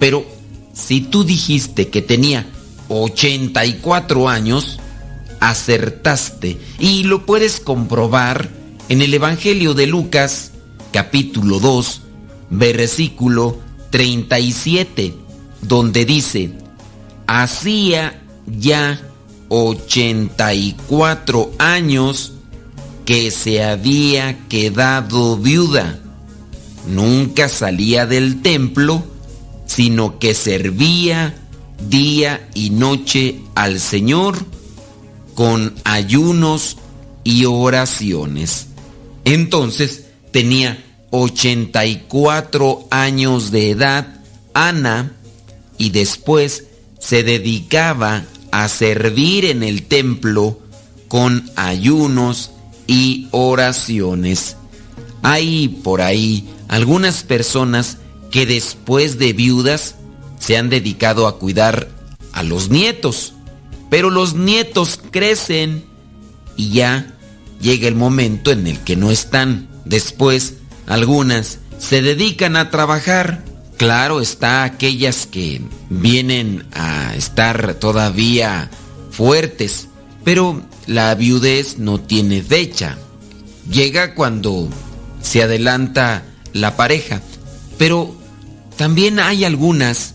Pero 0.00 0.24
si 0.72 1.02
tú 1.02 1.22
dijiste 1.22 1.88
que 1.88 2.00
tenía 2.00 2.46
84 2.88 4.30
años, 4.30 4.78
acertaste. 5.40 6.56
Y 6.78 7.04
lo 7.04 7.26
puedes 7.26 7.60
comprobar 7.60 8.48
en 8.88 9.02
el 9.02 9.12
Evangelio 9.12 9.74
de 9.74 9.86
Lucas, 9.86 10.52
capítulo 10.92 11.60
2, 11.60 12.00
versículo 12.48 13.58
37, 13.90 15.12
donde 15.60 16.06
dice, 16.06 16.52
hacía 17.26 18.22
ya 18.46 19.00
84 19.48 21.52
años 21.58 22.32
que 23.04 23.30
se 23.30 23.62
había 23.62 24.48
quedado 24.48 25.36
viuda. 25.36 26.00
Nunca 26.88 27.48
salía 27.48 28.06
del 28.06 28.42
templo, 28.42 29.04
sino 29.66 30.18
que 30.18 30.34
servía 30.34 31.34
día 31.88 32.48
y 32.54 32.70
noche 32.70 33.40
al 33.54 33.80
Señor 33.80 34.38
con 35.34 35.74
ayunos 35.84 36.78
y 37.24 37.44
oraciones. 37.44 38.68
Entonces 39.24 40.06
tenía 40.32 40.82
84 41.10 42.88
años 42.90 43.50
de 43.50 43.70
edad 43.70 44.20
Ana 44.54 45.12
y 45.78 45.90
después 45.90 46.64
se 47.06 47.22
dedicaba 47.22 48.24
a 48.50 48.68
servir 48.68 49.44
en 49.44 49.62
el 49.62 49.84
templo 49.84 50.58
con 51.06 51.48
ayunos 51.54 52.50
y 52.88 53.28
oraciones. 53.30 54.56
Hay 55.22 55.68
por 55.84 56.00
ahí 56.02 56.48
algunas 56.66 57.22
personas 57.22 57.98
que 58.32 58.44
después 58.44 59.20
de 59.20 59.34
viudas 59.34 59.94
se 60.40 60.56
han 60.56 60.68
dedicado 60.68 61.28
a 61.28 61.38
cuidar 61.38 61.88
a 62.32 62.42
los 62.42 62.70
nietos, 62.70 63.34
pero 63.88 64.10
los 64.10 64.34
nietos 64.34 64.98
crecen 65.12 65.84
y 66.56 66.70
ya 66.70 67.14
llega 67.60 67.86
el 67.86 67.94
momento 67.94 68.50
en 68.50 68.66
el 68.66 68.80
que 68.80 68.96
no 68.96 69.12
están. 69.12 69.68
Después, 69.84 70.54
algunas 70.88 71.60
se 71.78 72.02
dedican 72.02 72.56
a 72.56 72.72
trabajar. 72.72 73.44
Claro 73.76 74.20
está 74.20 74.64
aquellas 74.64 75.26
que 75.26 75.60
vienen 75.90 76.66
a 76.72 77.14
estar 77.14 77.74
todavía 77.74 78.70
fuertes, 79.10 79.88
pero 80.24 80.62
la 80.86 81.14
viudez 81.14 81.78
no 81.78 82.00
tiene 82.00 82.42
fecha. 82.42 82.96
Llega 83.70 84.14
cuando 84.14 84.68
se 85.20 85.42
adelanta 85.42 86.24
la 86.54 86.76
pareja, 86.76 87.20
pero 87.76 88.14
también 88.76 89.20
hay 89.20 89.44
algunas 89.44 90.14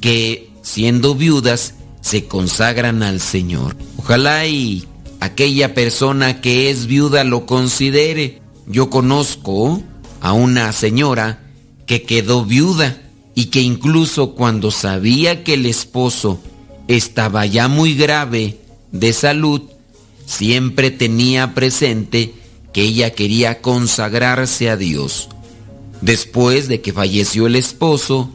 que 0.00 0.50
siendo 0.62 1.14
viudas 1.16 1.74
se 2.00 2.26
consagran 2.26 3.02
al 3.02 3.20
Señor. 3.20 3.76
Ojalá 3.96 4.46
y 4.46 4.86
aquella 5.18 5.74
persona 5.74 6.40
que 6.40 6.70
es 6.70 6.86
viuda 6.86 7.24
lo 7.24 7.44
considere. 7.44 8.40
Yo 8.66 8.88
conozco 8.88 9.82
a 10.20 10.32
una 10.32 10.72
señora 10.72 11.40
que 11.90 12.02
quedó 12.04 12.44
viuda 12.44 13.02
y 13.34 13.46
que 13.46 13.62
incluso 13.62 14.36
cuando 14.36 14.70
sabía 14.70 15.42
que 15.42 15.54
el 15.54 15.66
esposo 15.66 16.40
estaba 16.86 17.46
ya 17.46 17.66
muy 17.66 17.96
grave 17.96 18.60
de 18.92 19.12
salud, 19.12 19.62
siempre 20.24 20.92
tenía 20.92 21.52
presente 21.52 22.32
que 22.72 22.82
ella 22.82 23.10
quería 23.10 23.60
consagrarse 23.60 24.70
a 24.70 24.76
Dios. 24.76 25.30
Después 26.00 26.68
de 26.68 26.80
que 26.80 26.92
falleció 26.92 27.48
el 27.48 27.56
esposo, 27.56 28.30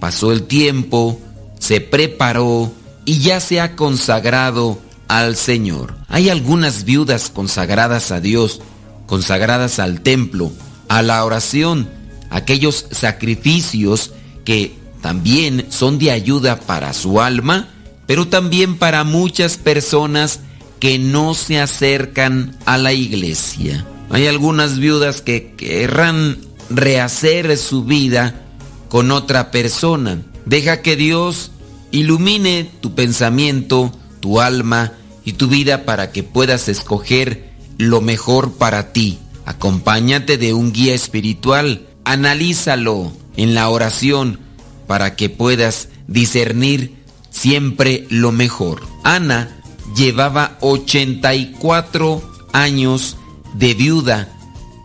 pasó 0.00 0.30
el 0.30 0.42
tiempo, 0.42 1.18
se 1.58 1.80
preparó 1.80 2.70
y 3.06 3.20
ya 3.20 3.40
se 3.40 3.62
ha 3.62 3.74
consagrado 3.74 4.78
al 5.08 5.34
Señor. 5.36 5.96
Hay 6.08 6.28
algunas 6.28 6.84
viudas 6.84 7.30
consagradas 7.30 8.12
a 8.12 8.20
Dios, 8.20 8.60
consagradas 9.06 9.78
al 9.78 10.02
templo, 10.02 10.52
a 10.88 11.00
la 11.00 11.24
oración, 11.24 11.96
aquellos 12.30 12.86
sacrificios 12.90 14.12
que 14.44 14.76
también 15.00 15.66
son 15.70 15.98
de 15.98 16.10
ayuda 16.10 16.60
para 16.60 16.92
su 16.92 17.20
alma, 17.20 17.68
pero 18.06 18.28
también 18.28 18.76
para 18.76 19.04
muchas 19.04 19.56
personas 19.56 20.40
que 20.80 20.98
no 20.98 21.34
se 21.34 21.60
acercan 21.60 22.56
a 22.64 22.78
la 22.78 22.92
iglesia. 22.92 23.86
Hay 24.10 24.26
algunas 24.26 24.78
viudas 24.78 25.20
que 25.20 25.54
querrán 25.56 26.38
rehacer 26.70 27.56
su 27.56 27.84
vida 27.84 28.42
con 28.88 29.10
otra 29.10 29.50
persona. 29.50 30.22
Deja 30.46 30.80
que 30.80 30.96
Dios 30.96 31.50
ilumine 31.90 32.70
tu 32.80 32.94
pensamiento, 32.94 33.92
tu 34.20 34.40
alma 34.40 34.92
y 35.24 35.32
tu 35.32 35.48
vida 35.48 35.84
para 35.84 36.10
que 36.10 36.22
puedas 36.22 36.68
escoger 36.68 37.50
lo 37.76 38.00
mejor 38.00 38.52
para 38.54 38.92
ti. 38.92 39.18
Acompáñate 39.44 40.38
de 40.38 40.54
un 40.54 40.72
guía 40.72 40.94
espiritual, 40.94 41.86
analízalo 42.08 43.12
en 43.36 43.54
la 43.54 43.68
oración 43.68 44.40
para 44.86 45.14
que 45.14 45.28
puedas 45.28 45.88
discernir 46.06 46.96
siempre 47.28 48.06
lo 48.08 48.32
mejor. 48.32 48.80
Ana 49.04 49.60
llevaba 49.94 50.56
84 50.60 52.22
años 52.54 53.18
de 53.54 53.74
viuda 53.74 54.28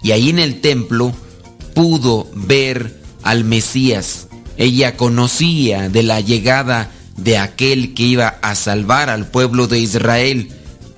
y 0.03 0.11
ahí 0.11 0.29
en 0.29 0.39
el 0.39 0.59
templo 0.59 1.13
pudo 1.73 2.29
ver 2.35 2.99
al 3.23 3.45
Mesías. 3.45 4.27
Ella 4.57 4.97
conocía 4.97 5.87
de 5.87 6.03
la 6.03 6.19
llegada 6.19 6.91
de 7.15 7.37
aquel 7.37 7.93
que 7.93 8.03
iba 8.03 8.27
a 8.27 8.53
salvar 8.55 9.09
al 9.09 9.27
pueblo 9.27 9.67
de 9.67 9.79
Israel. 9.79 10.51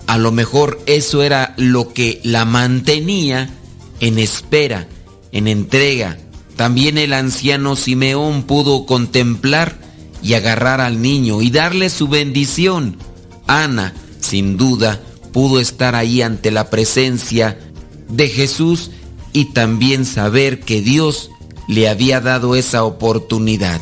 A 0.07 0.17
lo 0.17 0.31
mejor 0.31 0.81
eso 0.87 1.21
era 1.21 1.53
lo 1.57 1.93
que 1.93 2.19
la 2.23 2.45
mantenía 2.45 3.51
en 3.99 4.17
espera, 4.17 4.87
en 5.35 5.49
entrega. 5.49 6.17
También 6.55 6.97
el 6.97 7.11
anciano 7.11 7.75
Simeón 7.75 8.43
pudo 8.43 8.85
contemplar 8.85 9.77
y 10.23 10.33
agarrar 10.33 10.79
al 10.79 11.01
niño 11.01 11.41
y 11.41 11.51
darle 11.51 11.89
su 11.89 12.07
bendición. 12.07 12.97
Ana, 13.45 13.93
sin 14.21 14.55
duda, 14.55 15.01
pudo 15.33 15.59
estar 15.59 15.93
ahí 15.93 16.21
ante 16.21 16.51
la 16.51 16.69
presencia 16.69 17.59
de 18.07 18.29
Jesús 18.29 18.91
y 19.33 19.51
también 19.51 20.05
saber 20.05 20.61
que 20.61 20.81
Dios 20.81 21.29
le 21.67 21.89
había 21.89 22.21
dado 22.21 22.55
esa 22.55 22.85
oportunidad. 22.85 23.81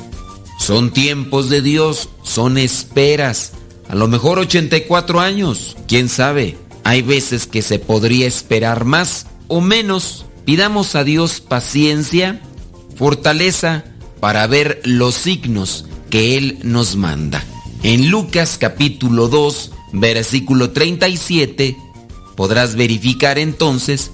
Son 0.59 0.91
tiempos 0.91 1.49
de 1.49 1.61
Dios, 1.61 2.09
son 2.23 2.57
esperas. 2.57 3.51
A 3.87 3.93
lo 3.93 4.07
mejor 4.07 4.39
84 4.39 5.19
años, 5.19 5.77
quién 5.87 6.09
sabe. 6.09 6.57
Hay 6.83 7.03
veces 7.03 7.45
que 7.45 7.61
se 7.61 7.77
podría 7.77 8.25
esperar 8.25 8.85
más 8.85 9.27
o 9.47 9.61
menos. 9.61 10.25
Pidamos 10.45 10.95
a 10.95 11.03
Dios 11.03 11.39
paciencia, 11.39 12.41
fortaleza 12.95 13.85
para 14.19 14.45
ver 14.47 14.81
los 14.83 15.15
signos 15.15 15.85
que 16.09 16.37
Él 16.37 16.59
nos 16.63 16.95
manda. 16.95 17.43
En 17.81 18.09
Lucas 18.09 18.57
capítulo 18.59 19.29
2, 19.29 19.71
versículo 19.93 20.71
37, 20.71 21.77
podrás 22.35 22.75
verificar 22.75 23.39
entonces 23.39 24.11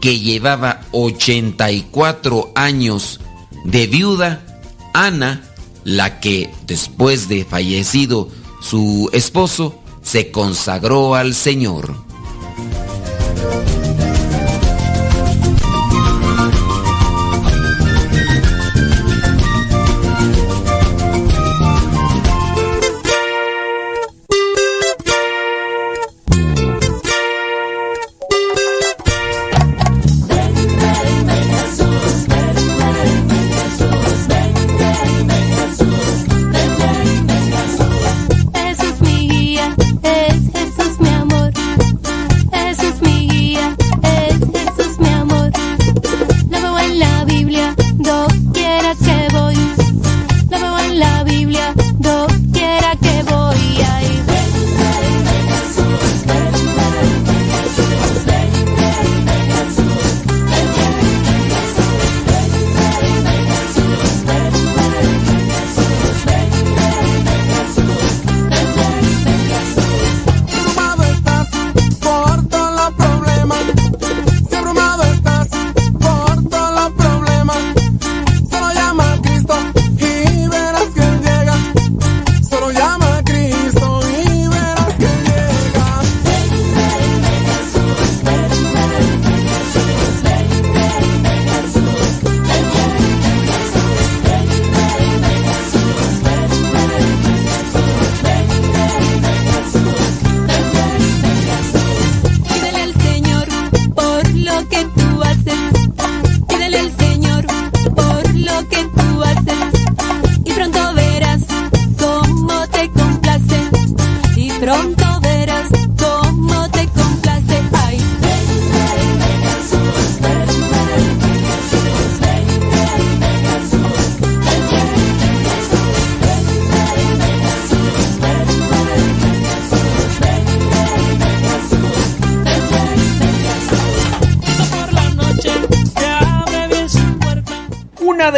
que 0.00 0.18
llevaba 0.18 0.80
84 0.92 2.52
años 2.54 3.20
de 3.64 3.86
viuda, 3.86 4.62
Ana, 4.94 5.42
la 5.84 6.20
que 6.20 6.50
después 6.66 7.28
de 7.28 7.44
fallecido 7.44 8.28
su 8.60 9.10
esposo, 9.12 9.80
se 10.02 10.30
consagró 10.30 11.14
al 11.14 11.34
Señor. 11.34 12.11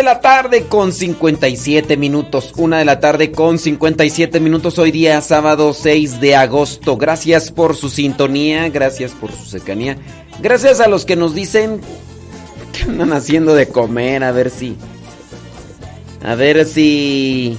La 0.05 0.20
tarde 0.20 0.66
con 0.66 0.92
57 0.92 1.96
minutos. 1.96 2.52
Una 2.57 2.78
de 2.78 2.84
la 2.84 3.00
tarde 3.00 3.32
con 3.32 3.59
57 3.59 4.38
minutos. 4.38 4.78
Hoy 4.78 4.90
día 4.90 5.20
sábado 5.22 5.72
6 5.72 6.20
de 6.20 6.36
agosto. 6.36 6.98
Gracias 6.98 7.50
por 7.50 7.74
su 7.74 7.88
sintonía. 7.88 8.68
Gracias 8.68 9.12
por 9.12 9.32
su 9.32 9.46
cercanía. 9.46 9.96
Gracias 10.42 10.80
a 10.80 10.88
los 10.88 11.07
que 11.07 11.16
nos 11.16 11.34
dicen 11.34 11.80
que 12.72 12.82
andan 12.90 13.14
haciendo 13.14 13.55
de 13.55 13.66
comer. 13.66 14.24
A 14.24 14.32
ver 14.32 14.50
si. 14.50 14.76
A 16.22 16.34
ver 16.34 16.66
si. 16.66 17.57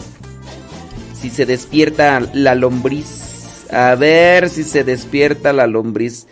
Si 1.19 1.31
se 1.31 1.47
despierta 1.47 2.19
la 2.31 2.53
lombriz. 2.53 3.65
A 3.71 3.95
ver 3.95 4.49
si 4.49 4.63
se 4.63 4.83
despierta 4.83 5.51
la 5.51 5.65
lombriz. 5.65 6.27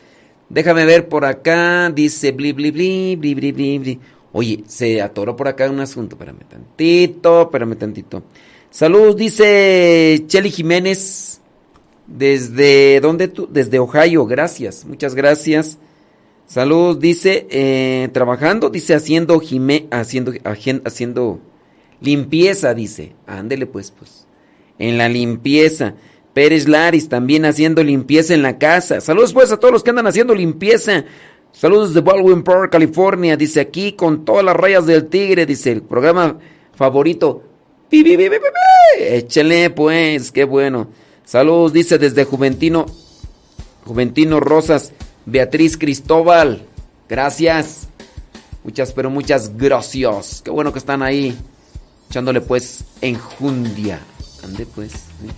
Déjame 0.49 0.85
ver 0.85 1.09
por 1.09 1.25
acá. 1.25 1.89
Dice 1.89 2.33
bli 2.33 2.53
bli 2.53 2.69
bli 2.69 3.15
bli 3.15 3.33
bli 3.33 3.51
bli 3.51 3.79
bli. 3.79 3.99
Oye, 4.33 4.63
se 4.67 5.01
atoró 5.01 5.35
por 5.35 5.47
acá 5.47 5.69
un 5.69 5.79
asunto. 5.79 6.15
Espérame 6.15 6.43
tantito, 6.49 7.43
espérame 7.43 7.75
tantito. 7.75 8.23
Saludos, 8.69 9.15
dice 9.15 10.23
Cheli 10.27 10.51
Jiménez. 10.51 11.39
Desde 12.07 12.99
dónde 12.99 13.29
tú? 13.29 13.47
Desde 13.49 13.79
Ohio, 13.79 14.25
gracias, 14.25 14.83
muchas 14.85 15.15
gracias. 15.15 15.77
Saludos, 16.47 16.99
dice, 16.99 17.47
eh, 17.49 18.09
trabajando, 18.11 18.69
dice, 18.69 18.93
haciendo 18.93 19.39
jime, 19.39 19.87
haciendo, 19.91 20.33
haciendo 20.83 21.39
limpieza, 22.01 22.73
dice. 22.73 23.15
Ándele 23.25 23.67
pues, 23.67 23.91
pues. 23.91 24.27
En 24.77 24.97
la 24.97 25.07
limpieza. 25.07 25.95
Pérez 26.33 26.67
Laris 26.67 27.09
también 27.09 27.45
haciendo 27.45 27.83
limpieza 27.83 28.33
en 28.33 28.41
la 28.41 28.57
casa. 28.57 29.01
Saludos 29.01 29.33
pues 29.33 29.51
a 29.51 29.57
todos 29.57 29.71
los 29.71 29.83
que 29.83 29.91
andan 29.91 30.07
haciendo 30.07 30.33
limpieza. 30.33 31.05
Saludos 31.53 31.93
de 31.93 32.01
Baldwin 32.01 32.43
Park, 32.43 32.71
California. 32.71 33.37
Dice 33.37 33.61
aquí 33.61 33.93
con 33.93 34.25
todas 34.25 34.43
las 34.43 34.55
rayas 34.55 34.85
del 34.85 35.07
tigre. 35.07 35.45
Dice 35.45 35.71
el 35.71 35.83
programa 35.83 36.37
favorito. 36.75 37.43
Pi, 37.89 38.03
pi, 38.03 38.17
pi. 38.17 38.25
Échale 38.99 39.69
pues, 39.69 40.31
qué 40.31 40.43
bueno. 40.43 40.89
Saludos, 41.23 41.71
dice 41.71 41.97
desde 41.97 42.25
Juventino. 42.25 42.87
Juventino 43.85 44.39
Rosas. 44.39 44.91
Beatriz 45.25 45.77
Cristóbal. 45.77 46.65
Gracias. 47.07 47.87
Muchas, 48.63 48.91
pero 48.91 49.09
muchas 49.09 49.55
gracias. 49.55 50.41
Qué 50.43 50.49
bueno 50.51 50.73
que 50.73 50.79
están 50.79 51.03
ahí. 51.03 51.37
Echándole 52.09 52.41
pues 52.41 52.83
enjundia. 52.99 54.01
Ande 54.43 54.65
pues. 54.65 54.91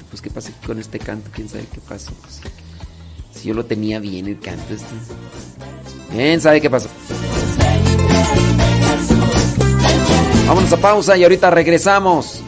Pues 0.10 0.22
qué 0.22 0.30
pasa 0.30 0.52
con 0.66 0.80
este 0.80 0.98
canto. 0.98 1.30
¿Quién 1.34 1.50
sabe 1.50 1.66
qué 1.72 1.82
pasó? 1.82 2.14
Pues, 2.22 2.42
si 3.34 3.50
yo 3.50 3.54
lo 3.54 3.66
tenía 3.66 4.00
bien 4.00 4.28
el 4.28 4.40
canto 4.40 4.74
este. 4.74 4.86
¿Quién 6.16 6.40
sabe 6.40 6.62
qué 6.62 6.70
pasó? 6.70 6.88
Vámonos 10.48 10.72
a 10.72 10.78
pausa 10.78 11.18
y 11.18 11.24
ahorita 11.24 11.52
regresamos. 11.52 12.42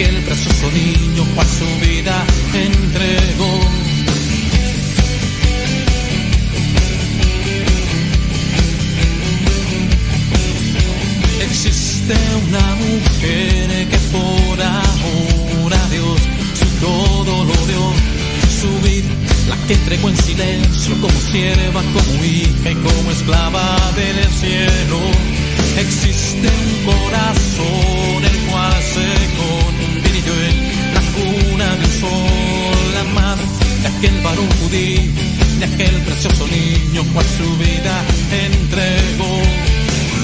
De 0.00 0.06
aquel 0.06 0.22
precioso 0.22 0.70
niño 0.72 1.24
cual 1.34 1.46
su 1.46 1.86
vida 1.86 2.24
entregó. 2.54 3.60
Existe 11.42 12.14
una 12.48 12.74
mujer 12.76 13.88
que 13.88 13.98
por 14.12 14.62
amor 14.62 15.74
a 15.74 15.88
Dios 15.88 16.20
su 16.58 16.66
todo 16.80 17.44
lo 17.44 17.66
dio, 17.66 17.92
su 18.60 18.88
vida, 18.88 19.08
la 19.48 19.56
que 19.66 19.74
entregó 19.74 20.08
en 20.08 20.16
silencio 20.16 20.94
como 21.00 21.20
sierva, 21.30 21.82
como 21.92 22.24
hija 22.24 22.70
y 22.70 22.74
como 22.74 23.10
esclava 23.10 23.92
del 23.96 24.28
cielo. 24.40 25.00
Existe 25.78 26.48
un 26.48 26.92
corazón 26.92 28.24
el 28.24 28.38
cual 28.50 28.82
se 28.82 29.19
aquel 34.30 34.46
varón 34.46 34.48
judío, 34.60 35.00
de 35.58 35.64
aquel 35.64 36.02
precioso 36.02 36.46
niño 36.46 37.04
cual 37.12 37.26
su 37.26 37.56
vida 37.58 38.04
entregó 38.30 39.42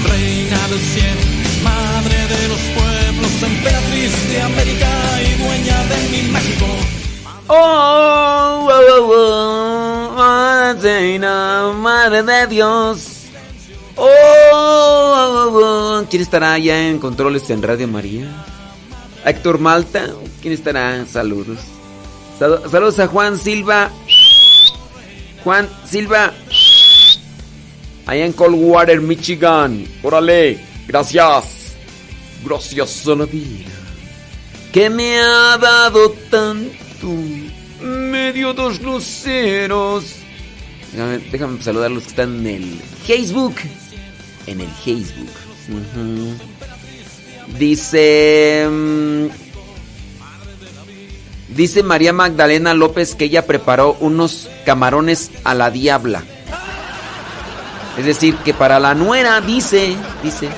reina 0.08 0.68
del 0.68 0.80
cielo, 0.80 1.20
madre 1.62 2.16
de 2.16 2.48
los 2.48 2.60
pueblos, 2.74 3.42
emperatriz 3.42 4.28
de 4.30 4.42
América 4.42 4.88
y 5.22 5.42
dueña 5.42 5.84
de 5.84 6.08
mi 6.10 6.22
México. 6.32 6.66
Oh, 7.48 8.68
oh, 8.68 8.82
oh, 8.98 10.16
oh, 10.18 11.72
madre, 11.74 12.22
de 12.22 12.46
Dios. 12.48 13.12
Oh, 13.96 14.08
oh, 14.52 15.50
oh, 15.52 15.60
oh. 15.62 16.06
¿Quién 16.10 16.22
estará 16.22 16.54
allá 16.54 16.88
en 16.88 16.98
controles 16.98 17.48
en 17.50 17.62
Radio 17.62 17.88
María? 17.88 18.26
Héctor 19.24 19.58
Malta. 19.58 20.08
¿Quién 20.42 20.54
estará? 20.54 21.06
Saludos. 21.06 21.75
Sal- 22.38 22.62
saludos 22.70 22.98
a 22.98 23.06
Juan 23.06 23.38
Silva. 23.38 23.90
Juan 25.44 25.68
Silva. 25.88 26.32
Allá 28.06 28.24
en 28.26 28.32
Coldwater, 28.32 29.00
Michigan. 29.00 29.86
Órale. 30.02 30.58
Gracias. 30.86 31.74
Gracias 32.44 33.06
a 33.08 33.14
la 33.14 33.24
vida. 33.24 33.70
Que 34.72 34.90
me 34.90 35.18
ha 35.18 35.56
dado 35.58 36.10
tanto. 36.30 37.08
Medio 37.80 38.52
dos 38.52 38.80
luceros. 38.82 40.04
Déjame, 40.92 41.18
déjame 41.30 41.62
saludar 41.62 41.90
a 41.90 41.94
los 41.94 42.04
que 42.04 42.08
están 42.10 42.40
en 42.40 42.46
el 42.46 42.80
Facebook. 43.06 43.54
En 44.46 44.60
el 44.60 44.68
Facebook. 44.68 45.28
Dice. 47.58 48.68
Dice 51.56 51.82
María 51.82 52.12
Magdalena 52.12 52.74
López 52.74 53.14
que 53.14 53.24
ella 53.24 53.46
preparó 53.46 53.96
unos 54.00 54.50
camarones 54.66 55.30
a 55.42 55.54
la 55.54 55.70
diabla. 55.70 56.22
Es 57.96 58.04
decir, 58.04 58.36
que 58.36 58.52
para 58.52 58.78
la 58.78 58.94
nuera, 58.94 59.40
dice, 59.40 59.96
dice, 60.22 60.50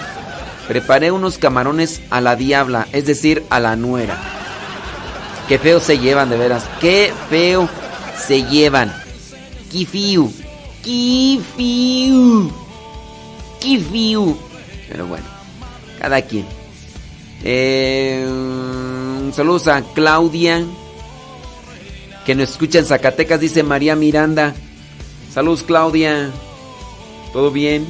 preparé 0.66 1.12
unos 1.12 1.38
camarones 1.38 2.00
a 2.10 2.20
la 2.20 2.34
diabla, 2.34 2.88
es 2.92 3.06
decir, 3.06 3.44
a 3.48 3.60
la 3.60 3.76
nuera. 3.76 4.18
Qué 5.46 5.60
feo 5.60 5.78
se 5.78 6.00
llevan, 6.00 6.30
de 6.30 6.36
veras. 6.36 6.64
Qué 6.80 7.12
feo 7.30 7.68
se 8.18 8.42
llevan. 8.42 8.92
Kifiu. 9.70 10.32
Kifiu. 10.82 12.52
Kifiu. 13.60 14.36
Pero 14.88 15.06
bueno, 15.06 15.26
cada 16.00 16.22
quien. 16.22 16.44
Eh, 17.44 18.26
saludos 19.32 19.68
a 19.68 19.82
Claudia. 19.94 20.64
Que 22.28 22.34
nos 22.34 22.50
escucha 22.50 22.78
en 22.78 22.84
Zacatecas, 22.84 23.40
dice 23.40 23.62
María 23.62 23.96
Miranda. 23.96 24.54
Saludos, 25.32 25.62
Claudia. 25.62 26.30
¿Todo 27.32 27.50
bien? 27.50 27.86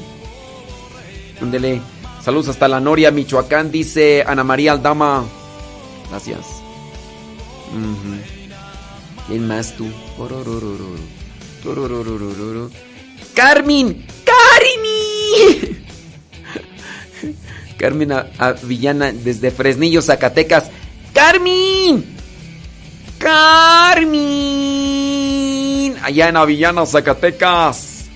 Ándele. 1.42 1.82
Saludos 2.22 2.46
hasta 2.46 2.68
la 2.68 2.78
Noria, 2.78 3.10
Michoacán, 3.10 3.72
dice 3.72 4.22
Ana 4.24 4.44
María 4.44 4.70
Aldama. 4.70 5.24
Gracias. 6.08 6.38
¿Quién 9.26 9.48
más 9.48 9.74
tú? 9.76 9.88
¡Carmen! 13.34 14.06
¡Carmen! 14.24 15.84
Carmen 17.76 18.12
Avillana 18.38 19.10
desde 19.10 19.50
Fresnillo, 19.50 20.00
Zacatecas. 20.00 20.70
¡Carmen! 21.12 22.17
¡Carmen! 23.18 24.16
Allá 26.02 26.28
en 26.28 26.36
Avillana, 26.36 26.86
Zacatecas. 26.86 28.06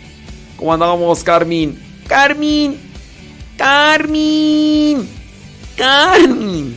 ¿Cómo 0.57 0.73
andamos, 0.73 1.25
Carmen? 1.25 1.77
¡Carmen! 2.07 2.79
¡Carmen! 3.57 5.09
¡Carmen! 5.77 6.77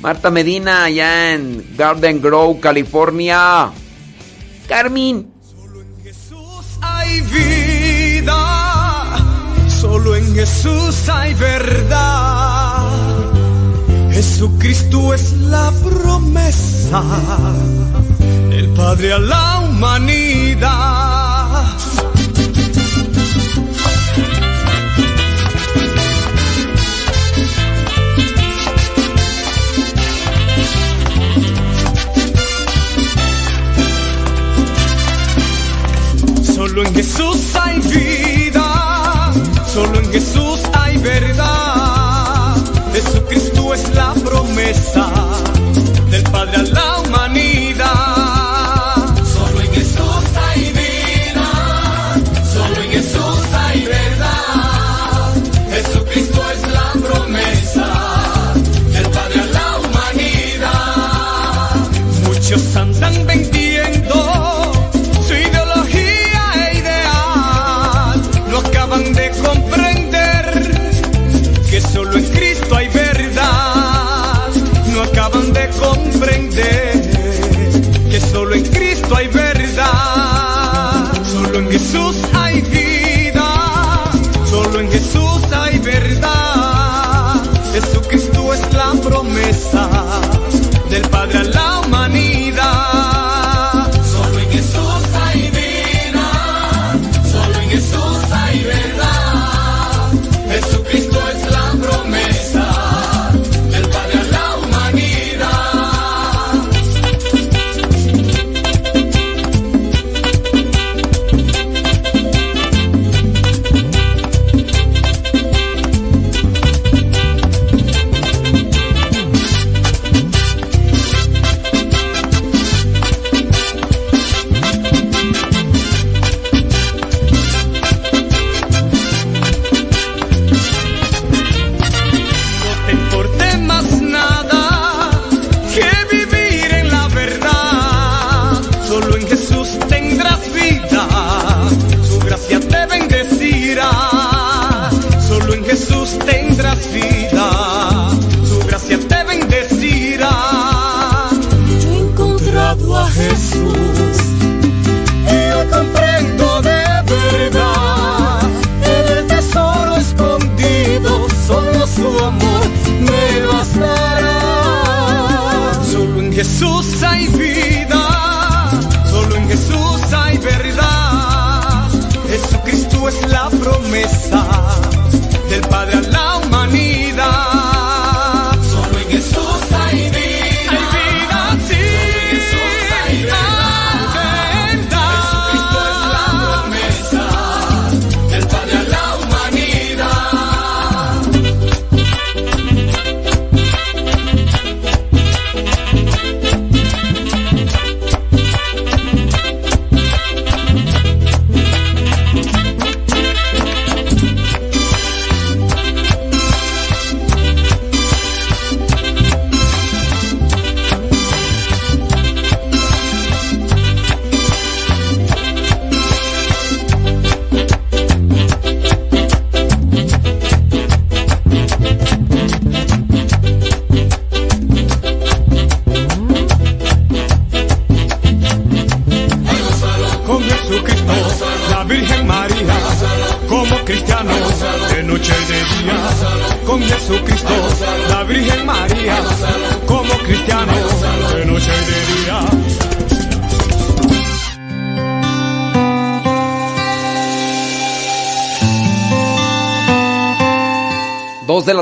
Marta 0.00 0.30
Medina, 0.30 0.84
allá 0.84 1.34
en 1.34 1.76
Garden 1.76 2.20
Grove, 2.20 2.60
California. 2.60 3.70
Carmen. 4.68 5.32
hay 6.80 7.20
vida, 7.20 8.34
solo 9.68 10.16
en 10.16 10.34
Jesús 10.34 11.08
hay 11.08 11.34
verdad. 11.34 12.65
Jesucristo 14.26 15.14
es 15.14 15.32
la 15.34 15.72
promesa 15.82 17.02
del 18.50 18.68
Padre 18.70 19.12
a 19.12 19.18
la 19.20 19.60
humanidad. 19.60 21.64
Solo 36.42 36.84
en 36.84 36.94
Jesús 36.94 37.54
hay 37.62 37.80
vida, 37.80 39.32
solo 39.72 40.00
en 40.00 40.12
Jesús 40.12 40.60
hay 40.74 40.98
verdad. 40.98 41.45
Del 44.66 46.22
Padre 46.24 46.56
a 46.56 46.62
la 46.62 46.98
humanidad. 46.98 47.86
Solo 49.24 49.60
en 49.60 49.72
Jesús 49.72 50.24
hay 50.44 50.72
vida, 50.72 51.48
solo 52.52 52.82
en 52.82 52.90
Jesús 52.90 53.38
hay 53.52 53.86
verdad. 53.86 55.34
Jesucristo 55.70 56.42
es 56.50 56.62
la 56.72 56.92
promesa 57.08 57.86
del 58.92 59.08
Padre 59.10 59.40
a 59.40 59.46
la 59.46 59.78
humanidad. 59.78 61.74
Muchos 62.24 62.76
andan 62.76 63.05
Jesús 81.70 82.16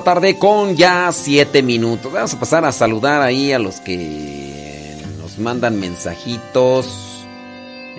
tarde 0.05 0.39
con 0.39 0.77
ya 0.77 1.11
siete 1.13 1.63
minutos. 1.63 2.13
Vamos 2.13 2.35
a 2.35 2.39
pasar 2.39 2.65
a 2.65 2.73
saludar 2.73 3.23
ahí 3.23 3.53
a 3.53 3.59
los 3.59 3.81
que 3.81 5.03
nos 5.19 5.39
mandan 5.39 5.81
mensajitos. 5.81 6.87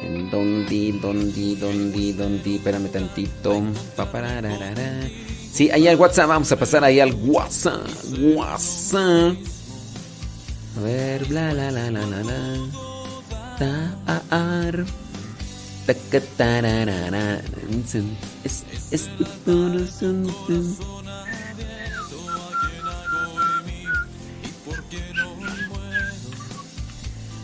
En 0.02 0.30
dondi, 0.30 0.91
dondi, 0.94 1.56
dondi, 1.56 2.14
dondi. 2.14 2.56
Espérame 2.57 2.90
tantito. 2.90 3.61
Sí, 5.52 5.69
ahí 5.72 5.88
al 5.88 5.98
WhatsApp. 5.98 6.30
Vamos 6.30 6.52
a 6.52 6.56
pasar 6.56 6.84
ahí 6.84 6.99
al 6.99 7.14
WhatsApp. 7.14 7.88
WhatsApp. 8.36 9.36
ver, 10.82 11.26
bla 11.26 11.53
la 11.53 11.72
la 11.72 11.90
la 11.90 12.06
la 12.06 12.23
la. 12.23 12.86
Es, 18.44 19.10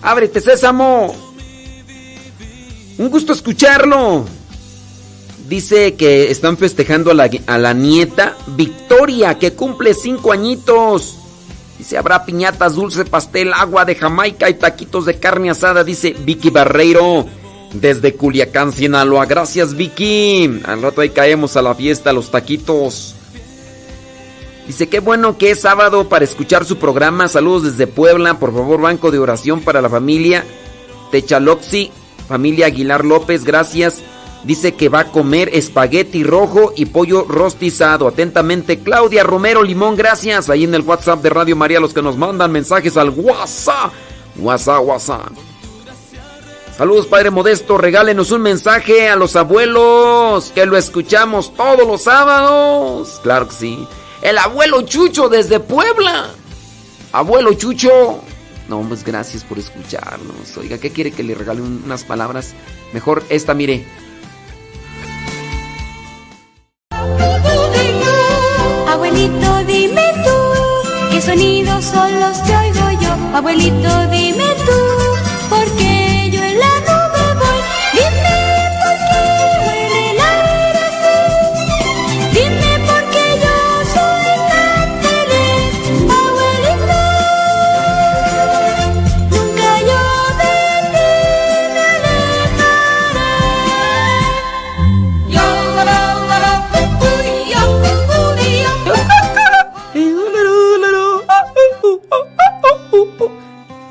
Ábrete, 0.02 0.41
Sésamo. 0.41 1.15
Un 2.98 3.10
gusto 3.10 3.34
escucharlo. 3.34 4.26
Dice 5.48 5.95
que 5.95 6.32
están 6.32 6.57
festejando 6.57 7.11
a 7.11 7.14
la, 7.14 7.30
a 7.45 7.57
la 7.57 7.73
nieta 7.73 8.38
Victoria, 8.48 9.38
que 9.38 9.53
cumple 9.53 9.94
cinco 9.94 10.32
añitos. 10.32 11.18
Dice, 11.78 11.98
habrá 11.98 12.26
piñatas, 12.26 12.76
dulce, 12.76 13.06
pastel, 13.06 13.53
agua 13.53 13.86
de 13.86 13.95
Jamaica 13.95 14.49
y 14.49 14.53
taquitos 14.53 15.06
de 15.06 15.19
carne 15.19 15.49
asada. 15.49 15.84
Dice 15.84 16.15
Vicky 16.18 16.52
Barreiro, 16.52 17.26
desde 17.73 18.14
Culiacán, 18.14 18.72
Sinaloa. 18.72 19.26
Gracias, 19.26 19.76
Vicky. 19.76 20.61
Al 20.64 20.82
rato 20.82 21.02
ahí 21.02 21.10
caemos 21.10 21.57
a 21.57 21.61
la 21.61 21.76
fiesta, 21.76 22.14
los 22.14 22.32
taquitos. 22.32 23.15
Dice, 24.68 24.88
qué 24.88 25.00
bueno 25.00 25.38
que 25.38 25.52
es 25.52 25.62
sábado 25.62 26.08
para 26.08 26.24
escuchar 26.24 26.66
su 26.66 26.78
programa. 26.78 27.28
Saludos 27.28 27.64
desde 27.64 27.88
Puebla. 27.88 28.40
Por 28.40 28.54
favor, 28.54 28.82
banco 28.82 29.12
de 29.12 29.20
oración 29.20 29.62
para 29.62 29.82
la 29.82 29.90
familia 29.90 30.46
Techaloxi, 31.12 31.92
familia 32.28 32.68
Aguilar 32.68 33.04
López. 33.04 33.44
Gracias. 33.44 34.02
Dice 34.44 34.74
que 34.74 34.90
va 34.90 35.02
a 35.02 35.12
comer 35.12 35.50
espagueti 35.54 36.24
rojo 36.24 36.74
y 36.76 36.86
pollo 36.86 37.26
rostizado. 37.28 38.08
Atentamente, 38.08 38.80
Claudia 38.80 39.24
Romero 39.24 39.62
Limón. 39.62 39.96
Gracias. 39.96 40.50
Ahí 40.50 40.64
en 40.64 40.74
el 40.74 40.82
WhatsApp 40.82 41.22
de 41.22 41.30
Radio 41.30 41.56
María, 41.56 41.80
los 41.80 41.94
que 41.94 42.02
nos 42.02 42.18
mandan 42.18 42.52
mensajes 42.52 42.98
al 42.98 43.10
WhatsApp. 43.10 43.92
WhatsApp, 44.38 44.84
WhatsApp. 44.84 45.32
Saludos, 46.76 47.06
Padre 47.06 47.30
Modesto. 47.30 47.78
Regálenos 47.78 48.32
un 48.32 48.42
mensaje 48.42 49.10
a 49.10 49.16
los 49.16 49.36
abuelos, 49.36 50.52
que 50.56 50.66
lo 50.66 50.78
escuchamos 50.78 51.54
todos 51.54 51.86
los 51.86 52.04
sábados. 52.04 53.20
Claro 53.22 53.48
que 53.48 53.54
sí. 53.54 53.88
El 54.22 54.38
abuelo 54.38 54.84
Chucho 54.84 55.30
desde 55.30 55.60
Puebla. 55.60 56.30
Abuelo 57.11 57.53
Chucho. 57.53 58.22
No, 58.69 58.81
pues 58.88 59.03
gracias 59.03 59.43
por 59.43 59.60
escucharnos. 59.60 60.56
Oiga, 60.57 60.77
¿qué 60.77 60.91
quiere 60.91 61.11
que 61.11 61.23
le 61.23 61.35
regale 61.35 61.61
unas 61.61 62.03
palabras? 62.03 62.53
Mejor 62.93 63.23
esta, 63.30 63.53
mire. 63.53 63.85
Abuelito, 68.88 69.64
dime 69.65 70.14
tú, 70.23 71.10
¿qué 71.11 71.22
sonidos 71.22 71.85
son 71.85 72.19
los 72.19 72.38
que 72.39 72.56
oigo 72.56 72.91
yo? 73.02 73.35
Abuelito, 73.35 74.07
dime 74.07 74.45
tú, 74.65 74.72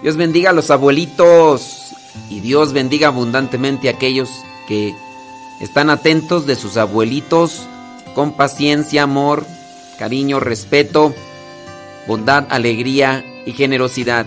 Dios 0.02 0.16
bendiga 0.16 0.51
a 0.51 0.52
los 0.55 0.70
abuelitos 0.70 1.93
y 2.31 2.40
Dios 2.40 2.72
bendiga 2.72 3.09
abundantemente 3.09 3.89
a 3.89 3.93
aquellos 3.93 4.31
que 4.66 4.94
están 5.60 5.90
atentos 5.90 6.47
de 6.47 6.56
sus 6.56 6.77
abuelitos 6.77 7.66
con 8.14 8.32
paciencia, 8.32 9.02
amor, 9.02 9.44
cariño, 9.98 10.40
respeto, 10.40 11.14
bondad, 12.06 12.47
alegría 12.48 13.24
y 13.44 13.52
generosidad. 13.52 14.27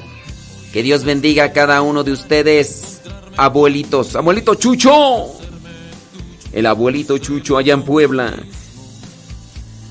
Que 0.71 0.83
Dios 0.83 1.03
bendiga 1.03 1.45
a 1.45 1.53
cada 1.53 1.81
uno 1.81 2.03
de 2.03 2.11
ustedes, 2.11 3.01
abuelitos. 3.35 4.15
Abuelito 4.15 4.55
Chucho. 4.55 5.31
El 6.51 6.67
abuelito 6.67 7.17
Chucho 7.17 7.57
allá 7.57 7.73
en 7.73 7.83
Puebla. 7.83 8.33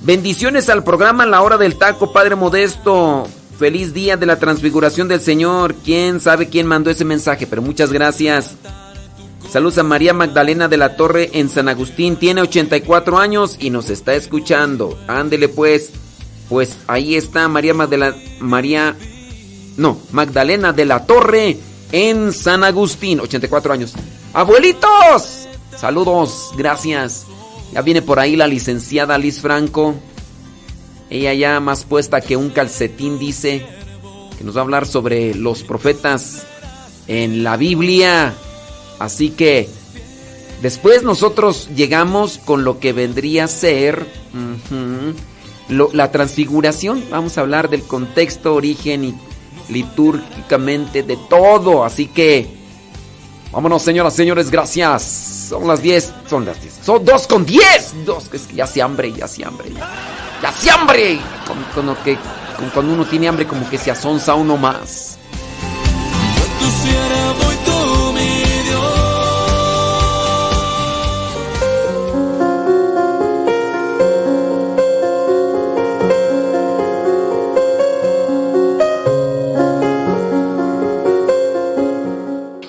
Bendiciones 0.02 0.68
al 0.68 0.82
programa 0.84 1.26
La 1.26 1.42
Hora 1.42 1.58
del 1.58 1.76
Taco, 1.76 2.12
Padre 2.12 2.36
Modesto. 2.36 3.28
Feliz 3.62 3.94
día 3.94 4.16
de 4.16 4.26
la 4.26 4.40
transfiguración 4.40 5.06
del 5.06 5.20
Señor. 5.20 5.76
¿Quién 5.84 6.18
sabe 6.18 6.48
quién 6.48 6.66
mandó 6.66 6.90
ese 6.90 7.04
mensaje? 7.04 7.46
Pero 7.46 7.62
muchas 7.62 7.92
gracias. 7.92 8.56
Saludos 9.52 9.78
a 9.78 9.84
María 9.84 10.12
Magdalena 10.12 10.66
de 10.66 10.76
la 10.76 10.96
Torre 10.96 11.30
en 11.34 11.48
San 11.48 11.68
Agustín. 11.68 12.16
Tiene 12.16 12.40
84 12.40 13.18
años 13.18 13.56
y 13.60 13.70
nos 13.70 13.88
está 13.88 14.16
escuchando. 14.16 14.98
Ándele 15.06 15.48
pues. 15.48 15.92
Pues 16.48 16.76
ahí 16.88 17.14
está 17.14 17.46
María 17.46 17.72
Magdalena. 17.72 18.16
María. 18.40 18.96
No, 19.76 19.96
Magdalena 20.10 20.72
de 20.72 20.84
la 20.84 21.06
Torre 21.06 21.56
en 21.92 22.32
San 22.32 22.64
Agustín. 22.64 23.20
84 23.20 23.74
años. 23.74 23.94
¡Abuelitos! 24.32 25.46
Saludos, 25.78 26.50
gracias. 26.56 27.26
Ya 27.72 27.80
viene 27.82 28.02
por 28.02 28.18
ahí 28.18 28.34
la 28.34 28.48
licenciada 28.48 29.16
Liz 29.18 29.40
Franco. 29.40 29.94
Ella 31.12 31.34
ya 31.34 31.60
más 31.60 31.84
puesta 31.84 32.22
que 32.22 32.38
un 32.38 32.48
calcetín 32.48 33.18
dice 33.18 33.66
que 34.38 34.44
nos 34.44 34.56
va 34.56 34.60
a 34.60 34.64
hablar 34.64 34.86
sobre 34.86 35.34
los 35.34 35.62
profetas 35.62 36.46
en 37.06 37.44
la 37.44 37.58
Biblia. 37.58 38.32
Así 38.98 39.28
que 39.28 39.68
después 40.62 41.02
nosotros 41.02 41.68
llegamos 41.76 42.38
con 42.38 42.64
lo 42.64 42.80
que 42.80 42.94
vendría 42.94 43.44
a 43.44 43.48
ser 43.48 44.06
la 45.68 46.10
transfiguración. 46.10 47.04
Vamos 47.10 47.36
a 47.36 47.42
hablar 47.42 47.68
del 47.68 47.82
contexto, 47.82 48.54
origen 48.54 49.04
y 49.04 49.14
litúrgicamente 49.68 51.02
de 51.02 51.18
todo. 51.28 51.84
Así 51.84 52.06
que 52.06 52.48
vámonos, 53.52 53.82
señoras, 53.82 54.14
señores, 54.14 54.50
gracias. 54.50 55.02
Son 55.50 55.68
las 55.68 55.82
10, 55.82 56.10
son 56.30 56.46
las 56.46 56.58
10. 56.62 56.74
Son 56.82 57.04
2 57.04 57.26
con 57.26 57.44
10. 57.44 58.06
Dos, 58.06 58.30
es 58.32 58.46
que 58.46 58.54
ya 58.54 58.66
se 58.66 58.80
hambre, 58.80 59.12
ya 59.12 59.28
se 59.28 59.44
hambre. 59.44 59.72
Ya 60.42 60.52
se 60.52 60.70
hambre. 60.70 61.20
Con, 61.46 61.62
con 61.74 61.86
lo 61.86 62.02
que, 62.02 62.16
con- 62.56 62.70
cuando 62.70 62.92
uno 62.94 63.04
tiene 63.04 63.28
hambre, 63.28 63.46
como 63.46 63.68
que 63.68 63.78
se 63.78 63.90
asonza 63.90 64.34
uno 64.34 64.56
más. 64.56 65.16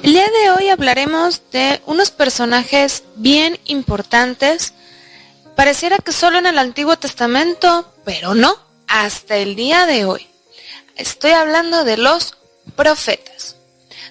El 0.04 0.12
día 0.12 0.26
de 0.30 0.52
hoy 0.52 0.68
hablaremos 0.70 1.42
de 1.52 1.82
unos 1.86 2.12
personajes 2.12 3.04
bien 3.16 3.58
importantes. 3.66 4.74
Pareciera 5.56 5.98
que 5.98 6.12
solo 6.12 6.40
en 6.40 6.48
el 6.48 6.58
Antiguo 6.58 6.98
Testamento, 6.98 7.94
pero 8.04 8.34
no, 8.34 8.58
hasta 8.88 9.38
el 9.38 9.56
día 9.56 9.86
de 9.86 10.06
hoy. 10.06 10.28
Estoy 10.96 11.32
hablando 11.32 11.84
de 11.84 11.98
los 11.98 12.36
profetas. 12.76 13.56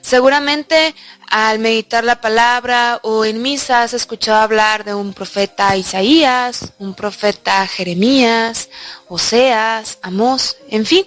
Seguramente 0.01 0.95
al 1.29 1.59
meditar 1.59 2.05
la 2.05 2.21
palabra 2.21 3.01
o 3.03 3.25
en 3.25 3.41
misa 3.41 3.83
has 3.83 3.95
escuchado 3.95 4.41
hablar 4.41 4.85
de 4.85 4.95
un 4.95 5.15
profeta 5.15 5.75
Isaías, 5.77 6.73
un 6.79 6.95
profeta 6.95 7.67
Jeremías, 7.67 8.69
Oseas, 9.09 9.99
Amós, 10.03 10.59
en 10.69 10.85
fin. 10.85 11.07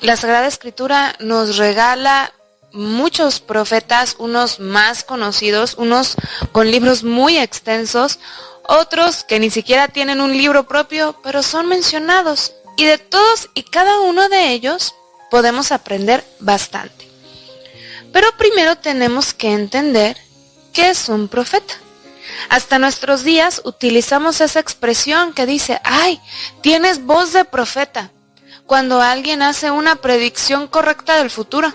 La 0.00 0.16
Sagrada 0.16 0.46
Escritura 0.46 1.16
nos 1.20 1.56
regala 1.56 2.32
muchos 2.72 3.40
profetas, 3.40 4.16
unos 4.18 4.58
más 4.58 5.04
conocidos, 5.04 5.74
unos 5.74 6.16
con 6.52 6.70
libros 6.70 7.04
muy 7.04 7.38
extensos, 7.38 8.18
otros 8.66 9.24
que 9.24 9.38
ni 9.40 9.50
siquiera 9.50 9.88
tienen 9.88 10.20
un 10.20 10.36
libro 10.36 10.66
propio, 10.66 11.18
pero 11.22 11.42
son 11.42 11.66
mencionados. 11.66 12.52
Y 12.76 12.84
de 12.84 12.98
todos 12.98 13.50
y 13.54 13.62
cada 13.62 14.00
uno 14.00 14.28
de 14.28 14.52
ellos 14.52 14.94
podemos 15.30 15.72
aprender 15.72 16.24
bastante. 16.40 17.08
Pero 18.12 18.28
primero 18.36 18.76
tenemos 18.76 19.34
que 19.34 19.52
entender 19.52 20.16
qué 20.72 20.90
es 20.90 21.08
un 21.08 21.28
profeta. 21.28 21.74
Hasta 22.48 22.78
nuestros 22.78 23.22
días 23.22 23.62
utilizamos 23.64 24.40
esa 24.40 24.60
expresión 24.60 25.32
que 25.32 25.46
dice, 25.46 25.80
ay, 25.84 26.20
tienes 26.60 27.04
voz 27.04 27.32
de 27.32 27.44
profeta, 27.44 28.10
cuando 28.66 29.00
alguien 29.00 29.42
hace 29.42 29.70
una 29.70 29.96
predicción 29.96 30.68
correcta 30.68 31.18
del 31.18 31.30
futuro. 31.30 31.72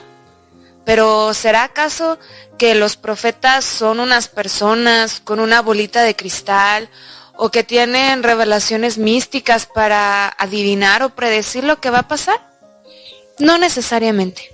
Pero 0.89 1.35
¿será 1.35 1.65
acaso 1.65 2.17
que 2.57 2.73
los 2.73 2.97
profetas 2.97 3.63
son 3.63 3.99
unas 3.99 4.27
personas 4.27 5.19
con 5.19 5.39
una 5.39 5.61
bolita 5.61 6.01
de 6.01 6.15
cristal 6.15 6.89
o 7.35 7.51
que 7.51 7.63
tienen 7.63 8.23
revelaciones 8.23 8.97
místicas 8.97 9.67
para 9.67 10.29
adivinar 10.39 11.03
o 11.03 11.11
predecir 11.11 11.63
lo 11.63 11.79
que 11.79 11.91
va 11.91 11.99
a 11.99 12.07
pasar? 12.07 12.41
No 13.37 13.59
necesariamente. 13.59 14.51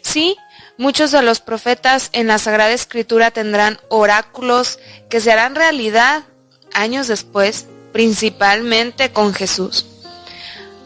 sí, 0.00 0.38
muchos 0.78 1.10
de 1.10 1.20
los 1.20 1.40
profetas 1.40 2.08
en 2.12 2.28
la 2.28 2.38
Sagrada 2.38 2.72
Escritura 2.72 3.30
tendrán 3.30 3.78
oráculos 3.90 4.78
que 5.10 5.20
se 5.20 5.32
harán 5.32 5.54
realidad 5.54 6.22
años 6.72 7.08
después, 7.08 7.66
principalmente 7.92 9.12
con 9.12 9.34
Jesús. 9.34 9.84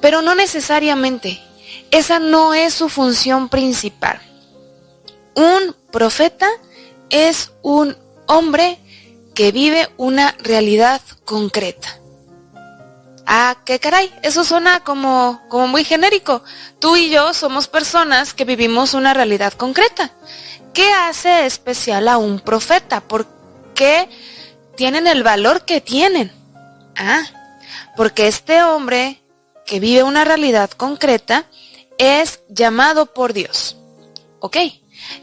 Pero 0.01 0.23
no 0.23 0.35
necesariamente. 0.35 1.41
Esa 1.93 2.19
no 2.19 2.53
es 2.53 2.75
su 2.75 2.89
función 2.89 3.49
principal. 3.49 4.28
Un 5.39 5.73
profeta 5.93 6.49
es 7.11 7.53
un 7.63 7.97
hombre 8.27 8.77
que 9.37 9.53
vive 9.53 9.89
una 9.97 10.35
realidad 10.41 11.01
concreta. 11.25 11.97
Ah, 13.25 13.59
qué 13.65 13.79
caray, 13.79 14.13
eso 14.25 14.43
suena 14.43 14.83
como, 14.83 15.41
como 15.49 15.69
muy 15.69 15.85
genérico. 15.85 16.43
Tú 16.81 16.97
y 16.97 17.11
yo 17.11 17.35
somos 17.35 17.69
personas 17.69 18.35
que 18.35 18.45
vivimos 18.45 18.95
una 18.95 19.15
realidad 19.15 19.53
concreta. 19.53 20.11
¿Qué 20.75 20.91
hace 20.93 21.47
especial 21.47 22.09
a 22.09 22.19
un 22.19 22.41
profeta? 22.41 23.01
¿Por 23.01 23.29
qué 23.77 24.09
tienen 24.75 25.07
el 25.07 25.23
valor 25.23 25.65
que 25.65 25.81
tienen? 25.81 26.33
Ah, 26.97 27.23
porque 27.97 28.27
este 28.27 28.65
hombre 28.65 29.23
que 29.65 29.79
vive 29.79 30.03
una 30.03 30.25
realidad 30.25 30.69
concreta 30.73 31.45
es 31.97 32.41
llamado 32.49 33.15
por 33.15 33.35
Dios. 33.35 33.77
¿Ok? 34.41 34.57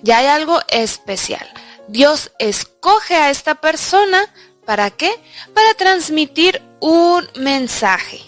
Ya 0.02 0.20
hay 0.20 0.28
algo 0.28 0.60
especial. 0.70 1.48
Dios 1.88 2.32
escoge 2.40 3.16
a 3.16 3.30
esta 3.30 3.56
persona 3.56 4.32
¿para 4.66 4.92
qué? 4.92 5.12
Para 5.54 5.74
transmitir 5.76 6.62
un 6.80 7.28
mensaje. 7.36 8.22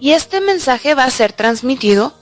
Y 0.00 0.12
este 0.12 0.40
mensaje 0.40 0.94
va 0.94 1.04
a 1.04 1.10
ser 1.10 1.32
transmitido 1.32 2.14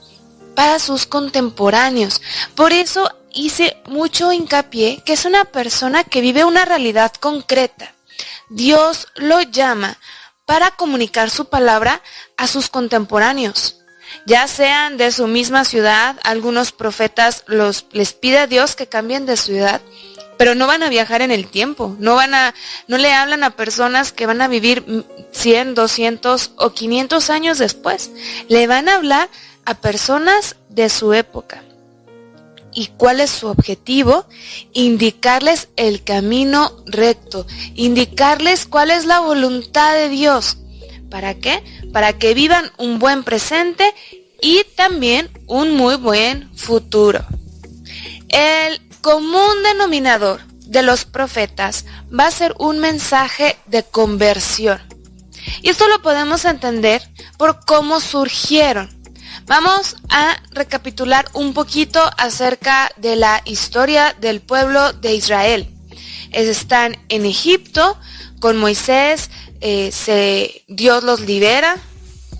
para 0.55 0.79
sus 0.79 1.05
contemporáneos. 1.05 2.21
Por 2.55 2.71
eso 2.71 3.09
hice 3.33 3.77
mucho 3.87 4.31
hincapié 4.31 5.01
que 5.03 5.13
es 5.13 5.25
una 5.25 5.45
persona 5.45 6.03
que 6.03 6.21
vive 6.21 6.45
una 6.45 6.63
realidad 6.63 7.11
concreta. 7.13 7.93
Dios 8.49 9.07
lo 9.15 9.41
llama 9.41 9.97
para 10.45 10.71
comunicar 10.71 11.29
su 11.29 11.45
palabra 11.45 12.01
a 12.37 12.47
sus 12.47 12.69
contemporáneos. 12.69 13.81
Ya 14.25 14.47
sean 14.47 14.97
de 14.97 15.11
su 15.11 15.27
misma 15.27 15.65
ciudad, 15.65 16.17
algunos 16.23 16.71
profetas 16.71 17.43
les 17.91 18.13
pide 18.13 18.39
a 18.39 18.47
Dios 18.47 18.75
que 18.75 18.87
cambien 18.87 19.25
de 19.25 19.37
ciudad 19.37 19.81
pero 20.37 20.55
no 20.55 20.67
van 20.67 20.83
a 20.83 20.89
viajar 20.89 21.21
en 21.21 21.31
el 21.31 21.47
tiempo, 21.47 21.95
no 21.99 22.15
van 22.15 22.33
a, 22.33 22.53
no 22.87 22.97
le 22.97 23.13
hablan 23.13 23.43
a 23.43 23.55
personas 23.55 24.11
que 24.11 24.25
van 24.25 24.41
a 24.41 24.47
vivir 24.47 25.05
100, 25.31 25.75
200 25.75 26.51
o 26.57 26.71
500 26.71 27.29
años 27.29 27.57
después, 27.57 28.11
le 28.47 28.67
van 28.67 28.89
a 28.89 28.95
hablar 28.95 29.29
a 29.65 29.75
personas 29.75 30.55
de 30.69 30.89
su 30.89 31.13
época. 31.13 31.63
¿Y 32.73 32.87
cuál 32.87 33.21
es 33.21 33.31
su 33.31 33.47
objetivo? 33.47 34.25
Indicarles 34.73 35.69
el 35.77 36.03
camino 36.03 36.75
recto, 36.85 37.47
indicarles 37.73 38.65
cuál 38.65 38.91
es 38.91 39.05
la 39.05 39.21
voluntad 39.21 39.93
de 39.93 40.09
Dios. 40.09 40.57
¿Para 41.09 41.35
qué? 41.35 41.63
Para 41.93 42.13
que 42.13 42.33
vivan 42.33 42.71
un 42.77 42.99
buen 42.99 43.23
presente 43.23 43.93
y 44.41 44.63
también 44.75 45.29
un 45.47 45.75
muy 45.75 45.95
buen 45.95 46.49
futuro. 46.55 47.25
El 48.29 48.81
común 49.01 49.63
denominador 49.63 50.41
de 50.65 50.81
los 50.81 51.05
profetas 51.05 51.85
va 52.17 52.27
a 52.27 52.31
ser 52.31 52.55
un 52.57 52.79
mensaje 52.79 53.57
de 53.67 53.83
conversión. 53.83 54.81
Y 55.61 55.69
esto 55.69 55.87
lo 55.87 56.01
podemos 56.01 56.45
entender 56.45 57.01
por 57.37 57.63
cómo 57.65 57.99
surgieron. 57.99 58.89
Vamos 59.45 59.95
a 60.09 60.35
recapitular 60.51 61.25
un 61.33 61.53
poquito 61.53 62.01
acerca 62.17 62.89
de 62.97 63.15
la 63.15 63.41
historia 63.45 64.15
del 64.19 64.41
pueblo 64.41 64.91
de 64.93 65.13
Israel. 65.13 65.69
Están 66.31 66.97
en 67.09 67.25
Egipto 67.25 67.97
con 68.39 68.57
Moisés, 68.57 69.29
eh, 69.67 70.63
Dios 70.67 71.03
los 71.03 71.21
libera, 71.21 71.77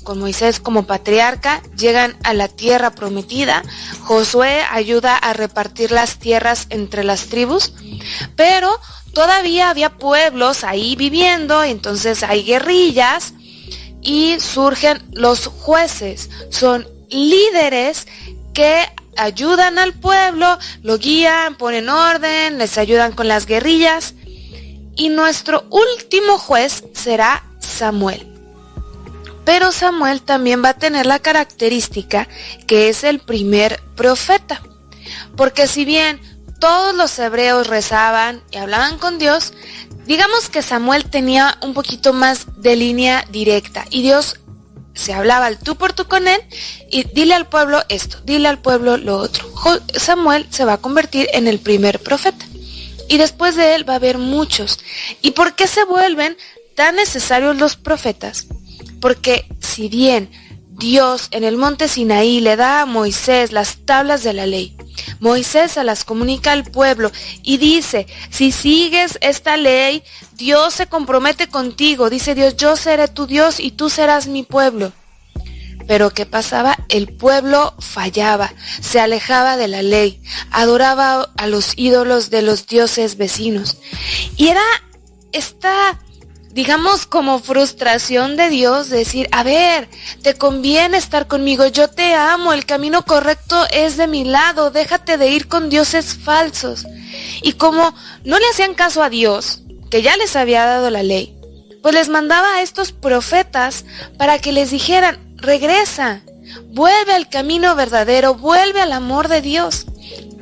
con 0.03 0.19
Moisés 0.19 0.59
como 0.59 0.85
patriarca, 0.85 1.63
llegan 1.75 2.15
a 2.23 2.33
la 2.33 2.47
tierra 2.47 2.91
prometida. 2.91 3.63
Josué 4.01 4.61
ayuda 4.69 5.17
a 5.17 5.33
repartir 5.33 5.91
las 5.91 6.19
tierras 6.19 6.67
entre 6.69 7.03
las 7.03 7.25
tribus, 7.25 7.73
pero 8.35 8.79
todavía 9.13 9.69
había 9.69 9.97
pueblos 9.97 10.63
ahí 10.63 10.95
viviendo, 10.95 11.63
entonces 11.63 12.21
hay 12.21 12.43
guerrillas 12.43 13.33
y 14.01 14.39
surgen 14.39 15.01
los 15.11 15.47
jueces. 15.47 16.29
Son 16.51 16.87
líderes 17.09 18.07
que 18.53 18.85
ayudan 19.17 19.79
al 19.79 19.93
pueblo, 19.93 20.59
lo 20.83 20.99
guían, 20.99 21.55
ponen 21.55 21.89
orden, 21.89 22.59
les 22.59 22.77
ayudan 22.77 23.13
con 23.13 23.27
las 23.27 23.47
guerrillas. 23.47 24.13
Y 24.95 25.09
nuestro 25.09 25.65
último 25.69 26.37
juez 26.37 26.83
será 26.93 27.43
Samuel. 27.59 28.25
Pero 29.43 29.71
Samuel 29.71 30.21
también 30.21 30.63
va 30.63 30.69
a 30.69 30.77
tener 30.77 31.05
la 31.05 31.19
característica 31.19 32.27
que 32.65 32.89
es 32.89 33.03
el 33.03 33.19
primer 33.19 33.79
profeta. 33.95 34.61
Porque 35.35 35.67
si 35.67 35.85
bien 35.85 36.19
todos 36.59 36.95
los 36.95 37.17
hebreos 37.19 37.67
rezaban 37.67 38.41
y 38.51 38.57
hablaban 38.57 38.97
con 38.97 39.19
Dios, 39.19 39.53
digamos 40.05 40.49
que 40.49 40.61
Samuel 40.61 41.09
tenía 41.09 41.57
un 41.61 41.73
poquito 41.73 42.13
más 42.13 42.47
de 42.57 42.75
línea 42.75 43.25
directa 43.29 43.85
y 43.91 44.01
Dios 44.01 44.39
se 44.95 45.13
hablaba 45.13 45.45
al 45.45 45.59
tú 45.59 45.75
por 45.75 45.93
tú 45.93 46.07
con 46.07 46.27
él 46.27 46.41
y 46.89 47.03
dile 47.03 47.35
al 47.35 47.47
pueblo 47.47 47.83
esto, 47.89 48.17
dile 48.23 48.47
al 48.47 48.59
pueblo 48.59 48.97
lo 48.97 49.17
otro. 49.17 49.45
Samuel 49.93 50.47
se 50.49 50.65
va 50.65 50.73
a 50.73 50.77
convertir 50.77 51.27
en 51.33 51.47
el 51.47 51.59
primer 51.59 51.99
profeta 51.99 52.45
y 53.07 53.17
después 53.17 53.55
de 53.55 53.75
él 53.75 53.87
va 53.87 53.93
a 53.93 53.97
haber 53.97 54.17
muchos. 54.17 54.79
¿Y 55.21 55.31
por 55.31 55.55
qué 55.55 55.67
se 55.67 55.83
vuelven 55.83 56.37
tan 56.75 56.95
necesarios 56.95 57.57
los 57.57 57.75
profetas? 57.75 58.47
Porque 58.99 59.45
si 59.59 59.89
bien 59.89 60.29
Dios 60.71 61.27
en 61.31 61.43
el 61.43 61.57
monte 61.57 61.87
Sinaí 61.87 62.41
le 62.41 62.55
da 62.55 62.81
a 62.81 62.85
Moisés 62.85 63.51
las 63.51 63.77
tablas 63.85 64.23
de 64.23 64.33
la 64.33 64.45
ley, 64.45 64.75
Moisés 65.19 65.73
se 65.73 65.83
las 65.83 66.03
comunica 66.03 66.51
al 66.51 66.65
pueblo 66.65 67.11
y 67.43 67.57
dice, 67.57 68.07
si 68.29 68.51
sigues 68.51 69.17
esta 69.21 69.57
ley, 69.57 70.03
Dios 70.33 70.73
se 70.73 70.87
compromete 70.87 71.47
contigo. 71.47 72.09
Dice 72.09 72.35
Dios, 72.35 72.55
yo 72.57 72.75
seré 72.75 73.07
tu 73.07 73.27
Dios 73.27 73.59
y 73.59 73.71
tú 73.71 73.89
serás 73.89 74.27
mi 74.27 74.43
pueblo. 74.43 74.91
Pero 75.87 76.11
¿qué 76.11 76.25
pasaba? 76.25 76.77
El 76.89 77.15
pueblo 77.15 77.75
fallaba, 77.79 78.53
se 78.81 78.99
alejaba 78.99 79.57
de 79.57 79.67
la 79.67 79.81
ley, 79.81 80.21
adoraba 80.51 81.31
a 81.37 81.47
los 81.47 81.73
ídolos 81.77 82.29
de 82.29 82.41
los 82.41 82.67
dioses 82.67 83.17
vecinos. 83.17 83.77
Y 84.35 84.47
era 84.47 84.63
esta 85.31 85.99
digamos, 86.55 87.05
como 87.05 87.39
frustración 87.39 88.37
de 88.37 88.49
Dios, 88.49 88.89
decir, 88.89 89.27
a 89.33 89.43
ver, 89.43 89.89
te 90.21 90.35
conviene 90.35 90.95
estar 90.95 91.27
conmigo, 91.27 91.67
yo 91.67 91.89
te 91.89 92.13
amo, 92.13 92.53
el 92.53 92.65
camino 92.65 93.03
correcto 93.03 93.61
es 93.73 93.97
de 93.97 94.07
mi 94.07 94.23
lado, 94.23 94.71
déjate 94.71 95.17
de 95.17 95.27
ir 95.27 95.49
con 95.49 95.69
dioses 95.69 96.15
falsos. 96.15 96.85
Y 97.41 97.53
como 97.53 97.93
no 98.23 98.39
le 98.39 98.45
hacían 98.47 98.73
caso 98.73 99.03
a 99.03 99.09
Dios, 99.09 99.63
que 99.91 100.01
ya 100.01 100.15
les 100.15 100.37
había 100.37 100.65
dado 100.65 100.89
la 100.89 101.03
ley, 101.03 101.37
pues 101.83 101.93
les 101.93 102.07
mandaba 102.07 102.55
a 102.55 102.61
estos 102.61 102.93
profetas 102.93 103.83
para 104.17 104.39
que 104.39 104.53
les 104.53 104.71
dijeran, 104.71 105.34
regresa, 105.45 106.21
vuelve 106.69 107.13
al 107.13 107.29
camino 107.29 107.75
verdadero, 107.75 108.35
vuelve 108.35 108.81
al 108.81 108.91
amor 108.91 109.27
de 109.27 109.41
Dios. 109.41 109.85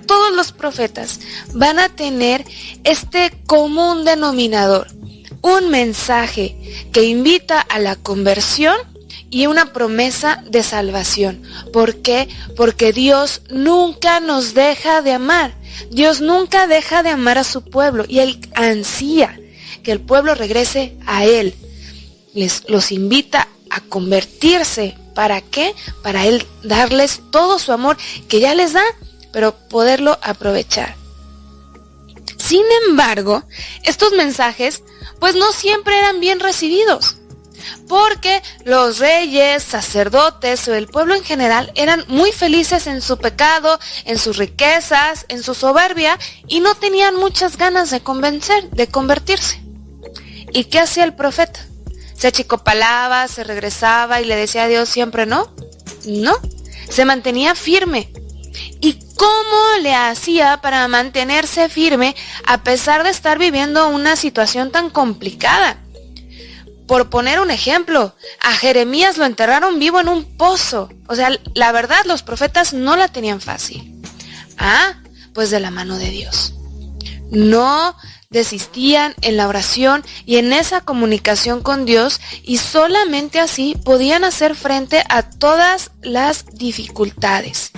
Todos 0.07 0.33
los 0.33 0.51
profetas 0.51 1.19
van 1.53 1.79
a 1.79 1.89
tener 1.89 2.45
este 2.83 3.31
común 3.45 4.03
denominador 4.03 4.87
un 5.43 5.69
mensaje 5.69 6.55
que 6.91 7.03
invita 7.03 7.59
a 7.59 7.77
la 7.77 7.95
conversión 7.97 8.75
y 9.29 9.47
una 9.47 9.73
promesa 9.73 10.41
de 10.49 10.63
salvación. 10.63 11.43
¿Por 11.73 12.01
qué? 12.01 12.29
Porque 12.55 12.93
Dios 12.93 13.41
nunca 13.49 14.19
nos 14.21 14.53
deja 14.53 15.01
de 15.01 15.11
amar. 15.11 15.53
Dios 15.91 16.21
nunca 16.21 16.65
deja 16.67 17.03
de 17.03 17.09
amar 17.09 17.37
a 17.37 17.43
su 17.43 17.63
pueblo 17.63 18.05
y 18.07 18.19
Él 18.19 18.39
ansía 18.53 19.37
que 19.83 19.91
el 19.91 19.99
pueblo 19.99 20.33
regrese 20.33 20.95
a 21.05 21.25
Él. 21.25 21.53
Les 22.33 22.63
los 22.69 22.91
invita 22.91 23.49
a 23.73 23.81
convertirse. 23.81 24.97
¿Para 25.15 25.41
qué? 25.41 25.75
Para 26.01 26.25
Él 26.25 26.45
darles 26.63 27.21
todo 27.31 27.59
su 27.59 27.71
amor 27.71 27.97
que 28.27 28.39
ya 28.39 28.53
les 28.55 28.73
da, 28.73 28.83
pero 29.31 29.55
poderlo 29.67 30.17
aprovechar. 30.21 30.95
Sin 32.37 32.63
embargo, 32.87 33.43
estos 33.83 34.11
mensajes 34.13 34.83
pues 35.19 35.35
no 35.35 35.51
siempre 35.51 35.97
eran 35.97 36.19
bien 36.19 36.39
recibidos. 36.39 37.17
Porque 37.87 38.43
los 38.65 38.99
reyes, 38.99 39.63
sacerdotes 39.63 40.67
o 40.67 40.73
el 40.73 40.87
pueblo 40.87 41.15
en 41.15 41.23
general 41.23 41.71
eran 41.75 42.03
muy 42.07 42.31
felices 42.31 42.87
en 42.87 43.01
su 43.01 43.17
pecado, 43.17 43.79
en 44.05 44.19
sus 44.19 44.37
riquezas, 44.37 45.25
en 45.29 45.41
su 45.41 45.53
soberbia 45.53 46.19
y 46.47 46.59
no 46.59 46.75
tenían 46.75 47.15
muchas 47.15 47.57
ganas 47.57 47.89
de 47.89 48.01
convencer, 48.01 48.69
de 48.71 48.87
convertirse. 48.87 49.63
¿Y 50.51 50.65
qué 50.65 50.79
hacía 50.79 51.05
el 51.05 51.15
profeta? 51.15 51.65
Se 52.23 52.29
achicopalaba, 52.29 53.27
se 53.27 53.43
regresaba 53.43 54.21
y 54.21 54.25
le 54.25 54.37
decía 54.37 54.63
a 54.63 54.67
Dios 54.69 54.87
siempre 54.87 55.25
no. 55.25 55.53
No, 56.05 56.33
se 56.87 57.03
mantenía 57.03 57.53
firme. 57.53 58.13
¿Y 58.79 58.97
¿Cómo 59.17 59.81
le 59.81 59.93
hacía 59.93 60.61
para 60.61 60.87
mantenerse 60.87 61.67
firme 61.67 62.15
a 62.45 62.63
pesar 62.63 63.03
de 63.03 63.09
estar 63.09 63.39
viviendo 63.39 63.89
una 63.89 64.15
situación 64.15 64.71
tan 64.71 64.89
complicada? 64.89 65.81
Por 66.87 67.09
poner 67.09 67.41
un 67.41 67.51
ejemplo, 67.51 68.15
a 68.39 68.53
Jeremías 68.53 69.17
lo 69.17 69.25
enterraron 69.25 69.77
vivo 69.77 69.99
en 69.99 70.07
un 70.07 70.37
pozo. 70.37 70.93
O 71.09 71.15
sea, 71.15 71.29
la 71.55 71.73
verdad, 71.73 72.05
los 72.05 72.23
profetas 72.23 72.71
no 72.71 72.95
la 72.95 73.09
tenían 73.09 73.41
fácil. 73.41 74.01
Ah, 74.57 74.93
pues 75.33 75.49
de 75.49 75.59
la 75.59 75.71
mano 75.71 75.97
de 75.97 76.09
Dios. 76.09 76.53
No 77.31 77.97
desistían 78.33 79.13
en 79.21 79.37
la 79.37 79.47
oración 79.47 80.03
y 80.25 80.37
en 80.37 80.51
esa 80.51 80.81
comunicación 80.81 81.61
con 81.61 81.85
Dios 81.85 82.19
y 82.43 82.57
solamente 82.57 83.39
así 83.39 83.77
podían 83.85 84.25
hacer 84.25 84.55
frente 84.55 85.03
a 85.07 85.21
todas 85.23 85.91
las 86.01 86.45
dificultades. 86.51 87.71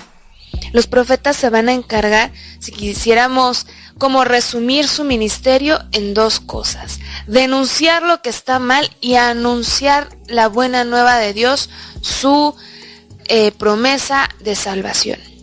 Los 0.72 0.88
profetas 0.88 1.38
se 1.38 1.49
van 1.49 1.69
a 1.69 1.73
encargar, 1.73 2.32
si 2.60 2.72
quisiéramos 2.72 3.68
como 3.98 4.23
resumir 4.23 4.88
su 4.88 5.03
ministerio 5.03 5.80
en 5.91 6.14
dos 6.14 6.40
cosas. 6.40 6.99
Denunciar 7.27 8.02
lo 8.02 8.22
que 8.22 8.30
está 8.30 8.60
mal 8.60 8.90
y 8.99 9.15
anunciar 9.15 10.10
la 10.27 10.48
buena 10.48 10.84
nueva 10.84 11.18
de 11.18 11.34
Dios, 11.34 11.69
su 12.02 12.56
eh, 13.27 13.52
promesa 13.52 14.30
de 14.40 14.56
salvación. 14.56 15.35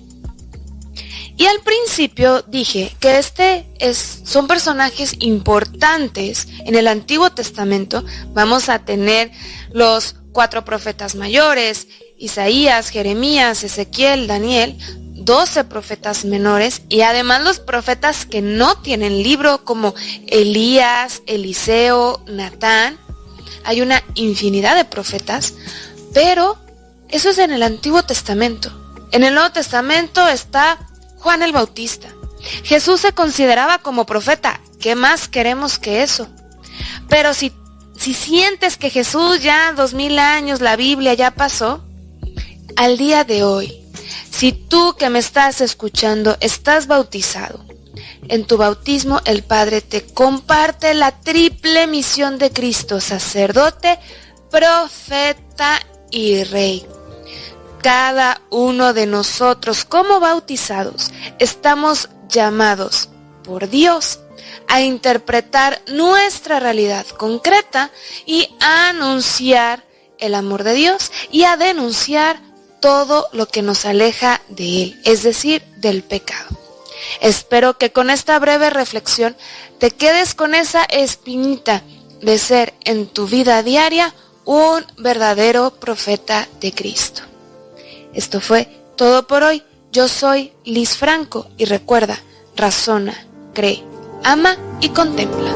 Y 1.43 1.47
al 1.49 1.59
principio 1.59 2.43
dije 2.43 2.95
que 3.01 3.19
este 3.19 3.67
es, 3.81 4.21
son 4.25 4.47
personajes 4.47 5.17
importantes 5.19 6.47
en 6.65 6.77
el 6.77 6.87
Antiguo 6.87 7.31
Testamento. 7.31 8.05
Vamos 8.29 8.69
a 8.69 8.85
tener 8.85 9.33
los 9.73 10.15
cuatro 10.31 10.65
profetas 10.65 11.17
mayores, 11.17 11.89
Isaías, 12.17 12.91
Jeremías, 12.91 13.65
Ezequiel, 13.65 14.29
Daniel, 14.29 14.79
12 15.15 15.65
profetas 15.65 16.25
menores 16.25 16.83
y 16.89 17.01
además 17.01 17.43
los 17.43 17.59
profetas 17.59 18.25
que 18.25 18.41
no 18.41 18.77
tienen 18.77 19.25
libro 19.25 19.65
como 19.65 19.97
Elías, 20.29 21.23
Eliseo, 21.27 22.23
Natán. 22.29 23.01
Hay 23.65 23.81
una 23.81 24.01
infinidad 24.15 24.77
de 24.77 24.85
profetas, 24.85 25.55
pero 26.15 26.57
eso 27.09 27.31
es 27.31 27.39
en 27.39 27.51
el 27.51 27.65
Antiguo 27.65 28.05
Testamento. 28.05 28.71
En 29.11 29.25
el 29.25 29.35
Nuevo 29.35 29.51
Testamento 29.51 30.29
está 30.29 30.79
Juan 31.23 31.45
el 31.45 31.53
Bautista. 31.53 32.09
Jesús 32.65 33.01
se 33.01 33.13
consideraba 33.13 33.79
como 33.79 34.07
profeta. 34.07 34.61
¿Qué 34.81 34.97
más 34.97 35.29
queremos 35.29 35.79
que 35.79 36.03
eso? 36.03 36.29
Pero 37.09 37.33
si, 37.33 37.53
si 37.97 38.13
sientes 38.13 38.77
que 38.77 38.91
Jesús 38.91 39.41
ya 39.41 39.73
dos 39.73 39.95
mil 39.95 40.19
años, 40.19 40.61
la 40.61 40.75
Biblia 40.75 41.15
ya 41.15 41.31
pasó, 41.31 41.85
al 42.75 42.99
día 42.99 43.23
de 43.23 43.45
hoy, 43.45 43.73
si 44.33 44.51
tú 44.51 44.97
que 44.99 45.11
me 45.11 45.21
estás 45.21 45.61
escuchando 45.61 46.37
estás 46.41 46.89
bautizado, 46.89 47.65
en 48.27 48.45
tu 48.45 48.57
bautismo 48.57 49.21
el 49.25 49.45
Padre 49.45 49.81
te 49.81 50.05
comparte 50.05 50.93
la 50.95 51.21
triple 51.21 51.87
misión 51.87 52.39
de 52.39 52.51
Cristo, 52.51 53.01
sacerdote, 53.01 53.97
profeta 54.51 55.79
y 56.11 56.43
rey. 56.43 56.85
Cada 57.83 58.41
uno 58.51 58.93
de 58.93 59.07
nosotros 59.07 59.85
como 59.85 60.21
bautizados 60.21 61.11
estamos 61.39 62.09
llamados 62.29 63.09
por 63.43 63.69
Dios 63.69 64.21
a 64.69 64.81
interpretar 64.81 65.83
nuestra 65.89 66.61
realidad 66.61 67.07
concreta 67.07 67.91
y 68.25 68.49
a 68.61 68.89
anunciar 68.91 69.85
el 70.19 70.35
amor 70.37 70.63
de 70.63 70.75
Dios 70.75 71.11
y 71.33 71.43
a 71.45 71.57
denunciar 71.57 72.41
todo 72.81 73.29
lo 73.33 73.49
que 73.49 73.63
nos 73.63 73.85
aleja 73.85 74.41
de 74.49 74.85
Él, 74.85 75.01
es 75.05 75.23
decir, 75.23 75.63
del 75.79 76.03
pecado. 76.03 76.57
Espero 77.21 77.79
que 77.79 77.93
con 77.93 78.11
esta 78.11 78.39
breve 78.39 78.71
reflexión 78.71 79.37
te 79.79 79.91
quedes 79.91 80.35
con 80.35 80.55
esa 80.55 80.85
espinita 80.85 81.83
de 82.21 82.39
ser 82.39 82.75
en 82.85 83.09
tu 83.09 83.27
vida 83.27 83.63
diaria 83.63 84.15
un 84.45 84.85
verdadero 84.97 85.75
profeta 85.75 86.49
de 86.61 86.73
Cristo. 86.73 87.23
Esto 88.15 88.41
fue 88.41 88.69
todo 88.97 89.27
por 89.27 89.43
hoy. 89.43 89.63
Yo 89.91 90.09
soy 90.09 90.53
Liz 90.65 90.97
Franco 90.97 91.49
y 91.59 91.67
recuerda, 91.67 92.19
razona, 92.57 93.15
cree, 93.53 93.83
ama 94.25 94.57
y 94.81 94.89
contempla. 94.89 95.55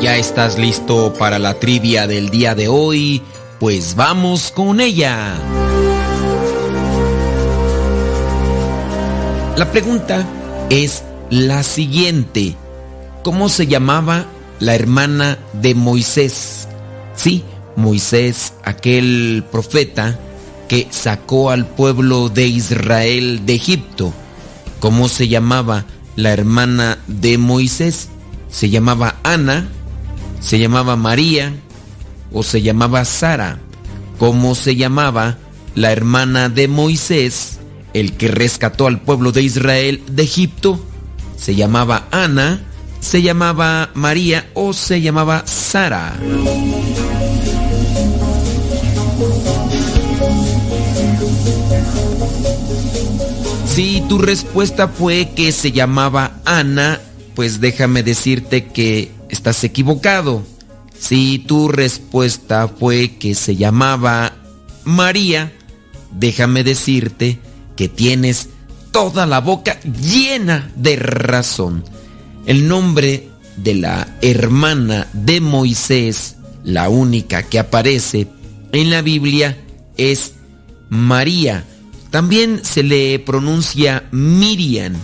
¿Ya 0.00 0.16
estás 0.16 0.58
listo 0.58 1.12
para 1.12 1.38
la 1.38 1.54
trivia 1.54 2.06
del 2.06 2.30
día 2.30 2.54
de 2.54 2.66
hoy? 2.68 3.22
Pues 3.60 3.94
vamos 3.94 4.50
con 4.50 4.80
ella. 4.80 5.36
La 9.58 9.72
pregunta 9.72 10.24
es 10.70 11.02
la 11.30 11.64
siguiente. 11.64 12.54
¿Cómo 13.24 13.48
se 13.48 13.66
llamaba 13.66 14.26
la 14.60 14.76
hermana 14.76 15.36
de 15.52 15.74
Moisés? 15.74 16.68
Sí, 17.16 17.42
Moisés, 17.74 18.52
aquel 18.62 19.42
profeta 19.50 20.16
que 20.68 20.86
sacó 20.90 21.50
al 21.50 21.66
pueblo 21.66 22.28
de 22.28 22.46
Israel 22.46 23.46
de 23.46 23.56
Egipto. 23.56 24.12
¿Cómo 24.78 25.08
se 25.08 25.26
llamaba 25.26 25.86
la 26.14 26.32
hermana 26.32 26.98
de 27.08 27.36
Moisés? 27.36 28.10
¿Se 28.48 28.70
llamaba 28.70 29.16
Ana? 29.24 29.66
¿Se 30.38 30.60
llamaba 30.60 30.94
María? 30.94 31.52
¿O 32.32 32.44
se 32.44 32.62
llamaba 32.62 33.04
Sara? 33.04 33.58
¿Cómo 34.20 34.54
se 34.54 34.76
llamaba 34.76 35.36
la 35.74 35.90
hermana 35.90 36.48
de 36.48 36.68
Moisés, 36.68 37.57
el 38.00 38.16
que 38.16 38.28
rescató 38.28 38.86
al 38.86 39.00
pueblo 39.00 39.32
de 39.32 39.42
Israel 39.42 40.02
de 40.10 40.22
Egipto? 40.22 40.80
¿Se 41.36 41.54
llamaba 41.54 42.08
Ana? 42.10 42.64
¿Se 43.00 43.22
llamaba 43.22 43.90
María? 43.94 44.50
¿O 44.54 44.72
se 44.72 45.00
llamaba 45.00 45.46
Sara? 45.46 46.16
Si 53.66 54.02
tu 54.08 54.18
respuesta 54.18 54.88
fue 54.88 55.30
que 55.36 55.52
se 55.52 55.70
llamaba 55.70 56.40
Ana, 56.44 57.00
pues 57.34 57.60
déjame 57.60 58.02
decirte 58.02 58.66
que 58.66 59.12
estás 59.28 59.62
equivocado. 59.62 60.42
Si 60.98 61.38
tu 61.38 61.68
respuesta 61.68 62.66
fue 62.66 63.16
que 63.18 63.36
se 63.36 63.54
llamaba 63.54 64.32
María, 64.84 65.52
déjame 66.10 66.64
decirte 66.64 67.38
que 67.78 67.88
tienes 67.88 68.48
toda 68.90 69.24
la 69.24 69.40
boca 69.40 69.78
llena 69.82 70.68
de 70.74 70.96
razón. 70.96 71.84
El 72.44 72.66
nombre 72.66 73.28
de 73.56 73.76
la 73.76 74.16
hermana 74.20 75.06
de 75.12 75.40
Moisés, 75.40 76.38
la 76.64 76.88
única 76.88 77.44
que 77.44 77.60
aparece 77.60 78.26
en 78.72 78.90
la 78.90 79.00
Biblia, 79.00 79.56
es 79.96 80.32
María. 80.88 81.62
También 82.10 82.64
se 82.64 82.82
le 82.82 83.20
pronuncia 83.20 84.08
Miriam, 84.10 84.94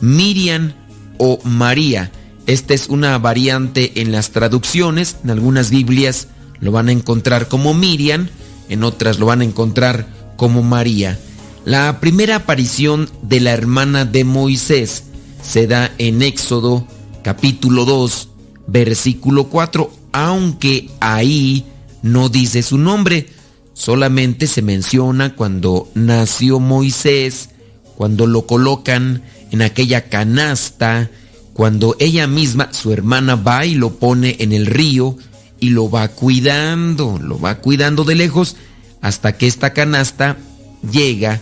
Miriam 0.00 0.72
o 1.18 1.40
María. 1.44 2.10
Esta 2.46 2.72
es 2.72 2.88
una 2.88 3.18
variante 3.18 4.00
en 4.00 4.12
las 4.12 4.30
traducciones. 4.30 5.16
En 5.24 5.28
algunas 5.28 5.68
Biblias 5.68 6.28
lo 6.60 6.72
van 6.72 6.88
a 6.88 6.92
encontrar 6.92 7.48
como 7.48 7.74
Miriam, 7.74 8.28
en 8.70 8.82
otras 8.82 9.18
lo 9.18 9.26
van 9.26 9.42
a 9.42 9.44
encontrar 9.44 10.06
como 10.38 10.62
María. 10.62 11.18
La 11.64 11.98
primera 11.98 12.36
aparición 12.36 13.08
de 13.22 13.40
la 13.40 13.52
hermana 13.52 14.04
de 14.04 14.24
Moisés 14.24 15.04
se 15.42 15.66
da 15.66 15.90
en 15.96 16.20
Éxodo 16.20 16.86
capítulo 17.22 17.86
2, 17.86 18.28
versículo 18.66 19.44
4, 19.44 19.90
aunque 20.12 20.90
ahí 21.00 21.64
no 22.02 22.28
dice 22.28 22.62
su 22.62 22.76
nombre, 22.76 23.30
solamente 23.72 24.46
se 24.46 24.60
menciona 24.60 25.34
cuando 25.34 25.88
nació 25.94 26.60
Moisés, 26.60 27.48
cuando 27.96 28.26
lo 28.26 28.46
colocan 28.46 29.22
en 29.50 29.62
aquella 29.62 30.10
canasta, 30.10 31.10
cuando 31.54 31.96
ella 31.98 32.26
misma, 32.26 32.74
su 32.74 32.92
hermana, 32.92 33.36
va 33.36 33.64
y 33.64 33.74
lo 33.74 33.94
pone 33.94 34.36
en 34.40 34.52
el 34.52 34.66
río 34.66 35.16
y 35.60 35.70
lo 35.70 35.88
va 35.88 36.08
cuidando, 36.08 37.18
lo 37.18 37.40
va 37.40 37.54
cuidando 37.60 38.04
de 38.04 38.16
lejos 38.16 38.56
hasta 39.00 39.38
que 39.38 39.46
esta 39.46 39.72
canasta 39.72 40.36
llega 40.92 41.40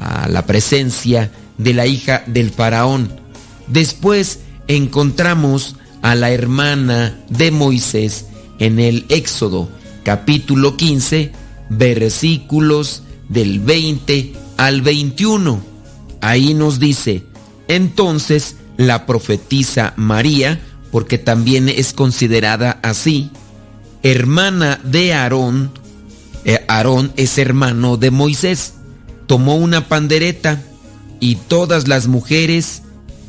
a 0.00 0.28
la 0.28 0.46
presencia 0.46 1.30
de 1.58 1.74
la 1.74 1.86
hija 1.86 2.22
del 2.26 2.50
faraón. 2.50 3.10
Después 3.66 4.40
encontramos 4.68 5.76
a 6.02 6.14
la 6.14 6.30
hermana 6.30 7.18
de 7.28 7.50
Moisés 7.50 8.26
en 8.58 8.78
el 8.78 9.06
Éxodo 9.08 9.68
capítulo 10.04 10.76
15 10.76 11.32
versículos 11.68 13.02
del 13.28 13.58
20 13.58 14.34
al 14.56 14.82
21. 14.82 15.60
ahí 16.20 16.54
nos 16.54 16.78
dice, 16.78 17.24
entonces 17.68 18.56
la 18.76 19.06
profetisa 19.06 19.94
María, 19.96 20.60
porque 20.90 21.18
también 21.18 21.68
es 21.68 21.92
considerada 21.92 22.78
así, 22.82 23.30
hermana 24.02 24.78
de 24.84 25.12
Aarón, 25.14 25.72
eh, 26.44 26.64
Aarón 26.68 27.12
es 27.16 27.38
hermano 27.38 27.96
de 27.96 28.10
Moisés, 28.10 28.74
tomó 29.26 29.56
una 29.56 29.88
pandereta 29.88 30.62
y 31.20 31.36
todas 31.36 31.88
las 31.88 32.06
mujeres 32.06 32.82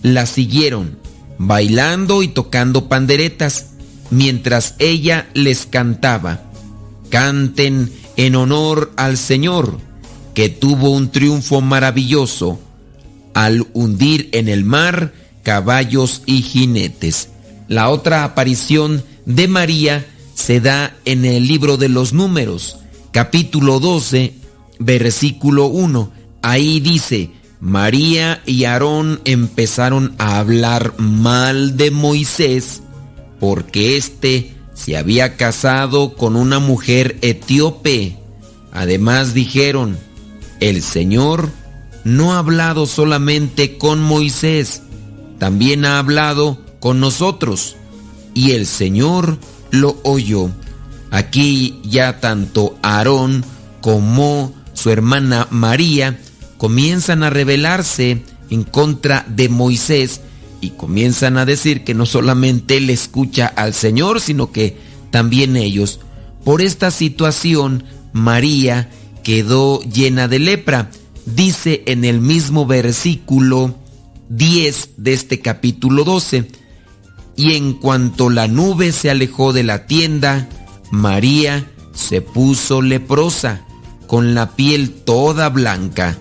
la 0.03 0.25
siguieron, 0.25 0.97
bailando 1.37 2.23
y 2.23 2.27
tocando 2.27 2.87
panderetas, 2.87 3.67
mientras 4.09 4.75
ella 4.79 5.27
les 5.33 5.65
cantaba, 5.65 6.43
canten 7.09 7.91
en 8.15 8.35
honor 8.35 8.91
al 8.95 9.17
Señor, 9.17 9.79
que 10.33 10.49
tuvo 10.49 10.91
un 10.91 11.11
triunfo 11.11 11.61
maravilloso 11.61 12.59
al 13.33 13.67
hundir 13.73 14.29
en 14.33 14.47
el 14.47 14.63
mar 14.63 15.13
caballos 15.43 16.23
y 16.25 16.41
jinetes. 16.41 17.29
La 17.67 17.89
otra 17.89 18.23
aparición 18.23 19.03
de 19.25 19.47
María 19.47 20.05
se 20.33 20.59
da 20.61 20.95
en 21.05 21.25
el 21.25 21.47
libro 21.47 21.77
de 21.77 21.89
los 21.89 22.13
números, 22.13 22.77
capítulo 23.11 23.79
12, 23.79 24.33
versículo 24.79 25.67
1. 25.67 26.11
Ahí 26.41 26.79
dice, 26.79 27.31
María 27.59 28.41
y 28.45 28.65
Aarón 28.65 29.21
empezaron 29.25 30.15
a 30.17 30.39
hablar 30.39 30.93
mal 30.99 31.75
de 31.77 31.91
Moisés 31.91 32.81
porque 33.39 33.97
éste 33.97 34.55
se 34.73 34.97
había 34.97 35.37
casado 35.37 36.15
con 36.15 36.35
una 36.35 36.59
mujer 36.59 37.17
etíope. 37.21 38.17
Además 38.71 39.33
dijeron, 39.33 39.97
el 40.59 40.81
Señor 40.83 41.49
no 42.03 42.33
ha 42.33 42.39
hablado 42.39 42.85
solamente 42.85 43.77
con 43.77 44.01
Moisés, 44.01 44.83
también 45.39 45.85
ha 45.85 45.99
hablado 45.99 46.59
con 46.79 46.99
nosotros. 46.99 47.75
Y 48.33 48.51
el 48.51 48.67
Señor 48.67 49.39
lo 49.71 49.97
oyó. 50.03 50.51
Aquí 51.09 51.79
ya 51.83 52.19
tanto 52.19 52.77
Aarón 52.83 53.43
como 53.81 54.53
su 54.77 54.91
hermana 54.91 55.47
María 55.49 56.19
comienzan 56.59 57.23
a 57.23 57.31
rebelarse 57.31 58.21
en 58.51 58.63
contra 58.63 59.25
de 59.27 59.49
Moisés 59.49 60.21
y 60.61 60.69
comienzan 60.71 61.37
a 61.37 61.45
decir 61.45 61.83
que 61.83 61.95
no 61.95 62.05
solamente 62.05 62.77
él 62.77 62.91
escucha 62.91 63.47
al 63.47 63.73
Señor, 63.73 64.21
sino 64.21 64.51
que 64.51 64.77
también 65.09 65.55
ellos. 65.55 65.99
Por 66.43 66.61
esta 66.61 66.91
situación, 66.91 67.85
María 68.13 68.91
quedó 69.23 69.81
llena 69.81 70.27
de 70.27 70.37
lepra. 70.37 70.91
Dice 71.25 71.81
en 71.87 72.05
el 72.05 72.21
mismo 72.21 72.67
versículo 72.67 73.75
10 74.29 74.91
de 74.97 75.13
este 75.13 75.39
capítulo 75.39 76.03
12. 76.03 76.49
Y 77.35 77.53
en 77.53 77.73
cuanto 77.73 78.29
la 78.29 78.47
nube 78.47 78.91
se 78.91 79.09
alejó 79.09 79.53
de 79.53 79.63
la 79.63 79.87
tienda, 79.87 80.47
María 80.91 81.67
se 81.93 82.21
puso 82.21 82.83
leprosa, 82.83 83.66
con 84.07 84.33
la 84.33 84.55
piel 84.55 84.91
toda 84.91 85.49
blanca. 85.49 86.17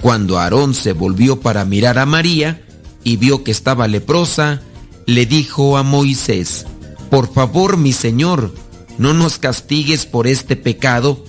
Cuando 0.00 0.38
Aarón 0.38 0.74
se 0.74 0.92
volvió 0.92 1.40
para 1.40 1.64
mirar 1.64 1.98
a 1.98 2.06
María 2.06 2.64
y 3.04 3.16
vio 3.16 3.44
que 3.44 3.50
estaba 3.50 3.86
leprosa, 3.88 4.62
le 5.06 5.26
dijo 5.26 5.76
a 5.76 5.82
Moisés, 5.82 6.66
Por 7.10 7.32
favor, 7.32 7.76
mi 7.76 7.92
Señor, 7.92 8.52
no 8.98 9.14
nos 9.14 9.38
castigues 9.38 10.06
por 10.06 10.26
este 10.26 10.56
pecado 10.56 11.22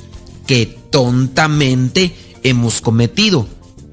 que 0.48 0.66
tontamente 0.90 2.16
hemos 2.44 2.82
cometido. 2.82 3.48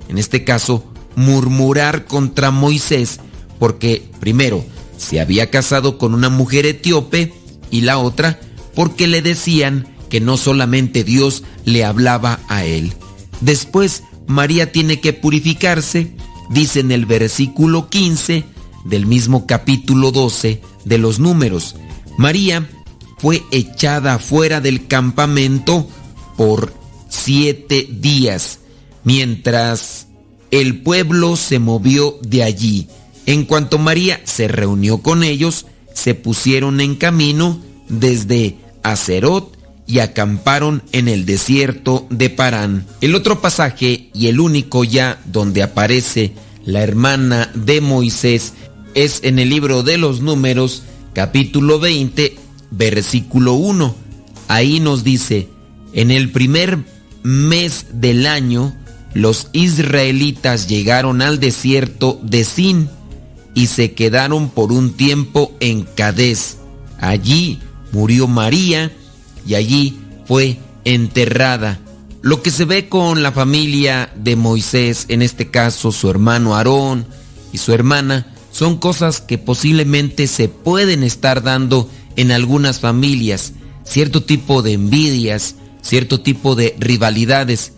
En 0.09 0.19
este 0.19 0.45
caso, 0.45 0.85
murmurar 1.16 2.07
contra 2.07 2.51
Moisés, 2.51 3.20
porque 3.59 4.09
primero 4.20 4.65
se 4.97 5.20
había 5.20 5.51
casado 5.51 5.99
con 5.99 6.15
una 6.15 6.28
mujer 6.28 6.66
etíope 6.66 7.32
y 7.70 7.82
la 7.82 7.99
otra 7.99 8.41
porque 8.74 9.07
le 9.07 9.23
decían 9.23 9.94
que 10.15 10.20
no 10.20 10.36
solamente 10.36 11.03
Dios 11.03 11.43
le 11.65 11.85
hablaba 11.85 12.39
a 12.47 12.65
él. 12.65 12.93
Después 13.41 14.05
María 14.28 14.70
tiene 14.70 15.01
que 15.01 15.12
purificarse, 15.12 16.15
dice 16.51 16.78
en 16.78 16.93
el 16.93 17.05
versículo 17.05 17.89
15 17.89 18.45
del 18.85 19.07
mismo 19.07 19.45
capítulo 19.45 20.12
12 20.12 20.62
de 20.85 20.99
los 20.99 21.19
números. 21.19 21.74
María 22.16 22.70
fue 23.19 23.43
echada 23.51 24.20
fuera 24.20 24.61
del 24.61 24.86
campamento 24.86 25.89
por 26.36 26.73
siete 27.09 27.89
días, 27.91 28.61
mientras 29.03 30.07
el 30.53 30.81
pueblo 30.81 31.35
se 31.35 31.59
movió 31.59 32.20
de 32.23 32.45
allí. 32.45 32.86
En 33.27 33.45
cuanto 33.47 33.78
María 33.78 34.20
se 34.23 34.47
reunió 34.47 34.99
con 34.99 35.24
ellos, 35.24 35.66
se 35.93 36.15
pusieron 36.15 36.81
en 36.81 36.95
camino 36.95 37.59
desde 37.89 38.59
Acerot 38.85 39.53
y 39.86 39.98
acamparon 39.98 40.82
en 40.93 41.09
el 41.09 41.27
desierto 41.27 42.06
de 42.11 42.31
Parán. 42.31 42.86
El 43.01 43.15
otro 43.15 43.40
pasaje 43.40 44.11
y 44.15 44.28
el 44.28 44.40
único 44.40 44.85
ya 44.85 45.20
donde 45.27 45.62
aparece 45.62 46.32
la 46.65 46.82
hermana 46.82 47.51
de 47.55 47.81
Moisés 47.81 48.55
es 48.94 49.20
en 49.23 49.39
el 49.39 49.51
libro 49.51 49.82
de 49.82 49.98
los 49.98 50.20
números 50.20 50.82
capítulo 51.12 51.78
20 51.78 52.36
versículo 52.70 53.55
1. 53.55 53.94
Ahí 54.48 54.81
nos 54.81 55.05
dice, 55.05 55.48
en 55.93 56.11
el 56.11 56.31
primer 56.31 56.78
mes 57.23 57.86
del 57.93 58.27
año 58.27 58.74
los 59.15 59.48
israelitas 59.52 60.69
llegaron 60.69 61.23
al 61.23 61.39
desierto 61.39 62.19
de 62.23 62.44
Sin 62.44 62.89
y 63.55 63.66
se 63.66 63.93
quedaron 63.93 64.51
por 64.51 64.73
un 64.73 64.94
tiempo 64.94 65.55
en 65.61 65.82
Cadés. 65.82 66.59
Allí 67.01 67.61
murió 67.93 68.27
María 68.27 68.90
y 69.47 69.55
allí 69.55 69.99
fue 70.27 70.59
enterrada. 70.85 71.81
Lo 72.23 72.43
que 72.43 72.51
se 72.51 72.65
ve 72.65 72.89
con 72.89 73.23
la 73.23 73.33
familia 73.33 74.11
de 74.16 74.37
Moisés, 74.37 75.07
en 75.09 75.23
este 75.23 75.51
caso 75.51 75.93
su 75.93 76.09
hermano 76.09 76.55
Aarón 76.55 77.07
y 77.53 77.59
su 77.59 77.73
hermana, 77.73 78.27
son 78.51 78.79
cosas 78.79 79.21
que 79.21 79.37
posiblemente 79.37 80.27
se 80.27 80.49
pueden 80.49 81.03
estar 81.03 81.43
dando 81.43 81.91
en 82.16 82.31
algunas 82.31 82.81
familias, 82.81 83.53
cierto 83.85 84.23
tipo 84.23 84.62
de 84.62 84.73
envidias, 84.73 85.57
cierto 85.83 86.21
tipo 86.21 86.55
de 86.55 86.75
rivalidades. 86.79 87.73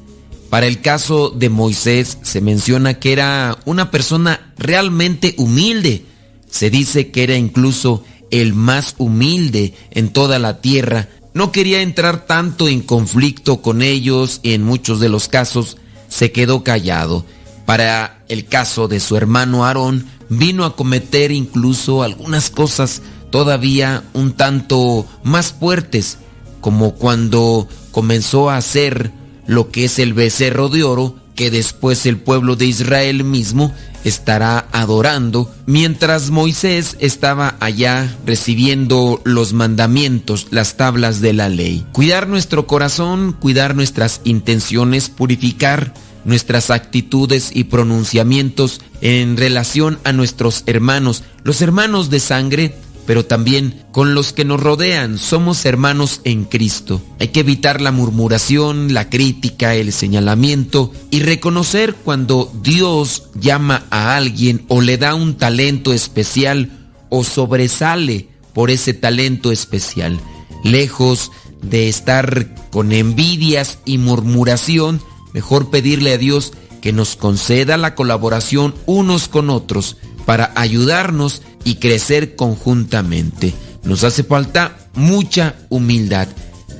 Para 0.50 0.66
el 0.66 0.80
caso 0.80 1.30
de 1.30 1.48
Moisés 1.48 2.18
se 2.22 2.40
menciona 2.40 2.94
que 2.94 3.12
era 3.12 3.58
una 3.64 3.90
persona 3.90 4.52
realmente 4.58 5.34
humilde. 5.38 6.04
Se 6.48 6.70
dice 6.70 7.10
que 7.10 7.24
era 7.24 7.36
incluso 7.36 8.04
el 8.30 8.54
más 8.54 8.94
humilde 8.98 9.74
en 9.90 10.10
toda 10.10 10.38
la 10.38 10.60
tierra. 10.60 11.08
No 11.36 11.52
quería 11.52 11.82
entrar 11.82 12.24
tanto 12.24 12.66
en 12.66 12.80
conflicto 12.80 13.60
con 13.60 13.82
ellos 13.82 14.40
y 14.42 14.54
en 14.54 14.62
muchos 14.62 15.00
de 15.00 15.10
los 15.10 15.28
casos 15.28 15.76
se 16.08 16.32
quedó 16.32 16.64
callado. 16.64 17.26
Para 17.66 18.24
el 18.30 18.46
caso 18.46 18.88
de 18.88 19.00
su 19.00 19.18
hermano 19.18 19.66
Aarón, 19.66 20.06
vino 20.30 20.64
a 20.64 20.74
cometer 20.76 21.32
incluso 21.32 22.02
algunas 22.02 22.48
cosas 22.48 23.02
todavía 23.28 24.02
un 24.14 24.32
tanto 24.32 25.04
más 25.24 25.52
fuertes, 25.52 26.16
como 26.62 26.94
cuando 26.94 27.68
comenzó 27.92 28.48
a 28.48 28.56
hacer 28.56 29.12
lo 29.46 29.70
que 29.70 29.84
es 29.84 29.98
el 29.98 30.14
becerro 30.14 30.70
de 30.70 30.84
oro 30.84 31.16
que 31.36 31.50
después 31.50 32.06
el 32.06 32.16
pueblo 32.16 32.56
de 32.56 32.66
Israel 32.66 33.22
mismo 33.22 33.72
estará 34.04 34.66
adorando, 34.72 35.52
mientras 35.66 36.30
Moisés 36.30 36.96
estaba 37.00 37.56
allá 37.60 38.16
recibiendo 38.24 39.20
los 39.24 39.52
mandamientos, 39.52 40.48
las 40.50 40.76
tablas 40.76 41.20
de 41.20 41.32
la 41.32 41.48
ley. 41.48 41.86
Cuidar 41.92 42.26
nuestro 42.28 42.66
corazón, 42.66 43.32
cuidar 43.32 43.76
nuestras 43.76 44.20
intenciones, 44.24 45.10
purificar 45.10 45.92
nuestras 46.24 46.70
actitudes 46.70 47.50
y 47.54 47.64
pronunciamientos 47.64 48.80
en 49.00 49.36
relación 49.36 49.98
a 50.04 50.12
nuestros 50.12 50.64
hermanos. 50.66 51.22
Los 51.44 51.62
hermanos 51.62 52.10
de 52.10 52.20
sangre 52.20 52.74
pero 53.06 53.24
también 53.24 53.84
con 53.92 54.14
los 54.14 54.32
que 54.32 54.44
nos 54.44 54.60
rodean. 54.60 55.18
Somos 55.18 55.64
hermanos 55.64 56.20
en 56.24 56.44
Cristo. 56.44 57.00
Hay 57.20 57.28
que 57.28 57.40
evitar 57.40 57.80
la 57.80 57.92
murmuración, 57.92 58.92
la 58.92 59.08
crítica, 59.08 59.74
el 59.74 59.92
señalamiento 59.92 60.92
y 61.10 61.20
reconocer 61.20 61.94
cuando 61.94 62.52
Dios 62.62 63.28
llama 63.34 63.86
a 63.90 64.16
alguien 64.16 64.64
o 64.68 64.80
le 64.80 64.98
da 64.98 65.14
un 65.14 65.36
talento 65.36 65.92
especial 65.92 66.90
o 67.08 67.24
sobresale 67.24 68.28
por 68.52 68.70
ese 68.70 68.92
talento 68.92 69.52
especial. 69.52 70.18
Lejos 70.64 71.30
de 71.62 71.88
estar 71.88 72.54
con 72.70 72.92
envidias 72.92 73.78
y 73.84 73.98
murmuración, 73.98 75.00
mejor 75.32 75.70
pedirle 75.70 76.12
a 76.12 76.18
Dios 76.18 76.52
que 76.80 76.92
nos 76.92 77.16
conceda 77.16 77.76
la 77.76 77.94
colaboración 77.94 78.74
unos 78.86 79.28
con 79.28 79.50
otros 79.50 79.96
para 80.26 80.52
ayudarnos 80.56 81.40
y 81.64 81.76
crecer 81.76 82.36
conjuntamente. 82.36 83.54
Nos 83.82 84.04
hace 84.04 84.24
falta 84.24 84.76
mucha 84.94 85.54
humildad. 85.70 86.28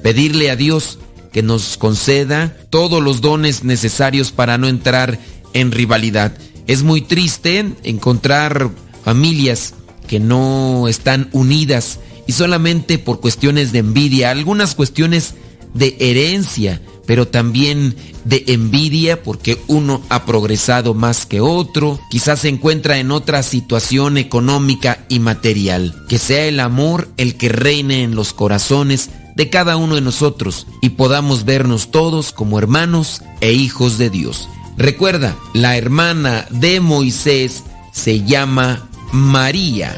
Pedirle 0.02 0.51
a 0.51 0.56
Dios 0.56 0.98
que 1.32 1.43
nos 1.43 1.77
conceda 1.78 2.56
todos 2.68 3.02
los 3.02 3.20
dones 3.20 3.64
necesarios 3.64 4.32
para 4.32 4.59
no 4.59 4.68
entrar 4.68 5.18
en 5.55 5.73
rivalidad. 5.73 6.36
Es 6.66 6.82
muy 6.82 7.01
triste 7.01 7.73
encontrar 7.85 8.70
familias 9.05 9.74
que 10.09 10.18
no 10.18 10.89
están 10.89 11.28
unidas 11.32 12.01
y 12.27 12.32
solamente 12.32 12.98
por 12.98 13.20
cuestiones 13.20 13.73
de 13.73 13.78
envidia, 13.78 14.31
algunas 14.31 14.74
cuestiones 14.74 15.35
de 15.74 15.97
herencia, 16.01 16.81
pero 17.07 17.28
también 17.28 17.97
de 18.24 18.45
envidia 18.49 19.23
porque 19.23 19.59
uno 19.69 20.03
ha 20.09 20.27
progresado 20.27 20.95
más 20.95 21.27
que 21.27 21.41
otro, 21.41 22.01
quizás 22.11 22.41
se 22.41 22.49
encuentra 22.49 22.99
en 22.99 23.11
otra 23.11 23.43
situación 23.43 24.19
económica 24.19 25.05
y 25.09 25.20
material. 25.20 25.95
Que 26.09 26.19
sea 26.19 26.45
el 26.47 26.61
amor 26.61 27.09
el 27.16 27.37
que 27.37 27.49
reine 27.49 28.03
en 28.03 28.15
los 28.15 28.33
corazones 28.33 29.11
de 29.37 29.51
cada 29.51 29.77
uno 29.77 29.95
de 29.95 30.01
nosotros 30.01 30.66
y 30.81 30.91
podamos 30.91 31.45
vernos 31.45 31.91
todos 31.91 32.33
como 32.33 32.59
hermanos 32.59 33.23
e 33.41 33.53
hijos 33.53 33.99
de 33.99 34.11
Dios. 34.11 34.49
Recuerda, 34.77 35.37
la 35.55 35.77
hermana 35.77 36.47
de 36.51 36.81
Moisés 36.81 37.62
se 37.93 38.24
llama 38.24 38.89
María. 39.12 39.95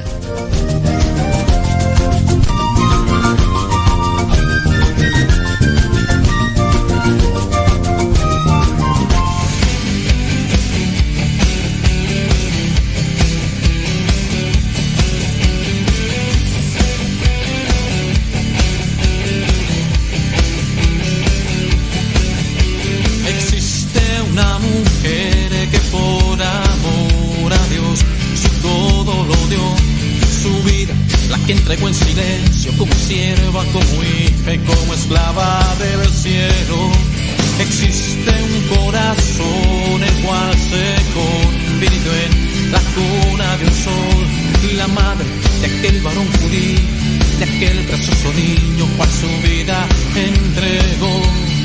Entregó 31.69 31.89
en 31.89 31.95
silencio 31.95 32.73
como 32.79 32.95
sierva, 32.95 33.63
como 33.75 34.03
hija 34.03 34.55
y 34.55 34.59
como 34.61 34.95
esclava 34.95 35.77
del 35.79 36.11
cielo. 36.11 36.91
Existe 37.61 38.31
un 38.31 38.77
corazón 38.77 40.03
el 40.03 40.25
cual 40.25 40.55
se 40.57 40.95
convirtió 41.13 42.13
en 42.25 42.73
la 42.73 42.81
cuna 42.81 43.57
de 43.59 43.65
un 43.67 43.75
sol 43.75 44.77
la 44.79 44.89
madre 44.89 45.27
de 45.61 45.67
aquel 45.67 46.01
varón 46.01 46.27
judío, 46.41 46.81
de 47.39 47.45
aquel 47.45 47.85
precioso 47.85 48.33
niño 48.33 48.87
cual 48.97 49.09
su 49.11 49.29
vida 49.47 49.87
entregó. 50.17 51.58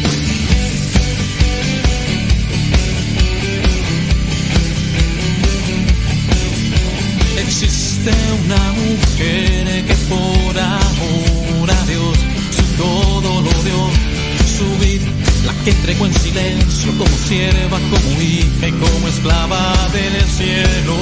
Existe 8.05 8.34
una 8.45 8.73
mujer 8.73 9.85
que 9.85 9.95
por 10.09 10.59
amor 10.59 11.71
a 11.71 11.85
Dios 11.85 12.17
su 12.51 12.63
todo 12.75 13.41
lo 13.41 13.63
dio, 13.63 13.80
su 14.57 14.67
vida, 14.84 15.07
la 15.45 15.53
que 15.63 15.69
entregó 15.71 16.05
en 16.07 16.13
silencio 16.13 16.91
como 16.97 17.17
sierva, 17.30 17.80
como 17.80 18.21
hija 18.21 18.67
y 18.67 18.71
como 18.71 19.07
esclava 19.07 19.73
del 19.93 20.21
cielo. 20.30 20.97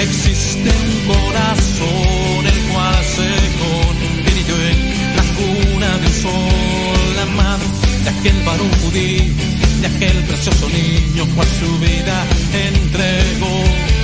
Existe 0.00 0.68
un 0.68 1.14
corazón 1.14 2.46
el 2.46 2.72
cual 2.72 3.04
se 3.16 3.30
convirtió 3.64 4.54
en 4.68 5.16
la 5.16 5.24
cuna 5.38 5.96
de 5.96 6.06
un 6.08 6.12
sol, 6.12 7.16
la 7.16 7.26
madre 7.42 7.66
de 8.04 8.10
aquel 8.10 8.42
varón 8.44 8.70
judío, 8.82 9.32
de 9.80 9.86
aquel 9.86 10.24
precioso 10.24 10.68
niño 10.68 11.26
cual 11.34 11.48
su 11.58 11.78
vida 11.78 12.26
entregó 12.52 13.98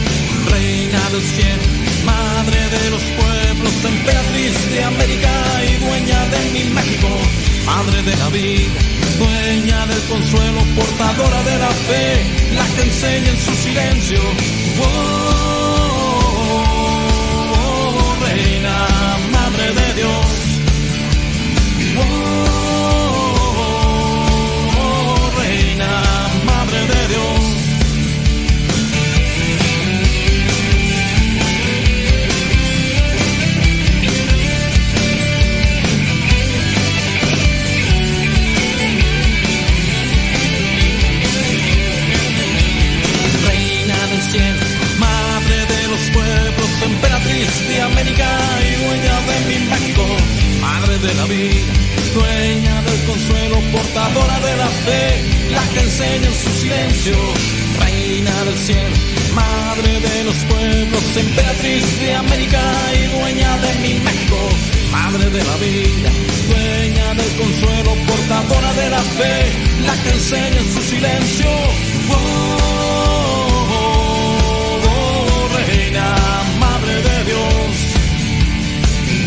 reina 0.51 1.11
del 1.11 1.23
cielo, 1.23 1.84
madre 2.45 2.61
de 2.79 2.91
los 2.91 3.03
pueblos, 3.03 3.85
emperatriz 3.85 4.71
de 4.71 4.85
América 4.85 5.33
y 5.65 5.77
dueña 5.85 6.27
de 6.29 6.51
mi 6.53 6.65
México, 6.75 7.09
madre 7.65 8.03
de 8.03 8.17
la 8.17 8.29
vida, 8.29 8.81
dueña 9.19 9.87
del 9.87 10.03
consuelo, 10.03 10.61
portadora 10.77 11.43
de 11.43 11.59
la 11.59 11.71
fe, 11.71 12.23
la 12.55 12.67
que 12.75 12.83
enseña 12.83 13.31
en 13.31 13.39
su 13.39 13.55
silencio. 13.55 14.21
Oh, 14.81 14.85
oh, 17.57 18.17
reina, 18.27 18.87
madre 19.33 19.73
de 19.73 19.95
Dios. 19.95 20.45
Emperatriz 47.55 47.69
de 47.69 47.81
América 47.83 48.29
y 48.61 48.85
dueña 48.85 49.21
de 49.21 49.37
mi 49.49 49.71
México, 49.71 50.07
madre 50.61 50.99
de 50.99 51.15
la 51.15 51.25
vida, 51.27 51.73
dueña 52.15 52.83
del 52.83 53.01
consuelo, 53.07 53.57
portadora 53.73 54.41
de 54.41 54.57
la 54.57 54.69
fe, 54.87 55.25
la 55.51 55.63
que 55.73 55.81
enseña 55.81 56.27
en 56.27 56.35
su 56.35 56.51
silencio, 56.61 57.17
reina 57.81 58.45
del 58.45 58.59
cielo, 58.59 58.97
madre 59.35 60.01
de 60.01 60.25
los 60.25 60.37
pueblos, 60.51 61.17
emperatriz 61.17 62.01
de 62.01 62.15
América 62.15 62.63
y 62.93 63.19
dueña 63.19 63.59
de 63.59 63.75
mi 63.83 63.95
México, 64.01 64.39
madre 64.91 65.31
de 65.31 65.45
la 65.45 65.57
vida, 65.57 66.11
dueña 66.49 67.15
del 67.15 67.33
consuelo, 67.37 67.95
portadora 68.07 68.73
de 68.75 68.91
la 68.91 69.03
fe, 69.19 69.37
la 69.87 69.95
que 70.03 70.11
enseña 70.11 70.59
en 70.59 70.73
su 70.75 70.83
silencio. 70.83 71.51
Oh, 72.11 72.64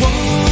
Oh, 0.00 0.47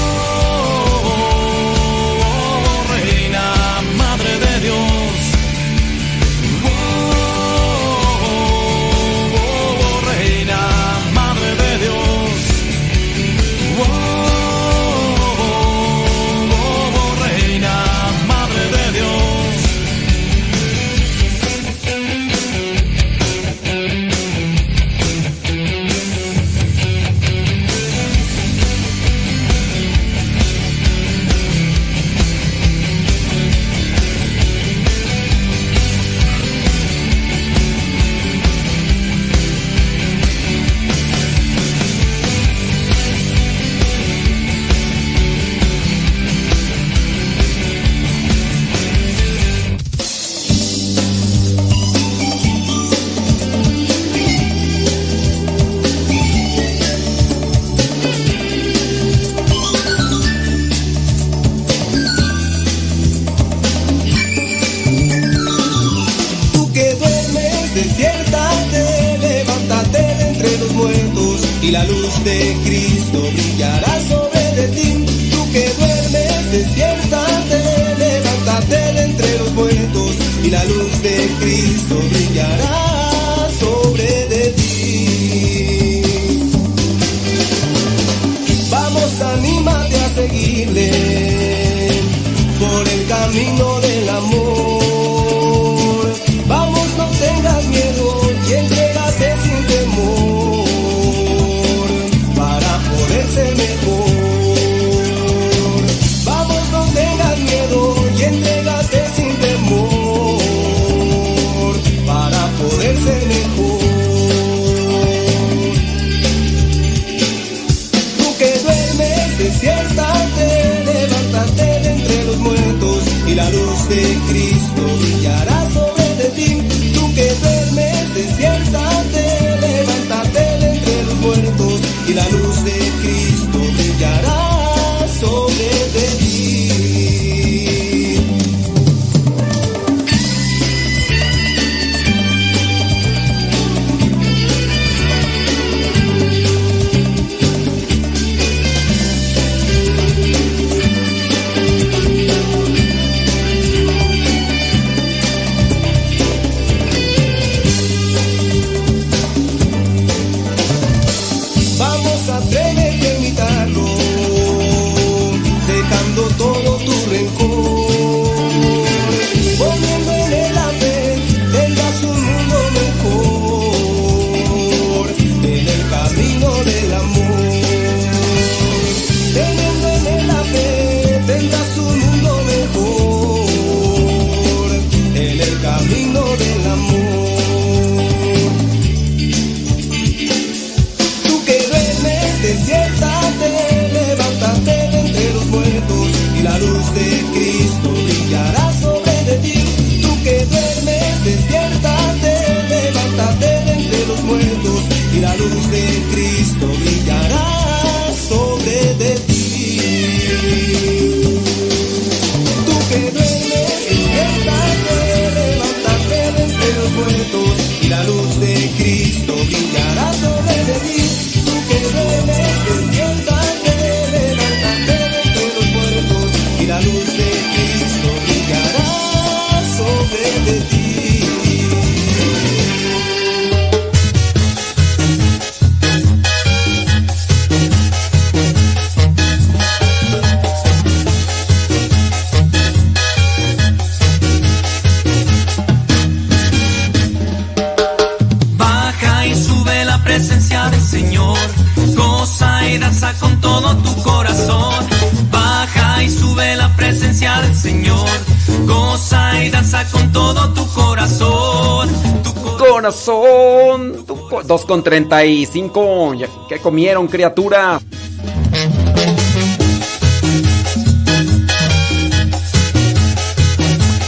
con 264.77 264.83
35. 264.83 266.15
Ya- 266.15 266.29
¿Qué 266.51 266.59
comieron, 266.59 267.07
criatura? 267.09 267.81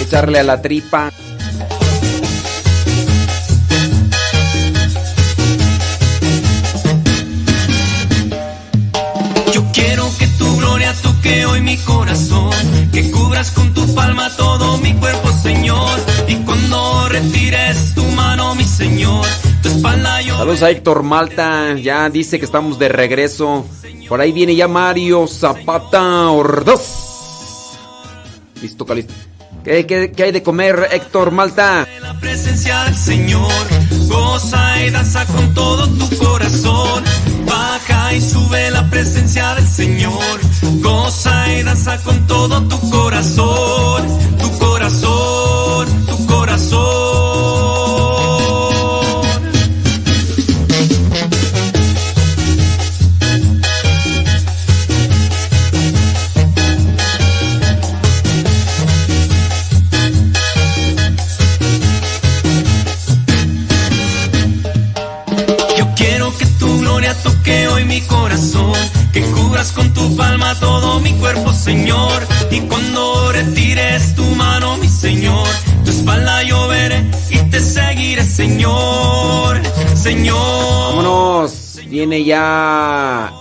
Echarle 0.00 0.38
a 0.38 0.42
la 0.42 0.60
tripa. 0.60 1.10
Saludos 20.58 20.62
a 20.62 20.70
Héctor 20.76 21.02
Malta. 21.04 21.74
Ya 21.74 22.10
dice 22.10 22.40
que 22.40 22.44
estamos 22.44 22.80
de 22.80 22.88
regreso. 22.88 23.64
Por 24.08 24.20
ahí 24.20 24.32
viene 24.32 24.56
ya 24.56 24.66
Mario 24.66 25.28
Zapata 25.28 26.30
Ordaz. 26.30 27.78
Listo, 28.60 28.84
calisto. 28.84 29.14
¿Qué, 29.62 29.86
qué, 29.86 30.10
qué 30.10 30.22
hay 30.24 30.32
de 30.32 30.42
comer, 30.42 30.88
Héctor 30.90 31.30
Malta? 31.30 31.86
la 32.02 32.18
presencia 32.18 32.84
del 32.84 32.96
Señor. 32.96 33.52
Goza 34.08 34.84
y 34.84 34.90
danza 34.90 35.24
con 35.26 35.54
todo 35.54 35.86
tu 35.90 36.18
corazón. 36.18 37.04
Baja 37.46 38.14
y 38.14 38.20
sube 38.20 38.70
la 38.72 38.90
presencia 38.90 39.54
del 39.54 39.66
Señor. 39.66 40.40
Goza 40.82 41.52
y 41.52 41.62
danza 41.62 41.98
con 41.98 42.26
todo 42.26 42.62
tu 42.64 42.90
corazón. 42.90 44.02
Tu 44.38 44.58
corazón, 44.58 46.06
tu 46.06 46.26
corazón. 46.26 47.57
Tu 69.98 70.16
palma 70.16 70.54
todo 70.60 71.00
mi 71.00 71.12
cuerpo, 71.14 71.52
Señor. 71.52 72.26
Y 72.50 72.60
cuando 72.60 73.32
retires 73.32 74.14
tu 74.14 74.24
mano, 74.36 74.76
mi 74.76 74.88
Señor, 74.88 75.48
tu 75.84 75.90
espalda 75.90 76.42
yo 76.44 76.68
veré 76.68 77.04
y 77.30 77.38
te 77.50 77.60
seguiré, 77.60 78.22
Señor, 78.22 79.60
Señor. 79.94 80.96
Vámonos. 80.96 81.64
Viene 81.86 82.22
ya. 82.22 83.32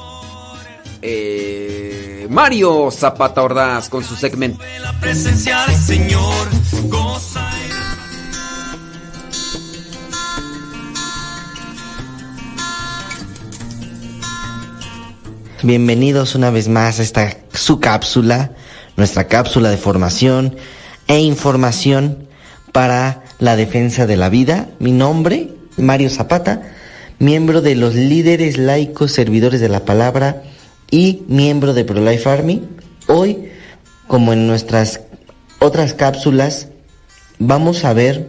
eh, 1.02 2.28
Mario 2.30 2.90
Zapata 2.92 3.44
Ordaz 3.44 3.90
con 3.90 4.04
su 4.04 4.16
segmento. 4.16 4.64
La 4.82 4.94
presencia 5.00 5.66
del 5.68 5.76
Señor, 5.76 6.48
goza 6.86 7.46
Bienvenidos 15.64 16.36
una 16.36 16.52
vez 16.52 16.68
más 16.68 17.00
a 17.00 17.02
esta 17.02 17.36
su 17.52 17.80
cápsula, 17.80 18.52
nuestra 18.96 19.28
cápsula 19.28 19.72
de 19.72 19.78
formación 19.78 20.56
e 21.08 21.18
información 21.18 22.28
para 22.72 23.24
la 23.40 23.56
defensa 23.56 24.06
de 24.06 24.18
la 24.18 24.30
vida. 24.30 24.70
Mi 24.78 24.92
nombre, 24.92 25.50
Mario 25.76 26.12
Zapata, 26.12 26.62
miembro 27.18 27.62
de 27.62 27.74
los 27.74 27.96
líderes 27.96 28.60
laicos 28.60 29.14
servidores 29.14 29.60
de 29.60 29.70
la 29.70 29.84
palabra 29.84 30.44
y 30.92 31.24
miembro 31.28 31.74
de 31.74 31.86
ProLife 31.86 32.30
Army. 32.30 32.62
Hoy, 33.08 33.50
como 34.06 34.34
en 34.34 34.46
nuestras 34.46 35.02
otras 35.58 35.96
cápsulas, 35.96 36.68
vamos 37.40 37.84
a 37.84 37.94
ver 37.94 38.28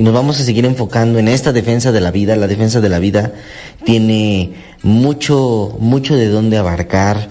y 0.00 0.02
nos 0.02 0.14
vamos 0.14 0.40
a 0.40 0.44
seguir 0.44 0.64
enfocando 0.64 1.18
en 1.18 1.28
esta 1.28 1.52
defensa 1.52 1.92
de 1.92 2.00
la 2.00 2.10
vida. 2.10 2.34
La 2.34 2.46
defensa 2.46 2.80
de 2.80 2.88
la 2.88 2.98
vida 2.98 3.34
tiene 3.84 4.54
mucho, 4.82 5.76
mucho 5.78 6.16
de 6.16 6.28
dónde 6.28 6.56
abarcar, 6.56 7.28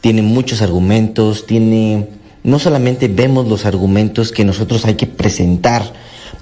tiene 0.00 0.22
muchos 0.22 0.60
argumentos, 0.60 1.46
tiene, 1.46 2.08
no 2.42 2.58
solamente 2.58 3.06
vemos 3.06 3.46
los 3.46 3.66
argumentos 3.66 4.32
que 4.32 4.44
nosotros 4.44 4.84
hay 4.84 4.96
que 4.96 5.06
presentar 5.06 5.92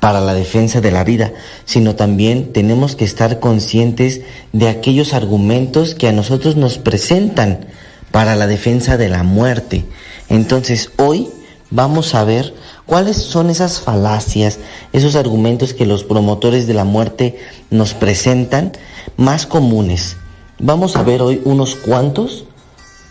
para 0.01 0.23
la 0.23 0.33
defensa 0.33 0.81
de 0.81 0.93
la 0.93 1.05
vida, 1.05 1.35
sino 1.67 1.95
también 1.95 2.55
tenemos 2.55 2.97
que 2.97 3.05
estar 3.05 3.39
conscientes 3.39 4.23
de 4.55 4.71
aquellos 4.71 5.13
argumentos 5.13 5.95
que 5.95 6.09
a 6.09 6.13
nosotros 6.13 6.57
nos 6.57 6.79
presentan 6.79 7.67
para 8.13 8.35
la 8.35 8.47
defensa 8.47 8.97
de 8.97 9.11
la 9.11 9.25
muerte. 9.25 9.85
Entonces, 10.31 10.91
hoy 10.97 11.29
vamos 11.71 12.15
a 12.15 12.25
ver 12.25 12.55
cuáles 12.87 13.17
son 13.17 13.51
esas 13.51 13.81
falacias, 13.81 14.59
esos 14.93 15.17
argumentos 15.17 15.75
que 15.75 15.87
los 15.87 16.05
promotores 16.05 16.67
de 16.67 16.75
la 16.75 16.85
muerte 16.85 17.39
nos 17.71 17.95
presentan 17.95 18.73
más 19.17 19.47
comunes. 19.47 20.17
Vamos 20.59 20.97
a 20.97 21.03
ver 21.03 21.21
hoy 21.21 21.43
unos 21.45 21.75
cuantos. 21.75 22.45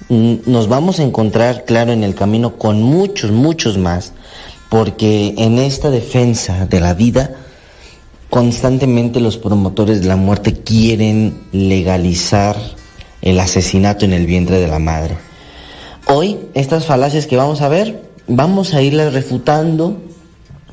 Mm, 0.10 0.35
Nos 0.45 0.68
vamos 0.68 0.99
a 0.99 1.03
encontrar, 1.03 1.65
claro, 1.65 1.91
en 1.91 2.03
el 2.03 2.15
camino 2.15 2.57
con 2.57 2.81
muchos, 2.81 3.31
muchos 3.31 3.77
más, 3.77 4.14
porque 4.69 5.35
en 5.38 5.60
esta 5.60 5.89
defensa 5.89 6.65
de 6.65 6.80
la 6.80 6.93
vida, 6.93 7.35
constantemente 8.30 9.19
los 9.19 9.38
promotores 9.38 10.02
de 10.02 10.07
la 10.07 10.15
muerte 10.15 10.53
quieren 10.53 11.43
legalizar 11.52 12.56
el 13.22 13.39
asesinato 13.39 14.06
en 14.06 14.14
el 14.14 14.26
vientre 14.26 14.60
de 14.60 14.68
la 14.68 14.80
madre. 14.80 15.18
Hoy, 16.07 16.38
estas 16.53 16.85
falacias 16.85 17.26
que 17.26 17.38
vamos 17.38 17.61
a 17.61 17.69
ver, 17.69 18.05
vamos 18.27 18.73
a 18.73 18.81
irlas 18.81 19.14
refutando, 19.14 19.97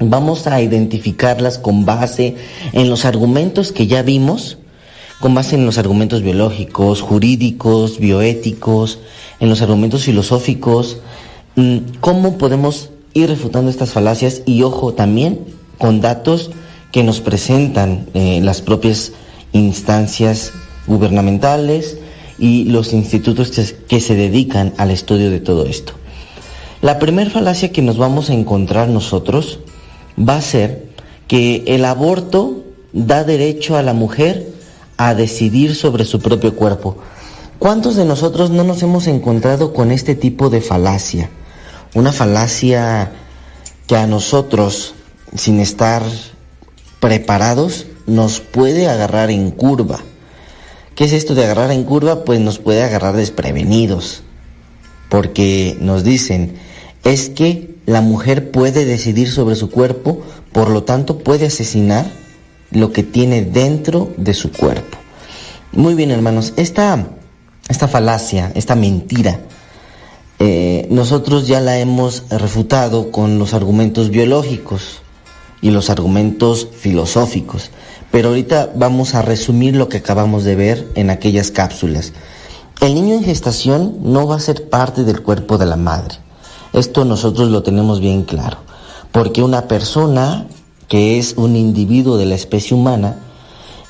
vamos 0.01 0.47
a 0.47 0.61
identificarlas 0.61 1.59
con 1.59 1.85
base 1.85 2.37
en 2.73 2.89
los 2.91 3.05
argumentos 3.05 3.73
que 3.73 3.87
ya 3.87 4.03
vimos, 4.03 4.59
con 5.21 5.35
base 5.35 5.55
en 5.57 5.67
los 5.67 5.79
argumentos 5.79 6.23
biológicos, 6.23 7.01
jurídicos, 7.01 7.99
bioéticos, 7.99 8.99
en 9.41 9.49
los 9.49 9.63
argumentos 9.63 10.03
filosóficos, 10.05 10.99
mm, 11.57 11.77
cómo 12.01 12.39
podemos 12.39 12.91
ir 13.15 13.29
refutando 13.29 13.71
estas 13.71 13.91
falacias 13.93 14.43
y 14.47 14.63
ojo 14.63 14.95
también 14.95 15.41
con 15.79 16.01
datos 16.01 16.51
que 16.91 17.05
nos 17.05 17.21
presentan 17.21 18.07
eh, 18.15 18.41
las 18.43 18.63
propias 18.63 19.13
instancias 19.53 20.53
gubernamentales 20.87 21.99
y 22.39 22.65
los 22.65 22.93
institutos 22.93 23.51
que- 23.51 23.77
que 23.87 24.01
se 24.01 24.15
dedican 24.17 24.73
al 24.79 24.91
estudio 24.91 25.31
de 25.31 25.41
todo 25.41 25.67
esto. 25.67 25.93
La 26.83 26.99
primera 26.99 27.31
falacia 27.31 27.71
que 27.71 27.81
nos 27.81 27.97
vamos 27.97 28.29
a 28.29 28.35
encontrar 28.35 28.89
nosotros 28.89 29.61
va 30.19 30.35
a 30.35 30.43
ser 30.43 30.89
que 31.29 31.63
el 31.69 31.85
aborto 31.85 32.65
da 32.93 33.23
derecho 33.23 33.77
a 33.77 33.83
la 33.83 33.93
mujer 33.93 34.53
a 34.97 35.15
decidir 35.15 35.77
sobre 35.77 36.05
su 36.05 36.19
propio 36.19 36.57
cuerpo. 36.57 36.97
¿Cuántos 37.61 37.95
de 37.95 38.05
nosotros 38.05 38.51
no 38.51 38.65
nos 38.65 38.83
hemos 38.83 39.07
encontrado 39.07 39.73
con 39.73 39.93
este 39.93 40.17
tipo 40.17 40.51
de 40.51 40.61
falacia? 40.61 41.31
Una 41.95 42.11
falacia 42.11 43.13
que 43.87 43.95
a 43.95 44.09
nosotros, 44.09 44.95
sin 45.37 45.61
estar 45.61 46.03
preparados, 46.99 47.87
nos 48.09 48.41
puede 48.41 48.89
agarrar 48.89 49.31
en 49.31 49.53
curva. 49.53 50.01
¿Qué 50.97 51.05
es 51.05 51.13
esto 51.13 51.37
de 51.37 51.45
agarrar 51.45 51.71
en 51.71 51.85
curva? 51.85 52.25
Pues 52.25 52.41
nos 52.41 52.59
puede 52.59 52.83
agarrar 52.83 53.15
desprevenidos. 53.15 54.25
Porque 55.09 55.77
nos 55.81 56.03
dicen, 56.03 56.57
es 57.05 57.29
que 57.29 57.77
la 57.87 58.01
mujer 58.01 58.51
puede 58.51 58.85
decidir 58.85 59.31
sobre 59.31 59.57
su 59.57 59.71
cuerpo, 59.71 60.23
por 60.53 60.71
lo 60.71 60.85
tanto 60.85 61.19
puede 61.19 61.47
asesinar 61.47 62.07
lo 62.71 62.93
que 62.93 63.03
tiene 63.03 63.43
dentro 63.43 64.13
de 64.17 64.35
su 64.35 64.53
cuerpo. 64.53 64.99
Muy 65.73 65.95
bien, 65.95 66.11
hermanos, 66.11 66.53
esta, 66.57 67.07
esta 67.69 67.89
falacia, 67.89 68.53
esta 68.55 68.75
mentira, 68.75 69.41
eh, 70.39 70.87
nosotros 70.91 71.47
ya 71.47 71.61
la 71.61 71.79
hemos 71.79 72.25
refutado 72.31 73.11
con 73.11 73.39
los 73.39 73.55
argumentos 73.55 74.11
biológicos 74.11 75.01
y 75.61 75.71
los 75.71 75.91
argumentos 75.91 76.69
filosóficos. 76.77 77.71
Pero 78.11 78.29
ahorita 78.29 78.73
vamos 78.75 79.15
a 79.15 79.23
resumir 79.23 79.75
lo 79.77 79.89
que 79.89 79.99
acabamos 79.99 80.45
de 80.45 80.57
ver 80.57 80.89
en 80.95 81.11
aquellas 81.11 81.51
cápsulas. 81.51 82.13
El 82.81 82.95
niño 82.95 83.15
en 83.15 83.25
gestación 83.25 83.99
no 84.03 84.27
va 84.27 84.37
a 84.37 84.41
ser 84.41 84.69
parte 84.69 85.05
del 85.05 85.23
cuerpo 85.23 85.57
de 85.57 85.67
la 85.67 85.77
madre. 85.77 86.17
Esto 86.73 87.05
nosotros 87.05 87.51
lo 87.51 87.63
tenemos 87.63 88.01
bien 88.01 88.23
claro. 88.23 88.59
Porque 89.11 89.43
una 89.43 89.69
persona 89.69 90.47
que 90.89 91.19
es 91.19 91.35
un 91.37 91.57
individuo 91.57 92.17
de 92.17 92.27
la 92.27 92.35
especie 92.35 92.77
humana 92.77 93.17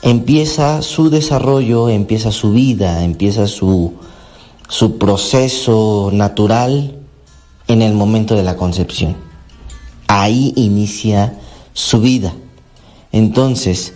empieza 0.03 0.83
su 0.83 1.11
desarrollo, 1.11 1.89
empieza 1.89 2.33
su 2.33 2.53
vida, 2.53 3.05
empieza 3.05 3.47
su, 3.47 3.95
su 4.69 4.99
proceso 4.99 6.11
natural 6.13 6.99
en 7.69 7.83
el 7.83 7.95
momento 7.95 8.35
de 8.35 8.43
la 8.43 8.57
concepción. 8.57 9.17
Ahí 10.09 10.53
inicia 10.57 11.39
su 11.73 12.01
vida. 12.01 12.33
Entonces, 13.13 13.95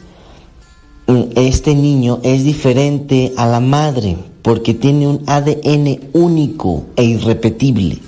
este 1.34 1.74
niño 1.74 2.20
es 2.22 2.44
diferente 2.44 3.32
a 3.36 3.46
la 3.46 3.60
madre 3.60 4.16
porque 4.42 4.74
tiene 4.74 5.06
un 5.06 5.22
ADN 5.26 6.00
único 6.12 6.84
e 6.96 7.04
irrepetible. 7.04 7.98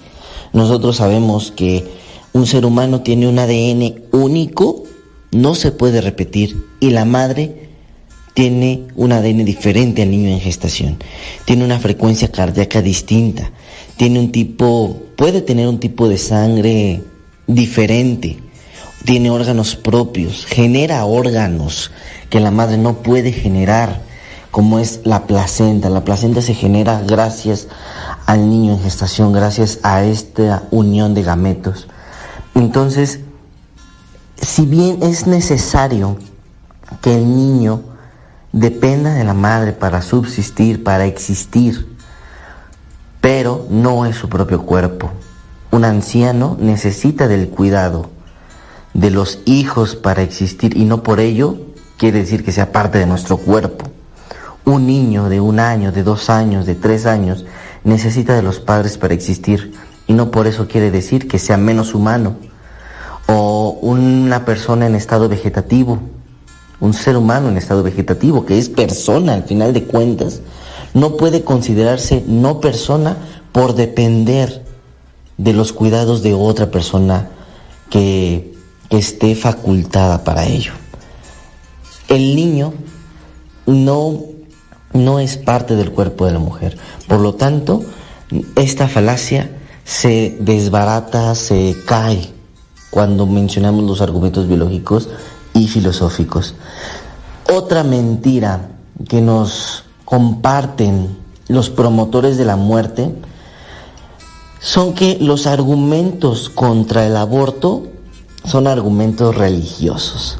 Nosotros 0.52 0.96
sabemos 0.96 1.52
que 1.52 1.84
un 2.32 2.46
ser 2.46 2.64
humano 2.64 3.02
tiene 3.02 3.28
un 3.28 3.38
ADN 3.38 4.02
único, 4.12 4.84
no 5.30 5.54
se 5.54 5.72
puede 5.72 6.00
repetir, 6.00 6.56
y 6.80 6.90
la 6.90 7.04
madre 7.04 7.68
tiene 8.34 8.84
un 8.94 9.12
ADN 9.12 9.44
diferente 9.44 10.02
al 10.02 10.10
niño 10.10 10.30
en 10.30 10.40
gestación. 10.40 10.98
Tiene 11.44 11.64
una 11.64 11.78
frecuencia 11.78 12.30
cardíaca 12.30 12.82
distinta, 12.82 13.50
tiene 13.96 14.20
un 14.20 14.32
tipo, 14.32 14.96
puede 15.16 15.42
tener 15.42 15.66
un 15.66 15.80
tipo 15.80 16.08
de 16.08 16.18
sangre 16.18 17.02
diferente 17.46 18.38
tiene 19.04 19.30
órganos 19.30 19.76
propios, 19.76 20.44
genera 20.46 21.04
órganos 21.04 21.90
que 22.30 22.40
la 22.40 22.50
madre 22.50 22.78
no 22.78 23.02
puede 23.02 23.32
generar, 23.32 24.02
como 24.50 24.78
es 24.78 25.00
la 25.04 25.26
placenta. 25.26 25.88
La 25.88 26.04
placenta 26.04 26.42
se 26.42 26.54
genera 26.54 27.00
gracias 27.06 27.68
al 28.28 28.50
niño 28.50 28.74
en 28.74 28.80
gestación, 28.80 29.32
gracias 29.32 29.78
a 29.82 30.04
esta 30.04 30.64
unión 30.70 31.14
de 31.14 31.22
gametos. 31.22 31.88
Entonces, 32.54 33.20
si 34.36 34.66
bien 34.66 35.02
es 35.02 35.26
necesario 35.26 36.18
que 37.00 37.14
el 37.14 37.24
niño 37.24 37.80
dependa 38.52 39.14
de 39.14 39.24
la 39.24 39.32
madre 39.32 39.72
para 39.72 40.02
subsistir, 40.02 40.84
para 40.84 41.06
existir, 41.06 41.96
pero 43.22 43.66
no 43.70 44.04
es 44.04 44.16
su 44.16 44.28
propio 44.28 44.60
cuerpo. 44.60 45.10
Un 45.70 45.86
anciano 45.86 46.54
necesita 46.60 47.28
del 47.28 47.48
cuidado 47.48 48.10
de 48.92 49.10
los 49.10 49.38
hijos 49.46 49.96
para 49.96 50.20
existir 50.20 50.76
y 50.76 50.84
no 50.84 51.02
por 51.02 51.20
ello 51.20 51.56
quiere 51.96 52.18
decir 52.18 52.44
que 52.44 52.52
sea 52.52 52.72
parte 52.72 52.98
de 52.98 53.06
nuestro 53.06 53.38
cuerpo. 53.38 53.86
Un 54.66 54.86
niño 54.86 55.30
de 55.30 55.40
un 55.40 55.60
año, 55.60 55.92
de 55.92 56.02
dos 56.02 56.28
años, 56.28 56.66
de 56.66 56.74
tres 56.74 57.06
años 57.06 57.46
necesita 57.84 58.34
de 58.34 58.42
los 58.42 58.60
padres 58.60 58.98
para 58.98 59.14
existir 59.14 59.72
y 60.06 60.12
no 60.12 60.30
por 60.30 60.46
eso 60.46 60.68
quiere 60.68 60.90
decir 60.90 61.28
que 61.28 61.38
sea 61.38 61.56
menos 61.56 61.94
humano. 61.94 62.36
O 63.26 63.78
una 63.82 64.44
persona 64.44 64.86
en 64.86 64.94
estado 64.94 65.28
vegetativo, 65.28 66.00
un 66.80 66.94
ser 66.94 67.16
humano 67.16 67.48
en 67.48 67.58
estado 67.58 67.82
vegetativo, 67.82 68.46
que 68.46 68.58
es 68.58 68.68
persona 68.68 69.34
al 69.34 69.44
final 69.44 69.72
de 69.74 69.84
cuentas, 69.84 70.40
no 70.94 71.16
puede 71.16 71.44
considerarse 71.44 72.24
no 72.26 72.60
persona 72.60 73.16
por 73.52 73.74
depender 73.74 74.64
de 75.36 75.52
los 75.52 75.72
cuidados 75.72 76.22
de 76.22 76.34
otra 76.34 76.70
persona 76.70 77.28
que 77.90 78.54
esté 78.90 79.34
facultada 79.34 80.24
para 80.24 80.46
ello. 80.46 80.72
El 82.08 82.34
niño 82.34 82.72
no, 83.66 84.20
no 84.92 85.20
es 85.20 85.36
parte 85.36 85.76
del 85.76 85.92
cuerpo 85.92 86.26
de 86.26 86.32
la 86.32 86.38
mujer. 86.38 86.76
Por 87.06 87.20
lo 87.20 87.34
tanto, 87.34 87.84
esta 88.56 88.88
falacia 88.88 89.50
se 89.84 90.36
desbarata, 90.40 91.34
se 91.34 91.76
cae 91.86 92.30
cuando 92.90 93.26
mencionamos 93.26 93.84
los 93.84 94.00
argumentos 94.00 94.48
biológicos 94.48 95.08
y 95.54 95.68
filosóficos. 95.68 96.54
Otra 97.50 97.84
mentira 97.84 98.68
que 99.08 99.20
nos 99.20 99.84
comparten 100.04 101.16
los 101.48 101.70
promotores 101.70 102.36
de 102.36 102.44
la 102.44 102.56
muerte 102.56 103.14
son 104.60 104.94
que 104.94 105.18
los 105.20 105.46
argumentos 105.46 106.50
contra 106.50 107.06
el 107.06 107.16
aborto 107.16 107.86
son 108.44 108.66
argumentos 108.66 109.34
religiosos. 109.36 110.38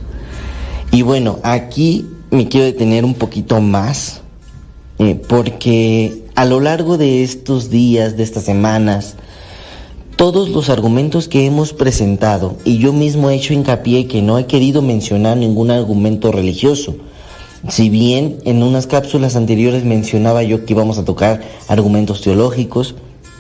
Y 0.91 1.03
bueno, 1.03 1.39
aquí 1.43 2.09
me 2.31 2.49
quiero 2.49 2.67
detener 2.67 3.05
un 3.05 3.15
poquito 3.15 3.61
más, 3.61 4.23
eh, 4.99 5.15
porque 5.15 6.25
a 6.35 6.45
lo 6.45 6.61
largo 6.61 6.99
de 6.99 7.23
estos 7.23 7.71
días, 7.71 8.17
de 8.17 8.23
estas 8.23 8.45
semanas, 8.45 9.17
todos 10.17 10.49
los 10.49 10.69
argumentos 10.69 11.29
que 11.29 11.47
hemos 11.47 11.73
presentado, 11.73 12.57
y 12.65 12.79
yo 12.79 12.93
mismo 12.93 13.31
he 13.31 13.37
hecho 13.37 13.55
hincapié 13.55 14.07
que 14.07 14.23
no 14.23 14.39
he 14.39 14.47
querido 14.47 14.83
mencionar 14.83 15.37
ningún 15.37 15.71
argumento 15.71 16.33
religioso, 16.33 16.97
si 17.69 17.91
bien 17.91 18.39
en 18.45 18.63
unas 18.63 18.87
cápsulas 18.87 19.37
anteriores 19.37 19.85
mencionaba 19.85 20.43
yo 20.43 20.65
que 20.65 20.75
íbamos 20.75 20.99
a 20.99 21.05
tocar 21.05 21.43
argumentos 21.69 22.21
teológicos, 22.21 22.95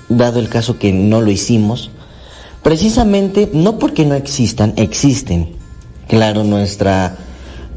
dado 0.08 0.40
el 0.40 0.48
caso 0.48 0.78
que 0.78 0.92
no 0.92 1.20
lo 1.20 1.30
hicimos, 1.30 1.90
Precisamente, 2.62 3.48
no 3.52 3.78
porque 3.78 4.04
no 4.04 4.14
existan, 4.14 4.74
existen. 4.76 5.50
Claro, 6.08 6.44
nuestra, 6.44 7.16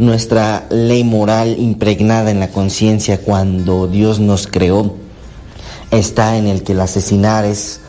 nuestra 0.02 0.66
ley 0.72 1.04
moral 1.04 1.56
impregnada 1.60 2.32
en 2.32 2.40
la 2.40 2.50
conciencia 2.50 3.22
cuando 3.22 3.88
Dios 3.88 4.20
nos 4.20 4.48
creó 4.48 4.96
está 5.92 6.38
en 6.38 6.48
el 6.48 6.64
que 6.64 6.72
el 6.72 6.82
asesinar 6.82 7.46
es, 7.46 7.82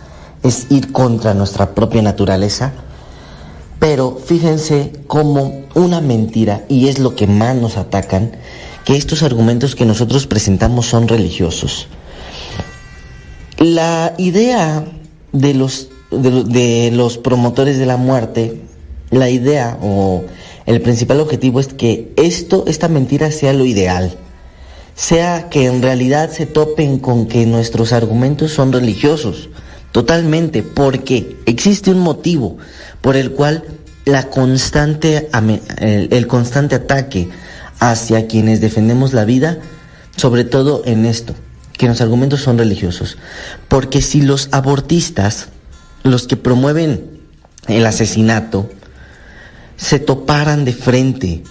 es 0.42 0.66
ir 0.68 0.92
contra 0.92 1.32
nuestra 1.32 1.74
propia 1.74 2.02
naturaleza. 2.02 2.72
Pero 3.78 4.20
fíjense 4.22 4.92
cómo 5.06 5.62
una 5.74 6.02
mentira, 6.02 6.64
y 6.68 6.88
es 6.88 6.98
lo 6.98 7.16
que 7.16 7.26
más 7.26 7.56
nos 7.56 7.78
atacan, 7.78 8.32
que 8.84 8.96
estos 8.96 9.22
argumentos 9.22 9.74
que 9.74 9.86
nosotros 9.86 10.26
presentamos 10.26 10.86
son 10.86 11.08
religiosos. 11.08 11.88
La 13.56 14.12
idea 14.18 14.84
de 15.32 15.54
los 15.54 15.88
de, 16.10 16.90
los 16.92 17.16
promotores 17.16 17.78
de 17.78 17.86
la 17.86 17.96
muerte, 17.96 18.60
la 19.10 19.30
idea 19.30 19.78
o 19.82 20.24
el 20.66 20.80
principal 20.80 21.20
objetivo 21.20 21.60
es 21.60 21.68
que 21.68 22.12
esto, 22.16 22.64
esta 22.66 22.88
mentira 22.88 23.30
sea 23.30 23.52
lo 23.52 23.64
ideal. 23.64 24.14
Sea 24.94 25.48
que 25.48 25.66
en 25.66 25.82
realidad 25.82 26.30
se 26.30 26.46
topen 26.46 26.98
con 26.98 27.26
que 27.26 27.46
nuestros 27.46 27.92
argumentos 27.92 28.52
son 28.52 28.72
religiosos. 28.72 29.48
Totalmente, 29.90 30.62
porque 30.62 31.36
existe 31.46 31.90
un 31.90 31.98
motivo 31.98 32.58
por 33.00 33.16
el 33.16 33.32
cual 33.32 33.64
la 34.04 34.30
constante, 34.30 35.28
el, 35.78 36.08
el 36.10 36.26
constante 36.26 36.76
ataque 36.76 37.28
hacia 37.78 38.26
quienes 38.26 38.60
defendemos 38.60 39.12
la 39.12 39.24
vida, 39.24 39.58
sobre 40.16 40.44
todo 40.44 40.82
en 40.86 41.04
esto, 41.04 41.34
que 41.76 41.88
los 41.88 42.00
argumentos 42.00 42.40
son 42.40 42.58
religiosos. 42.58 43.18
Porque 43.68 44.00
si 44.00 44.22
los 44.22 44.48
abortistas 44.52 45.48
los 46.04 46.26
que 46.26 46.36
promueven 46.36 47.20
el 47.68 47.86
asesinato 47.86 48.70
se 49.82 49.98
toparan 49.98 50.64
de 50.64 50.72
frente 50.72 51.42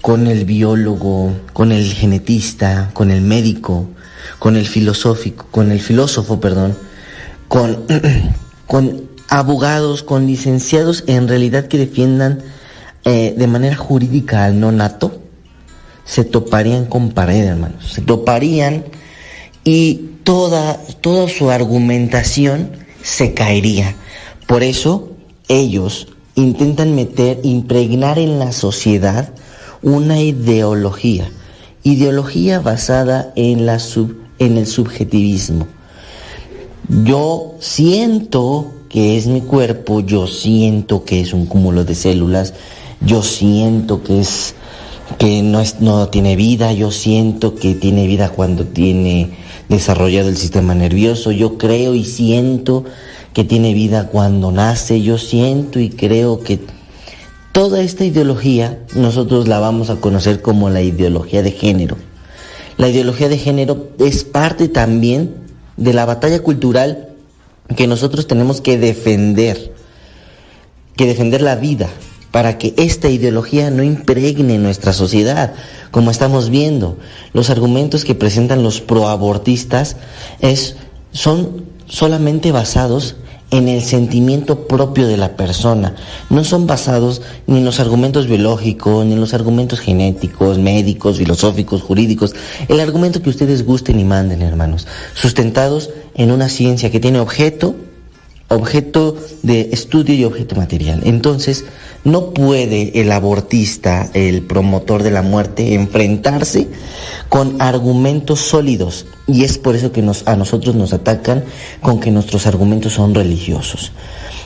con 0.00 0.26
el 0.26 0.46
biólogo, 0.46 1.34
con 1.52 1.70
el 1.70 1.92
genetista, 1.92 2.90
con 2.94 3.10
el 3.10 3.20
médico, 3.20 3.90
con 4.38 4.56
el 4.56 4.66
filosófico, 4.66 5.46
con 5.50 5.70
el 5.70 5.78
filósofo, 5.78 6.40
perdón, 6.40 6.78
con, 7.46 7.84
con 8.66 9.02
abogados, 9.28 10.02
con 10.02 10.26
licenciados 10.26 11.04
en 11.08 11.28
realidad 11.28 11.66
que 11.66 11.76
defiendan 11.76 12.40
eh, 13.04 13.34
de 13.36 13.46
manera 13.46 13.76
jurídica 13.76 14.46
al 14.46 14.58
no 14.58 14.72
nato, 14.72 15.20
se 16.06 16.24
toparían 16.24 16.86
con 16.86 17.10
pared, 17.10 17.44
hermanos. 17.44 17.92
Se 17.92 18.00
toparían 18.00 18.84
y 19.62 20.12
toda, 20.24 20.78
toda 21.02 21.28
su 21.28 21.50
argumentación 21.50 22.70
se 23.02 23.34
caería. 23.34 23.94
Por 24.46 24.62
eso 24.62 25.12
ellos 25.48 26.08
intentan 26.38 26.94
meter, 26.94 27.40
impregnar 27.42 28.18
en 28.18 28.38
la 28.38 28.52
sociedad 28.52 29.30
una 29.82 30.20
ideología, 30.20 31.30
ideología 31.82 32.60
basada 32.60 33.32
en, 33.36 33.66
la 33.66 33.78
sub, 33.78 34.16
en 34.38 34.56
el 34.56 34.66
subjetivismo. 34.66 35.66
Yo 37.04 37.54
siento 37.60 38.72
que 38.88 39.18
es 39.18 39.26
mi 39.26 39.40
cuerpo, 39.40 40.00
yo 40.00 40.26
siento 40.26 41.04
que 41.04 41.20
es 41.20 41.32
un 41.32 41.46
cúmulo 41.46 41.84
de 41.84 41.94
células, 41.94 42.54
yo 43.00 43.22
siento 43.22 44.02
que 44.02 44.20
es 44.20 44.54
que 45.18 45.42
no, 45.42 45.60
es, 45.60 45.80
no 45.80 46.08
tiene 46.08 46.36
vida, 46.36 46.72
yo 46.72 46.90
siento 46.90 47.54
que 47.54 47.74
tiene 47.74 48.06
vida 48.06 48.30
cuando 48.30 48.64
tiene 48.66 49.30
desarrollado 49.68 50.28
el 50.28 50.36
sistema 50.36 50.74
nervioso, 50.74 51.32
yo 51.32 51.58
creo 51.58 51.94
y 51.94 52.04
siento 52.04 52.84
que 53.38 53.44
tiene 53.44 53.72
vida 53.72 54.08
cuando 54.08 54.50
nace, 54.50 55.00
yo 55.00 55.16
siento 55.16 55.78
y 55.78 55.90
creo 55.90 56.42
que 56.42 56.58
toda 57.52 57.82
esta 57.82 58.04
ideología 58.04 58.80
nosotros 58.96 59.46
la 59.46 59.60
vamos 59.60 59.90
a 59.90 60.00
conocer 60.00 60.42
como 60.42 60.70
la 60.70 60.82
ideología 60.82 61.44
de 61.44 61.52
género. 61.52 61.96
La 62.78 62.88
ideología 62.88 63.28
de 63.28 63.38
género 63.38 63.90
es 64.00 64.24
parte 64.24 64.66
también 64.66 65.36
de 65.76 65.92
la 65.92 66.04
batalla 66.04 66.42
cultural 66.42 67.10
que 67.76 67.86
nosotros 67.86 68.26
tenemos 68.26 68.60
que 68.60 68.76
defender, 68.76 69.72
que 70.96 71.06
defender 71.06 71.40
la 71.40 71.54
vida, 71.54 71.88
para 72.32 72.58
que 72.58 72.74
esta 72.76 73.08
ideología 73.08 73.70
no 73.70 73.84
impregne 73.84 74.58
nuestra 74.58 74.92
sociedad, 74.92 75.54
como 75.92 76.10
estamos 76.10 76.50
viendo. 76.50 76.98
Los 77.34 77.50
argumentos 77.50 78.04
que 78.04 78.16
presentan 78.16 78.64
los 78.64 78.80
proabortistas 78.80 79.94
es, 80.40 80.74
son 81.12 81.66
solamente 81.86 82.50
basados 82.50 83.14
en 83.50 83.68
el 83.68 83.82
sentimiento 83.82 84.66
propio 84.66 85.06
de 85.06 85.16
la 85.16 85.36
persona. 85.36 85.94
No 86.30 86.44
son 86.44 86.66
basados 86.66 87.22
ni 87.46 87.58
en 87.58 87.64
los 87.64 87.80
argumentos 87.80 88.26
biológicos, 88.26 89.06
ni 89.06 89.14
en 89.14 89.20
los 89.20 89.34
argumentos 89.34 89.80
genéticos, 89.80 90.58
médicos, 90.58 91.18
filosóficos, 91.18 91.82
jurídicos. 91.82 92.34
El 92.68 92.80
argumento 92.80 93.22
que 93.22 93.30
ustedes 93.30 93.64
gusten 93.64 93.98
y 94.00 94.04
manden, 94.04 94.42
hermanos. 94.42 94.86
Sustentados 95.14 95.90
en 96.14 96.30
una 96.30 96.48
ciencia 96.48 96.90
que 96.90 97.00
tiene 97.00 97.20
objeto, 97.20 97.74
objeto 98.48 99.16
de 99.42 99.68
estudio 99.72 100.14
y 100.14 100.24
objeto 100.24 100.56
material. 100.56 101.02
Entonces, 101.04 101.64
no 102.04 102.30
puede 102.30 103.00
el 103.00 103.12
abortista, 103.12 104.08
el 104.14 104.42
promotor 104.42 105.02
de 105.02 105.10
la 105.10 105.22
muerte, 105.22 105.74
enfrentarse 105.74 106.68
con 107.28 107.60
argumentos 107.60 108.40
sólidos. 108.40 109.06
Y 109.26 109.44
es 109.44 109.58
por 109.58 109.76
eso 109.76 109.92
que 109.92 110.04
a 110.24 110.36
nosotros 110.36 110.74
nos 110.74 110.92
atacan 110.92 111.44
con 111.82 112.00
que 112.00 112.10
nuestros 112.10 112.46
argumentos 112.46 112.94
son 112.94 113.14
religiosos. 113.14 113.92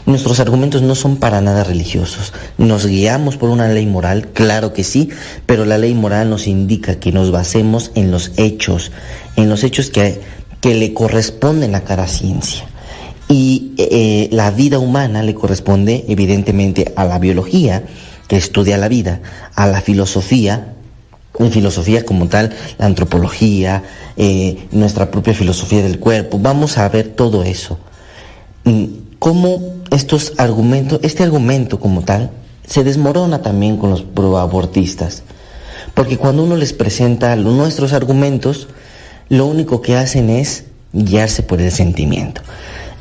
Nuestros 0.05 0.41
argumentos 0.41 0.83
no 0.83 0.97
son 0.97 1.17
para 1.17 1.41
nada 1.41 1.63
religiosos. 1.63 2.33
Nos 2.59 2.87
guiamos 2.87 3.37
por 3.37 3.51
una 3.51 3.69
ley 3.69 3.87
moral, 3.87 4.29
claro 4.33 4.73
que 4.73 4.83
sí, 4.83 5.11
pero 5.47 5.65
la 5.65 5.79
ley 5.79 5.95
moral 5.95 6.29
nos 6.29 6.49
indica 6.49 6.99
que 6.99 7.13
nos 7.13 7.31
basemos 7.31 7.93
en 7.95 8.11
los 8.11 8.33
hechos, 8.37 8.91
en 9.37 9.49
los 9.49 9.63
hechos 9.63 9.91
que, 9.91 10.21
que 10.61 10.75
le 10.75 10.93
corresponden 10.93 11.77
a 11.77 11.85
cada 11.85 12.09
ciencia 12.09 12.67
y 13.33 13.73
eh, 13.79 14.29
la 14.31 14.51
vida 14.51 14.79
humana 14.79 15.23
le 15.23 15.35
corresponde 15.35 16.05
evidentemente 16.07 16.93
a 16.97 17.07
la 17.07 17.19
biología, 17.19 17.83
que 18.29 18.37
estudia 18.37 18.77
la 18.77 18.89
vida, 18.89 19.21
a 19.55 19.67
la 19.67 19.81
filosofía, 19.81 20.75
en 21.39 21.51
filosofía 21.51 22.05
como 22.05 22.29
tal, 22.29 22.55
la 22.77 22.85
antropología, 22.85 23.85
eh, 24.19 24.69
nuestra 24.73 25.11
propia 25.11 25.33
filosofía 25.33 25.83
del 25.83 25.99
cuerpo. 25.99 26.39
Vamos 26.39 26.77
a 26.77 26.87
ver 26.91 27.09
todo 27.09 27.43
eso. 27.43 27.79
Mm, 28.65 28.85
cómo 29.19 29.77
estos 29.91 30.35
argumentos, 30.37 31.01
este 31.03 31.23
argumento 31.23 31.81
como 31.81 32.03
tal, 32.03 32.33
se 32.67 32.85
desmorona 32.85 33.41
también 33.41 33.79
con 33.79 33.89
los 33.89 34.03
proabortistas. 34.03 35.23
Porque 35.95 36.19
cuando 36.19 36.45
uno 36.45 36.57
les 36.57 36.75
presenta 36.75 37.35
nuestros 37.37 37.95
argumentos, 37.95 38.69
lo 39.31 39.47
único 39.47 39.81
que 39.81 39.97
hacen 39.97 40.29
es 40.29 40.65
guiarse 40.93 41.43
por 41.43 41.63
el 41.63 41.73
sentimiento. 41.73 42.43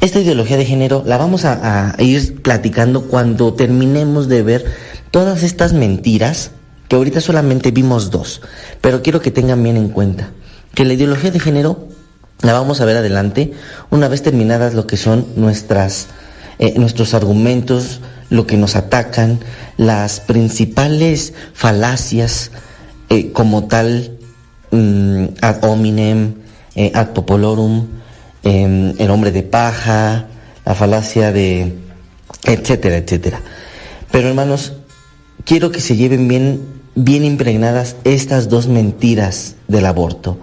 Esta 0.01 0.19
ideología 0.19 0.57
de 0.57 0.65
género 0.65 1.03
la 1.05 1.17
vamos 1.17 1.45
a, 1.45 1.95
ir 1.99 2.41
platicando 2.41 3.03
cuando 3.03 3.53
terminemos 3.53 4.27
de 4.27 4.41
ver 4.41 4.65
todas 5.11 5.43
estas 5.43 5.73
mentiras, 5.73 6.49
que 6.87 6.95
ahorita 6.95 7.21
solamente 7.21 7.69
vimos 7.69 8.09
dos, 8.09 8.41
pero 8.81 9.03
quiero 9.03 9.21
que 9.21 9.29
tengan 9.29 9.61
bien 9.61 9.77
en 9.77 9.89
cuenta 9.89 10.31
que 10.73 10.85
la 10.85 10.93
ideología 10.93 11.29
de 11.29 11.39
género 11.39 11.87
la 12.41 12.53
vamos 12.53 12.81
a 12.81 12.85
ver 12.85 12.97
adelante 12.97 13.53
una 13.91 14.07
vez 14.07 14.23
terminadas 14.23 14.73
lo 14.73 14.87
que 14.87 14.97
son 14.97 15.27
nuestras, 15.35 16.07
eh, 16.57 16.73
nuestros 16.79 17.13
argumentos, 17.13 18.01
lo 18.31 18.47
que 18.47 18.57
nos 18.57 18.75
atacan, 18.75 19.39
las 19.77 20.19
principales 20.19 21.33
falacias 21.53 22.49
eh, 23.09 23.31
como 23.33 23.65
tal, 23.67 24.17
mm, 24.71 25.25
ad 25.41 25.63
hominem, 25.63 26.37
eh, 26.73 26.91
ad 26.95 27.09
popolorum, 27.09 28.00
el 28.43 29.09
hombre 29.09 29.31
de 29.31 29.43
paja, 29.43 30.27
la 30.65 30.75
falacia 30.75 31.31
de, 31.31 31.73
etcétera, 32.43 32.97
etcétera. 32.97 33.41
Pero 34.11 34.29
hermanos, 34.29 34.73
quiero 35.45 35.71
que 35.71 35.81
se 35.81 35.95
lleven 35.95 36.27
bien, 36.27 36.61
bien 36.95 37.23
impregnadas 37.23 37.95
estas 38.03 38.49
dos 38.49 38.67
mentiras 38.67 39.55
del 39.67 39.85
aborto. 39.85 40.37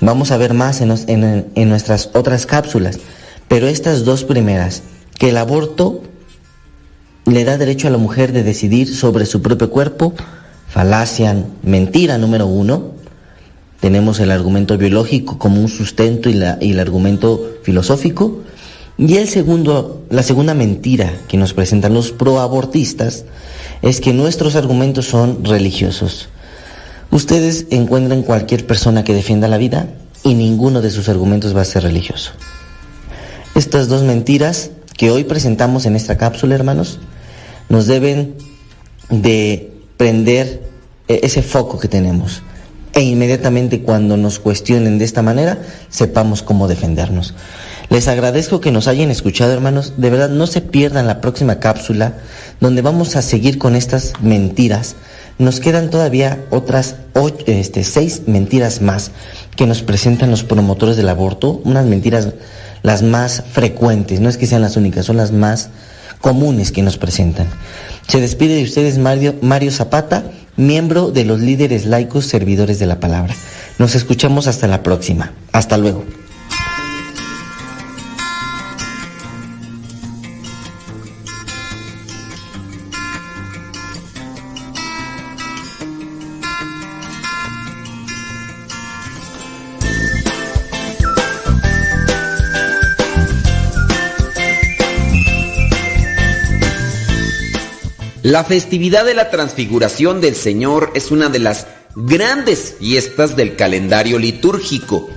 Vamos 0.00 0.30
a 0.30 0.36
ver 0.36 0.54
más 0.54 0.80
en 0.80 1.68
nuestras 1.68 2.10
otras 2.14 2.46
cápsulas, 2.46 2.98
pero 3.48 3.68
estas 3.68 4.04
dos 4.04 4.24
primeras, 4.24 4.82
que 5.18 5.30
el 5.30 5.36
aborto 5.36 6.02
le 7.26 7.44
da 7.44 7.58
derecho 7.58 7.88
a 7.88 7.90
la 7.90 7.98
mujer 7.98 8.32
de 8.32 8.42
decidir 8.42 8.94
sobre 8.94 9.26
su 9.26 9.42
propio 9.42 9.70
cuerpo, 9.70 10.14
falacia, 10.68 11.44
mentira 11.62 12.18
número 12.18 12.46
uno, 12.46 12.95
tenemos 13.86 14.18
el 14.18 14.32
argumento 14.32 14.76
biológico 14.78 15.38
como 15.38 15.60
un 15.60 15.68
sustento 15.68 16.28
y, 16.28 16.32
la, 16.32 16.58
y 16.60 16.72
el 16.72 16.80
argumento 16.80 17.58
filosófico. 17.62 18.40
Y 18.98 19.16
el 19.16 19.28
segundo, 19.28 20.02
la 20.10 20.24
segunda 20.24 20.54
mentira 20.54 21.12
que 21.28 21.36
nos 21.36 21.54
presentan 21.54 21.94
los 21.94 22.10
proabortistas 22.10 23.26
es 23.82 24.00
que 24.00 24.12
nuestros 24.12 24.56
argumentos 24.56 25.06
son 25.06 25.44
religiosos. 25.44 26.28
Ustedes 27.12 27.66
encuentran 27.70 28.24
cualquier 28.24 28.66
persona 28.66 29.04
que 29.04 29.14
defienda 29.14 29.46
la 29.46 29.56
vida 29.56 29.88
y 30.24 30.34
ninguno 30.34 30.82
de 30.82 30.90
sus 30.90 31.08
argumentos 31.08 31.54
va 31.54 31.60
a 31.60 31.64
ser 31.64 31.84
religioso. 31.84 32.32
Estas 33.54 33.86
dos 33.86 34.02
mentiras 34.02 34.72
que 34.98 35.12
hoy 35.12 35.22
presentamos 35.22 35.86
en 35.86 35.94
esta 35.94 36.18
cápsula, 36.18 36.56
hermanos, 36.56 36.98
nos 37.68 37.86
deben 37.86 38.34
de 39.10 39.70
prender 39.96 40.64
eh, 41.06 41.20
ese 41.22 41.40
foco 41.40 41.78
que 41.78 41.86
tenemos 41.86 42.42
e 42.96 43.02
inmediatamente 43.02 43.82
cuando 43.82 44.16
nos 44.16 44.38
cuestionen 44.38 44.98
de 44.98 45.04
esta 45.04 45.20
manera, 45.20 45.58
sepamos 45.90 46.42
cómo 46.42 46.66
defendernos. 46.66 47.34
Les 47.90 48.08
agradezco 48.08 48.62
que 48.62 48.72
nos 48.72 48.88
hayan 48.88 49.10
escuchado, 49.10 49.52
hermanos. 49.52 49.92
De 49.98 50.08
verdad, 50.08 50.30
no 50.30 50.46
se 50.46 50.62
pierdan 50.62 51.06
la 51.06 51.20
próxima 51.20 51.60
cápsula 51.60 52.14
donde 52.58 52.80
vamos 52.80 53.14
a 53.14 53.22
seguir 53.22 53.58
con 53.58 53.76
estas 53.76 54.14
mentiras. 54.22 54.96
Nos 55.38 55.60
quedan 55.60 55.90
todavía 55.90 56.42
otras 56.50 56.96
este, 57.44 57.84
seis 57.84 58.22
mentiras 58.26 58.80
más 58.80 59.10
que 59.56 59.66
nos 59.66 59.82
presentan 59.82 60.30
los 60.30 60.42
promotores 60.42 60.96
del 60.96 61.10
aborto. 61.10 61.60
Unas 61.64 61.84
mentiras 61.84 62.30
las 62.82 63.02
más 63.02 63.44
frecuentes, 63.52 64.20
no 64.20 64.30
es 64.30 64.38
que 64.38 64.46
sean 64.46 64.62
las 64.62 64.78
únicas, 64.78 65.04
son 65.04 65.18
las 65.18 65.32
más 65.32 65.68
comunes 66.22 66.72
que 66.72 66.82
nos 66.82 66.96
presentan. 66.96 67.46
Se 68.08 68.22
despide 68.22 68.54
de 68.54 68.64
ustedes 68.64 68.96
Mario, 68.96 69.34
Mario 69.42 69.70
Zapata 69.70 70.24
miembro 70.56 71.10
de 71.10 71.24
los 71.24 71.40
líderes 71.40 71.86
laicos 71.86 72.26
servidores 72.26 72.78
de 72.78 72.86
la 72.86 73.00
palabra. 73.00 73.34
Nos 73.78 73.94
escuchamos 73.94 74.46
hasta 74.46 74.66
la 74.66 74.82
próxima. 74.82 75.32
Hasta 75.52 75.76
luego. 75.76 76.04
La 98.26 98.42
festividad 98.42 99.04
de 99.04 99.14
la 99.14 99.30
transfiguración 99.30 100.20
del 100.20 100.34
Señor 100.34 100.90
es 100.96 101.12
una 101.12 101.28
de 101.28 101.38
las 101.38 101.68
grandes 101.94 102.74
fiestas 102.80 103.36
del 103.36 103.54
calendario 103.54 104.18
litúrgico. 104.18 105.08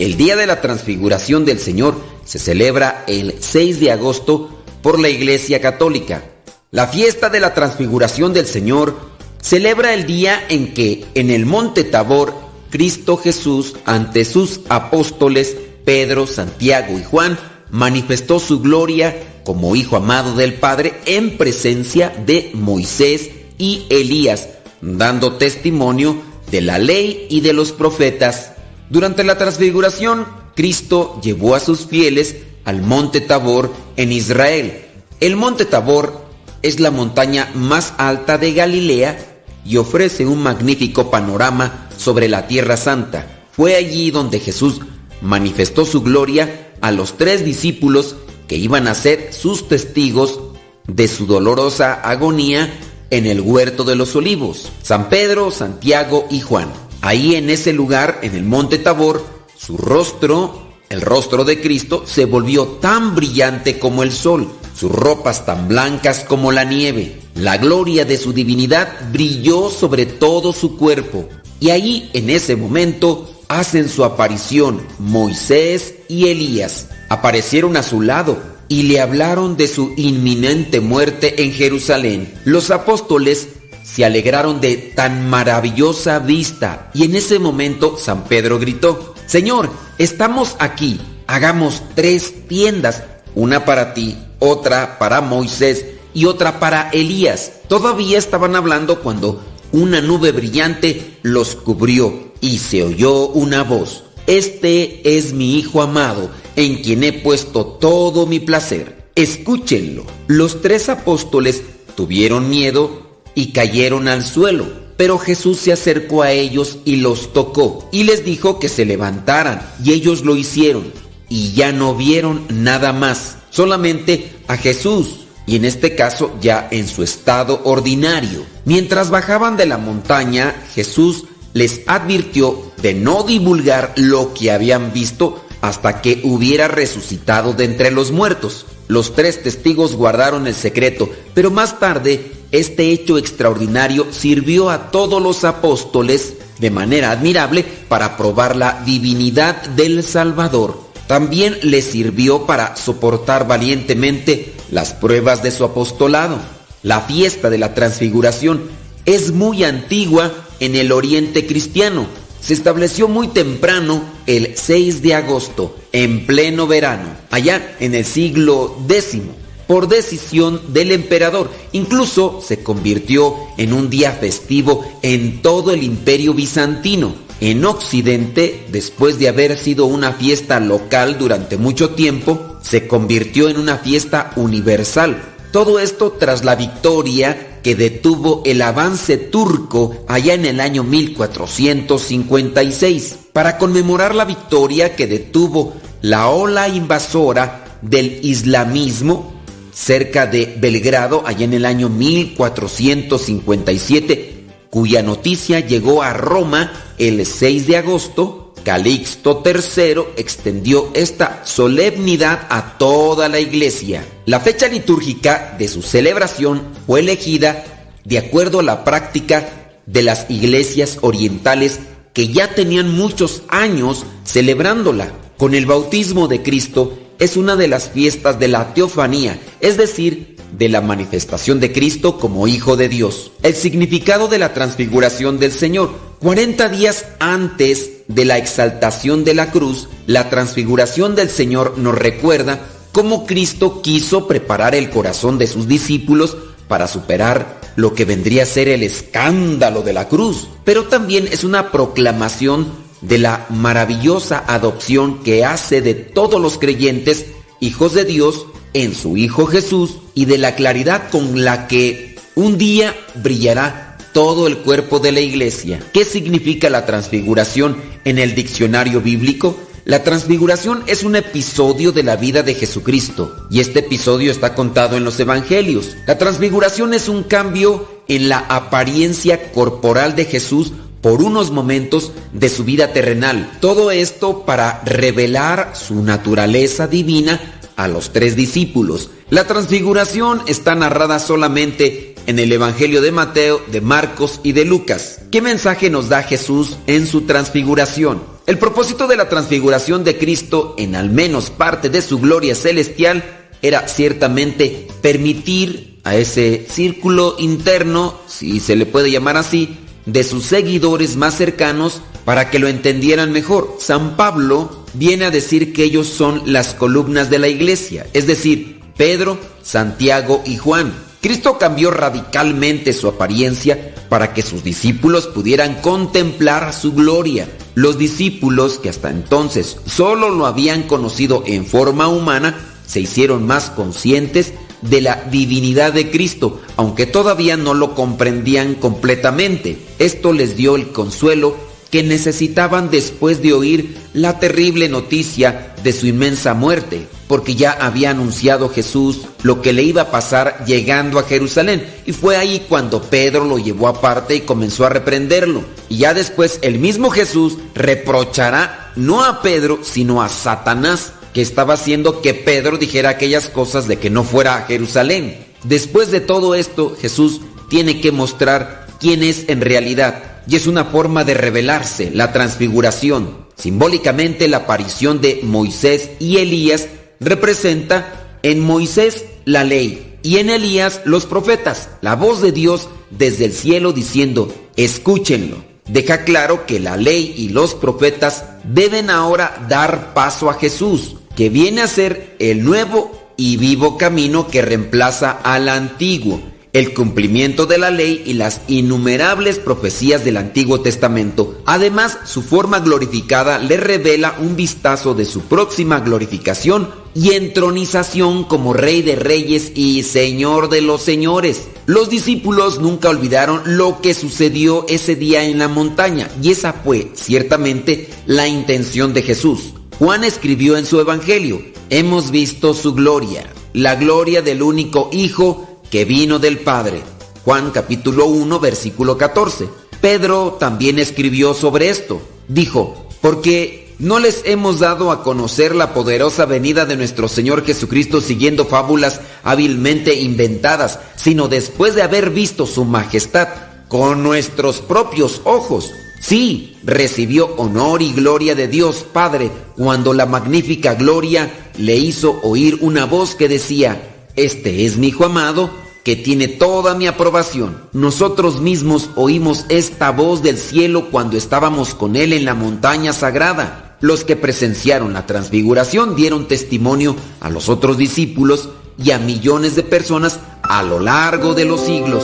El 0.00 0.16
día 0.16 0.34
de 0.34 0.48
la 0.48 0.60
transfiguración 0.60 1.44
del 1.44 1.60
Señor 1.60 1.96
se 2.24 2.40
celebra 2.40 3.04
el 3.06 3.36
6 3.38 3.78
de 3.78 3.92
agosto 3.92 4.64
por 4.82 4.98
la 4.98 5.08
Iglesia 5.08 5.60
Católica. 5.60 6.24
La 6.72 6.88
fiesta 6.88 7.30
de 7.30 7.38
la 7.38 7.54
transfiguración 7.54 8.32
del 8.32 8.46
Señor 8.46 8.98
celebra 9.40 9.94
el 9.94 10.04
día 10.04 10.44
en 10.48 10.74
que 10.74 11.04
en 11.14 11.30
el 11.30 11.46
monte 11.46 11.84
Tabor 11.84 12.34
Cristo 12.70 13.16
Jesús 13.16 13.76
ante 13.84 14.24
sus 14.24 14.62
apóstoles 14.68 15.56
Pedro, 15.84 16.26
Santiago 16.26 16.98
y 16.98 17.04
Juan 17.04 17.38
manifestó 17.70 18.40
su 18.40 18.58
gloria 18.58 19.35
como 19.46 19.76
hijo 19.76 19.94
amado 19.94 20.34
del 20.34 20.54
Padre 20.54 20.94
en 21.06 21.38
presencia 21.38 22.12
de 22.26 22.50
Moisés 22.52 23.30
y 23.58 23.86
Elías, 23.90 24.48
dando 24.80 25.34
testimonio 25.34 26.16
de 26.50 26.62
la 26.62 26.80
ley 26.80 27.28
y 27.30 27.42
de 27.42 27.52
los 27.52 27.70
profetas. 27.70 28.54
Durante 28.90 29.22
la 29.22 29.38
transfiguración, 29.38 30.26
Cristo 30.56 31.20
llevó 31.22 31.54
a 31.54 31.60
sus 31.60 31.86
fieles 31.86 32.34
al 32.64 32.82
monte 32.82 33.20
Tabor 33.20 33.72
en 33.96 34.10
Israel. 34.10 34.82
El 35.20 35.36
monte 35.36 35.64
Tabor 35.64 36.26
es 36.62 36.80
la 36.80 36.90
montaña 36.90 37.48
más 37.54 37.94
alta 37.98 38.38
de 38.38 38.52
Galilea 38.52 39.44
y 39.64 39.76
ofrece 39.76 40.26
un 40.26 40.42
magnífico 40.42 41.08
panorama 41.08 41.88
sobre 41.96 42.28
la 42.28 42.48
Tierra 42.48 42.76
Santa. 42.76 43.44
Fue 43.52 43.76
allí 43.76 44.10
donde 44.10 44.40
Jesús 44.40 44.80
manifestó 45.20 45.84
su 45.84 46.02
gloria 46.02 46.72
a 46.80 46.90
los 46.90 47.16
tres 47.16 47.44
discípulos 47.44 48.16
que 48.48 48.56
iban 48.56 48.88
a 48.88 48.94
ser 48.94 49.32
sus 49.32 49.68
testigos 49.68 50.40
de 50.86 51.08
su 51.08 51.26
dolorosa 51.26 51.94
agonía 51.94 52.72
en 53.10 53.26
el 53.26 53.40
huerto 53.40 53.84
de 53.84 53.96
los 53.96 54.14
olivos, 54.16 54.70
San 54.82 55.08
Pedro, 55.08 55.50
Santiago 55.50 56.26
y 56.30 56.40
Juan. 56.40 56.72
Ahí 57.00 57.34
en 57.34 57.50
ese 57.50 57.72
lugar, 57.72 58.20
en 58.22 58.34
el 58.34 58.44
monte 58.44 58.78
Tabor, 58.78 59.24
su 59.56 59.76
rostro, 59.76 60.66
el 60.88 61.00
rostro 61.00 61.44
de 61.44 61.60
Cristo, 61.60 62.04
se 62.06 62.24
volvió 62.24 62.66
tan 62.66 63.14
brillante 63.14 63.78
como 63.78 64.02
el 64.02 64.12
sol, 64.12 64.48
sus 64.74 64.90
ropas 64.90 65.46
tan 65.46 65.68
blancas 65.68 66.20
como 66.20 66.52
la 66.52 66.64
nieve. 66.64 67.20
La 67.34 67.58
gloria 67.58 68.04
de 68.04 68.16
su 68.16 68.32
divinidad 68.32 69.10
brilló 69.12 69.70
sobre 69.70 70.06
todo 70.06 70.52
su 70.52 70.76
cuerpo. 70.76 71.28
Y 71.60 71.70
ahí, 71.70 72.10
en 72.12 72.30
ese 72.30 72.56
momento, 72.56 73.30
hacen 73.48 73.88
su 73.88 74.04
aparición 74.04 74.82
Moisés 74.98 75.94
y 76.08 76.28
Elías. 76.28 76.88
Aparecieron 77.08 77.76
a 77.76 77.82
su 77.82 78.00
lado 78.00 78.38
y 78.68 78.82
le 78.84 79.00
hablaron 79.00 79.56
de 79.56 79.68
su 79.68 79.92
inminente 79.96 80.80
muerte 80.80 81.42
en 81.42 81.52
Jerusalén. 81.52 82.34
Los 82.44 82.70
apóstoles 82.70 83.48
se 83.84 84.04
alegraron 84.04 84.60
de 84.60 84.76
tan 84.76 85.28
maravillosa 85.30 86.18
vista 86.18 86.90
y 86.92 87.04
en 87.04 87.14
ese 87.14 87.38
momento 87.38 87.96
San 87.98 88.24
Pedro 88.24 88.58
gritó, 88.58 89.14
Señor, 89.26 89.70
estamos 89.98 90.56
aquí, 90.58 91.00
hagamos 91.26 91.82
tres 91.94 92.46
tiendas, 92.48 93.04
una 93.34 93.64
para 93.64 93.94
ti, 93.94 94.18
otra 94.38 94.98
para 94.98 95.20
Moisés 95.20 95.86
y 96.12 96.24
otra 96.24 96.58
para 96.58 96.90
Elías. 96.90 97.52
Todavía 97.68 98.18
estaban 98.18 98.56
hablando 98.56 99.00
cuando 99.00 99.42
una 99.72 100.00
nube 100.00 100.32
brillante 100.32 101.18
los 101.22 101.54
cubrió 101.54 102.32
y 102.40 102.58
se 102.58 102.82
oyó 102.82 103.28
una 103.28 103.62
voz. 103.62 104.04
Este 104.26 105.16
es 105.16 105.32
mi 105.32 105.58
Hijo 105.58 105.82
amado, 105.82 106.30
en 106.56 106.82
quien 106.82 107.04
he 107.04 107.12
puesto 107.12 107.64
todo 107.66 108.26
mi 108.26 108.40
placer. 108.40 109.10
Escúchenlo. 109.14 110.04
Los 110.26 110.62
tres 110.62 110.88
apóstoles 110.88 111.62
tuvieron 111.94 112.50
miedo 112.50 113.20
y 113.34 113.52
cayeron 113.52 114.08
al 114.08 114.24
suelo, 114.24 114.66
pero 114.96 115.18
Jesús 115.18 115.58
se 115.58 115.72
acercó 115.72 116.22
a 116.22 116.32
ellos 116.32 116.78
y 116.84 116.96
los 116.96 117.32
tocó 117.32 117.88
y 117.92 118.04
les 118.04 118.24
dijo 118.24 118.58
que 118.58 118.68
se 118.68 118.84
levantaran, 118.84 119.62
y 119.82 119.92
ellos 119.92 120.24
lo 120.24 120.36
hicieron, 120.36 120.92
y 121.28 121.52
ya 121.52 121.72
no 121.72 121.94
vieron 121.94 122.46
nada 122.48 122.92
más, 122.92 123.36
solamente 123.50 124.32
a 124.48 124.56
Jesús 124.56 125.26
y 125.46 125.56
en 125.56 125.64
este 125.64 125.94
caso 125.94 126.36
ya 126.40 126.68
en 126.70 126.88
su 126.88 127.02
estado 127.02 127.60
ordinario. 127.64 128.44
Mientras 128.64 129.10
bajaban 129.10 129.56
de 129.56 129.66
la 129.66 129.78
montaña, 129.78 130.54
Jesús 130.74 131.24
les 131.52 131.82
advirtió 131.86 132.72
de 132.82 132.94
no 132.94 133.22
divulgar 133.22 133.94
lo 133.96 134.34
que 134.34 134.50
habían 134.50 134.92
visto 134.92 135.45
hasta 135.60 136.02
que 136.02 136.20
hubiera 136.24 136.68
resucitado 136.68 137.52
de 137.52 137.64
entre 137.64 137.90
los 137.90 138.12
muertos. 138.12 138.66
Los 138.88 139.14
tres 139.14 139.42
testigos 139.42 139.94
guardaron 139.94 140.46
el 140.46 140.54
secreto, 140.54 141.10
pero 141.34 141.50
más 141.50 141.78
tarde 141.80 142.32
este 142.52 142.92
hecho 142.92 143.18
extraordinario 143.18 144.06
sirvió 144.12 144.70
a 144.70 144.90
todos 144.90 145.20
los 145.20 145.44
apóstoles 145.44 146.34
de 146.58 146.70
manera 146.70 147.10
admirable 147.10 147.64
para 147.88 148.16
probar 148.16 148.56
la 148.56 148.82
divinidad 148.84 149.62
del 149.70 150.02
Salvador. 150.02 150.80
También 151.06 151.58
les 151.62 151.84
sirvió 151.84 152.46
para 152.46 152.76
soportar 152.76 153.46
valientemente 153.46 154.54
las 154.70 154.92
pruebas 154.92 155.42
de 155.42 155.50
su 155.50 155.64
apostolado. 155.64 156.38
La 156.82 157.00
fiesta 157.00 157.50
de 157.50 157.58
la 157.58 157.74
transfiguración 157.74 158.62
es 159.04 159.32
muy 159.32 159.64
antigua 159.64 160.32
en 160.60 160.76
el 160.76 160.92
oriente 160.92 161.46
cristiano. 161.46 162.06
Se 162.46 162.54
estableció 162.54 163.08
muy 163.08 163.26
temprano, 163.26 164.04
el 164.24 164.56
6 164.56 165.02
de 165.02 165.14
agosto, 165.14 165.76
en 165.90 166.26
pleno 166.26 166.68
verano, 166.68 167.08
allá 167.28 167.74
en 167.80 167.96
el 167.96 168.04
siglo 168.04 168.76
X, 168.88 169.20
por 169.66 169.88
decisión 169.88 170.60
del 170.68 170.92
emperador. 170.92 171.50
Incluso 171.72 172.40
se 172.46 172.62
convirtió 172.62 173.34
en 173.58 173.72
un 173.72 173.90
día 173.90 174.12
festivo 174.12 174.84
en 175.02 175.42
todo 175.42 175.72
el 175.72 175.82
imperio 175.82 176.34
bizantino. 176.34 177.16
En 177.40 177.64
Occidente, 177.64 178.64
después 178.70 179.18
de 179.18 179.26
haber 179.26 179.58
sido 179.58 179.86
una 179.86 180.12
fiesta 180.12 180.60
local 180.60 181.18
durante 181.18 181.56
mucho 181.56 181.96
tiempo, 181.96 182.58
se 182.62 182.86
convirtió 182.86 183.48
en 183.48 183.58
una 183.58 183.78
fiesta 183.78 184.30
universal. 184.36 185.20
Todo 185.50 185.80
esto 185.80 186.12
tras 186.12 186.44
la 186.44 186.54
victoria 186.54 187.45
que 187.66 187.74
detuvo 187.74 188.42
el 188.46 188.62
avance 188.62 189.16
turco 189.16 190.04
allá 190.06 190.34
en 190.34 190.46
el 190.46 190.60
año 190.60 190.84
1456, 190.84 193.18
para 193.32 193.58
conmemorar 193.58 194.14
la 194.14 194.24
victoria 194.24 194.94
que 194.94 195.08
detuvo 195.08 195.74
la 196.00 196.28
ola 196.28 196.68
invasora 196.68 197.80
del 197.82 198.20
islamismo 198.22 199.34
cerca 199.72 200.28
de 200.28 200.54
Belgrado 200.60 201.24
allá 201.26 201.44
en 201.44 201.54
el 201.54 201.64
año 201.64 201.88
1457, 201.88 204.44
cuya 204.70 205.02
noticia 205.02 205.58
llegó 205.58 206.04
a 206.04 206.12
Roma 206.12 206.70
el 206.98 207.26
6 207.26 207.66
de 207.66 207.78
agosto 207.78 208.45
Calixto 208.66 209.44
III 209.46 210.14
extendió 210.16 210.90
esta 210.92 211.42
solemnidad 211.46 212.48
a 212.50 212.76
toda 212.78 213.28
la 213.28 213.38
iglesia. 213.38 214.04
La 214.24 214.40
fecha 214.40 214.66
litúrgica 214.66 215.54
de 215.56 215.68
su 215.68 215.82
celebración 215.82 216.64
fue 216.84 216.98
elegida 216.98 217.64
de 218.04 218.18
acuerdo 218.18 218.58
a 218.58 218.64
la 218.64 218.82
práctica 218.82 219.48
de 219.86 220.02
las 220.02 220.28
iglesias 220.30 220.98
orientales 221.02 221.78
que 222.12 222.26
ya 222.32 222.56
tenían 222.56 222.90
muchos 222.90 223.42
años 223.46 224.04
celebrándola. 224.24 225.12
Con 225.36 225.54
el 225.54 225.64
bautismo 225.64 226.26
de 226.26 226.42
Cristo 226.42 226.98
es 227.20 227.36
una 227.36 227.54
de 227.54 227.68
las 227.68 227.90
fiestas 227.90 228.40
de 228.40 228.48
la 228.48 228.74
teofanía, 228.74 229.38
es 229.60 229.76
decir, 229.76 230.38
de 230.58 230.68
la 230.68 230.80
manifestación 230.80 231.60
de 231.60 231.70
Cristo 231.70 232.18
como 232.18 232.48
Hijo 232.48 232.76
de 232.76 232.88
Dios. 232.88 233.30
El 233.44 233.54
significado 233.54 234.26
de 234.26 234.38
la 234.38 234.52
transfiguración 234.52 235.38
del 235.38 235.52
Señor. 235.52 236.04
40 236.18 236.68
días 236.70 237.04
antes 237.20 237.95
de 238.08 238.24
la 238.24 238.38
exaltación 238.38 239.24
de 239.24 239.34
la 239.34 239.50
cruz, 239.50 239.88
la 240.06 240.30
transfiguración 240.30 241.14
del 241.14 241.28
Señor 241.28 241.78
nos 241.78 241.96
recuerda 241.96 242.60
cómo 242.92 243.26
Cristo 243.26 243.82
quiso 243.82 244.26
preparar 244.26 244.74
el 244.74 244.90
corazón 244.90 245.38
de 245.38 245.46
sus 245.46 245.68
discípulos 245.68 246.36
para 246.68 246.88
superar 246.88 247.60
lo 247.76 247.94
que 247.94 248.04
vendría 248.04 248.44
a 248.44 248.46
ser 248.46 248.68
el 248.68 248.82
escándalo 248.82 249.82
de 249.82 249.92
la 249.92 250.08
cruz. 250.08 250.48
Pero 250.64 250.84
también 250.84 251.28
es 251.30 251.44
una 251.44 251.70
proclamación 251.70 252.66
de 253.02 253.18
la 253.18 253.46
maravillosa 253.50 254.44
adopción 254.46 255.22
que 255.22 255.44
hace 255.44 255.82
de 255.82 255.94
todos 255.94 256.40
los 256.40 256.58
creyentes 256.58 257.26
hijos 257.60 257.92
de 257.92 258.04
Dios 258.04 258.46
en 258.72 258.94
su 258.94 259.16
Hijo 259.16 259.46
Jesús 259.46 259.98
y 260.14 260.24
de 260.24 260.38
la 260.38 260.54
claridad 260.54 261.10
con 261.10 261.44
la 261.44 261.68
que 261.68 262.16
un 262.34 262.58
día 262.58 262.94
brillará 263.14 263.98
todo 264.12 264.46
el 264.46 264.58
cuerpo 264.58 264.98
de 264.98 265.12
la 265.12 265.20
iglesia. 265.20 265.80
¿Qué 265.92 266.04
significa 266.04 266.70
la 266.70 266.86
transfiguración 266.86 267.76
en 268.06 268.18
el 268.18 268.34
diccionario 268.34 269.02
bíblico? 269.02 269.58
La 269.84 270.02
transfiguración 270.02 270.82
es 270.86 271.04
un 271.04 271.14
episodio 271.14 271.92
de 271.92 272.02
la 272.02 272.16
vida 272.16 272.42
de 272.42 272.54
Jesucristo 272.54 273.46
y 273.50 273.60
este 273.60 273.80
episodio 273.80 274.32
está 274.32 274.54
contado 274.54 274.96
en 274.96 275.04
los 275.04 275.20
evangelios. 275.20 275.96
La 276.06 276.16
transfiguración 276.16 276.94
es 276.94 277.08
un 277.08 277.24
cambio 277.24 277.86
en 278.08 278.28
la 278.28 278.38
apariencia 278.38 279.52
corporal 279.52 280.16
de 280.16 280.24
Jesús 280.24 280.72
por 281.00 281.22
unos 281.22 281.52
momentos 281.52 282.10
de 282.32 282.48
su 282.48 282.64
vida 282.64 282.92
terrenal. 282.92 283.58
Todo 283.60 283.92
esto 283.92 284.44
para 284.44 284.82
revelar 284.84 285.72
su 285.76 286.02
naturaleza 286.02 286.88
divina 286.88 287.60
a 287.76 287.86
los 287.86 288.12
tres 288.12 288.34
discípulos. 288.34 289.10
La 289.30 289.46
transfiguración 289.46 290.42
está 290.48 290.74
narrada 290.74 291.20
solamente 291.20 292.15
en 292.26 292.38
el 292.38 292.52
Evangelio 292.52 293.00
de 293.00 293.12
Mateo, 293.12 293.62
de 293.68 293.80
Marcos 293.80 294.40
y 294.42 294.52
de 294.52 294.64
Lucas. 294.64 295.20
¿Qué 295.30 295.40
mensaje 295.40 295.90
nos 295.90 296.08
da 296.08 296.22
Jesús 296.22 296.76
en 296.86 297.06
su 297.06 297.22
transfiguración? 297.22 298.22
El 298.46 298.58
propósito 298.58 299.06
de 299.06 299.16
la 299.16 299.28
transfiguración 299.28 300.04
de 300.04 300.18
Cristo 300.18 300.74
en 300.78 300.94
al 300.94 301.10
menos 301.10 301.50
parte 301.50 301.88
de 301.88 302.02
su 302.02 302.18
gloria 302.18 302.54
celestial 302.54 303.24
era 303.62 303.88
ciertamente 303.88 304.86
permitir 305.02 305.98
a 306.04 306.14
ese 306.16 306.66
círculo 306.70 307.34
interno, 307.38 308.20
si 308.28 308.60
se 308.60 308.76
le 308.76 308.86
puede 308.86 309.10
llamar 309.10 309.36
así, 309.36 309.76
de 310.04 310.22
sus 310.22 310.44
seguidores 310.44 311.16
más 311.16 311.36
cercanos 311.36 312.02
para 312.24 312.50
que 312.50 312.60
lo 312.60 312.68
entendieran 312.68 313.32
mejor. 313.32 313.76
San 313.80 314.16
Pablo 314.16 314.84
viene 314.94 315.24
a 315.24 315.30
decir 315.30 315.72
que 315.72 315.82
ellos 315.82 316.06
son 316.06 316.42
las 316.46 316.74
columnas 316.74 317.28
de 317.28 317.40
la 317.40 317.48
iglesia, 317.48 318.06
es 318.12 318.26
decir, 318.26 318.80
Pedro, 318.96 319.38
Santiago 319.62 320.42
y 320.46 320.56
Juan. 320.56 321.05
Cristo 321.26 321.58
cambió 321.58 321.90
radicalmente 321.90 322.92
su 322.92 323.08
apariencia 323.08 323.92
para 324.08 324.32
que 324.32 324.42
sus 324.42 324.62
discípulos 324.62 325.26
pudieran 325.26 325.80
contemplar 325.80 326.72
su 326.72 326.92
gloria. 326.92 327.48
Los 327.74 327.98
discípulos, 327.98 328.78
que 328.78 328.90
hasta 328.90 329.10
entonces 329.10 329.76
solo 329.86 330.30
lo 330.30 330.46
habían 330.46 330.84
conocido 330.84 331.42
en 331.44 331.66
forma 331.66 332.06
humana, 332.06 332.54
se 332.86 333.00
hicieron 333.00 333.44
más 333.44 333.70
conscientes 333.70 334.52
de 334.82 335.00
la 335.00 335.24
divinidad 335.28 335.92
de 335.92 336.12
Cristo, 336.12 336.60
aunque 336.76 337.06
todavía 337.06 337.56
no 337.56 337.74
lo 337.74 337.96
comprendían 337.96 338.76
completamente. 338.76 339.78
Esto 339.98 340.32
les 340.32 340.56
dio 340.56 340.76
el 340.76 340.92
consuelo 340.92 341.56
que 341.90 342.04
necesitaban 342.04 342.88
después 342.88 343.42
de 343.42 343.52
oír 343.52 343.96
la 344.12 344.38
terrible 344.38 344.88
noticia 344.88 345.74
de 345.82 345.92
su 345.92 346.06
inmensa 346.06 346.54
muerte, 346.54 347.08
porque 347.28 347.54
ya 347.54 347.72
había 347.72 348.10
anunciado 348.10 348.68
Jesús 348.68 349.22
lo 349.42 349.62
que 349.62 349.72
le 349.72 349.82
iba 349.82 350.02
a 350.02 350.10
pasar 350.10 350.64
llegando 350.64 351.18
a 351.18 351.24
Jerusalén. 351.24 351.84
Y 352.06 352.12
fue 352.12 352.36
ahí 352.36 352.64
cuando 352.68 353.02
Pedro 353.02 353.44
lo 353.44 353.58
llevó 353.58 353.88
aparte 353.88 354.36
y 354.36 354.40
comenzó 354.40 354.86
a 354.86 354.90
reprenderlo. 354.90 355.64
Y 355.88 355.98
ya 355.98 356.14
después 356.14 356.58
el 356.62 356.78
mismo 356.78 357.10
Jesús 357.10 357.58
reprochará 357.74 358.92
no 358.96 359.24
a 359.24 359.42
Pedro, 359.42 359.80
sino 359.82 360.22
a 360.22 360.28
Satanás, 360.28 361.12
que 361.34 361.42
estaba 361.42 361.74
haciendo 361.74 362.22
que 362.22 362.34
Pedro 362.34 362.78
dijera 362.78 363.10
aquellas 363.10 363.48
cosas 363.48 363.86
de 363.86 363.98
que 363.98 364.10
no 364.10 364.24
fuera 364.24 364.56
a 364.56 364.62
Jerusalén. 364.62 365.44
Después 365.64 366.10
de 366.10 366.20
todo 366.20 366.54
esto, 366.54 366.96
Jesús 367.00 367.40
tiene 367.68 368.00
que 368.00 368.12
mostrar 368.12 368.86
quién 369.00 369.22
es 369.22 369.48
en 369.48 369.60
realidad 369.60 370.22
y 370.48 370.56
es 370.56 370.66
una 370.66 370.84
forma 370.84 371.24
de 371.24 371.34
revelarse, 371.34 372.10
la 372.12 372.32
transfiguración. 372.32 373.46
Simbólicamente 373.56 374.48
la 374.48 374.58
aparición 374.58 375.20
de 375.20 375.40
Moisés 375.42 376.10
y 376.18 376.36
Elías 376.38 376.86
representa 377.20 378.38
en 378.42 378.60
Moisés 378.60 379.24
la 379.44 379.64
ley 379.64 380.18
y 380.22 380.38
en 380.38 380.50
Elías 380.50 381.02
los 381.04 381.26
profetas, 381.26 381.90
la 382.00 382.16
voz 382.16 382.42
de 382.42 382.52
Dios 382.52 382.88
desde 383.10 383.44
el 383.46 383.52
cielo 383.52 383.92
diciendo, 383.92 384.52
escúchenlo. 384.76 385.64
Deja 385.88 386.24
claro 386.24 386.66
que 386.66 386.80
la 386.80 386.96
ley 386.96 387.32
y 387.36 387.50
los 387.50 387.74
profetas 387.74 388.44
deben 388.64 389.08
ahora 389.08 389.64
dar 389.68 390.14
paso 390.14 390.50
a 390.50 390.54
Jesús, 390.54 391.16
que 391.36 391.48
viene 391.48 391.82
a 391.82 391.86
ser 391.86 392.34
el 392.40 392.64
nuevo 392.64 393.30
y 393.36 393.56
vivo 393.56 393.96
camino 393.96 394.48
que 394.48 394.62
reemplaza 394.62 395.30
al 395.30 395.68
antiguo 395.68 396.40
el 396.76 396.92
cumplimiento 396.92 397.64
de 397.64 397.78
la 397.78 397.90
ley 397.90 398.22
y 398.26 398.34
las 398.34 398.60
innumerables 398.68 399.58
profecías 399.58 400.26
del 400.26 400.36
Antiguo 400.36 400.82
Testamento. 400.82 401.56
Además, 401.64 402.18
su 402.26 402.42
forma 402.42 402.80
glorificada 402.80 403.58
le 403.58 403.78
revela 403.78 404.36
un 404.40 404.56
vistazo 404.56 405.14
de 405.14 405.24
su 405.24 405.40
próxima 405.40 406.00
glorificación 406.00 406.90
y 407.14 407.32
entronización 407.32 408.44
como 408.44 408.74
Rey 408.74 409.00
de 409.00 409.16
Reyes 409.16 409.72
y 409.74 410.02
Señor 410.02 410.68
de 410.68 410.82
los 410.82 411.00
Señores. 411.00 411.62
Los 411.86 412.10
discípulos 412.10 412.78
nunca 412.78 413.08
olvidaron 413.08 413.62
lo 413.64 414.02
que 414.02 414.12
sucedió 414.12 414.84
ese 414.86 415.16
día 415.16 415.44
en 415.44 415.58
la 415.58 415.68
montaña 415.68 416.28
y 416.42 416.50
esa 416.50 416.74
fue 416.74 417.10
ciertamente 417.14 418.10
la 418.26 418.48
intención 418.48 419.14
de 419.14 419.22
Jesús. 419.22 419.72
Juan 419.98 420.24
escribió 420.24 420.76
en 420.76 420.84
su 420.84 421.00
Evangelio, 421.00 421.62
hemos 421.88 422.30
visto 422.30 422.74
su 422.74 422.92
gloria, 422.92 423.50
la 423.72 423.94
gloria 423.94 424.42
del 424.42 424.60
único 424.60 425.08
Hijo 425.10 425.75
que 425.96 426.04
vino 426.04 426.38
del 426.38 426.58
Padre. 426.58 427.00
Juan 427.42 427.70
capítulo 427.70 428.26
1 428.26 428.60
versículo 428.60 429.16
14. 429.16 429.66
Pedro 430.02 430.58
también 430.60 430.98
escribió 430.98 431.54
sobre 431.54 431.88
esto. 431.88 432.20
Dijo, 432.48 433.08
porque 433.22 433.94
no 433.98 434.18
les 434.18 434.42
hemos 434.44 434.80
dado 434.80 435.10
a 435.10 435.22
conocer 435.22 435.74
la 435.74 435.94
poderosa 435.94 436.44
venida 436.44 436.84
de 436.84 436.98
nuestro 436.98 437.28
Señor 437.28 437.64
Jesucristo 437.64 438.20
siguiendo 438.20 438.66
fábulas 438.66 439.22
hábilmente 439.42 440.16
inventadas, 440.16 440.98
sino 441.16 441.48
después 441.48 441.94
de 441.94 442.02
haber 442.02 442.28
visto 442.28 442.66
su 442.66 442.84
majestad 442.84 443.48
con 443.88 444.22
nuestros 444.22 444.82
propios 444.82 445.40
ojos. 445.44 445.92
Sí, 446.20 446.76
recibió 446.84 447.54
honor 447.56 448.02
y 448.02 448.12
gloria 448.12 448.54
de 448.54 448.68
Dios 448.68 449.06
Padre 449.14 449.50
cuando 449.78 450.12
la 450.12 450.26
magnífica 450.26 450.92
gloria 450.92 451.70
le 451.78 451.96
hizo 451.96 452.38
oír 452.42 452.80
una 452.82 453.06
voz 453.06 453.34
que 453.34 453.48
decía, 453.48 454.26
Este 454.36 454.84
es 454.84 454.98
mi 454.98 455.06
Hijo 455.06 455.24
amado, 455.24 455.85
que 456.06 456.14
tiene 456.14 456.46
toda 456.46 456.94
mi 456.94 457.08
aprobación. 457.08 457.78
Nosotros 457.92 458.60
mismos 458.60 459.10
oímos 459.16 459.66
esta 459.70 460.12
voz 460.12 460.40
del 460.40 460.56
cielo 460.56 461.08
cuando 461.10 461.36
estábamos 461.36 461.96
con 461.96 462.14
Él 462.14 462.32
en 462.32 462.44
la 462.44 462.54
montaña 462.54 463.12
sagrada. 463.12 463.96
Los 464.00 464.22
que 464.22 464.36
presenciaron 464.36 465.14
la 465.14 465.26
transfiguración 465.26 466.14
dieron 466.14 466.46
testimonio 466.46 467.16
a 467.40 467.50
los 467.50 467.68
otros 467.68 467.98
discípulos 467.98 468.68
y 468.96 469.10
a 469.10 469.18
millones 469.18 469.74
de 469.74 469.82
personas 469.82 470.38
a 470.62 470.84
lo 470.84 471.00
largo 471.00 471.54
de 471.54 471.64
los 471.64 471.80
siglos. 471.80 472.22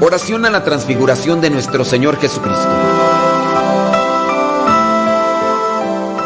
Oración 0.00 0.46
a 0.46 0.50
la 0.50 0.64
transfiguración 0.64 1.42
de 1.42 1.50
nuestro 1.50 1.84
Señor 1.84 2.18
Jesucristo. 2.18 2.70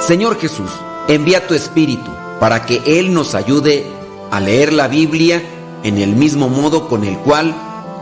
Señor 0.07 0.39
Jesús, 0.39 0.71
envía 1.15 1.47
tu 1.47 1.55
Espíritu 1.55 2.11
para 2.39 2.65
que 2.65 2.81
Él 2.87 3.13
nos 3.13 3.35
ayude 3.35 3.87
a 4.31 4.41
leer 4.41 4.73
la 4.73 4.89
Biblia 4.89 5.43
en 5.83 5.99
el 5.99 6.15
mismo 6.15 6.49
modo 6.49 6.89
con 6.89 7.05
el 7.05 7.17
cual 7.19 7.55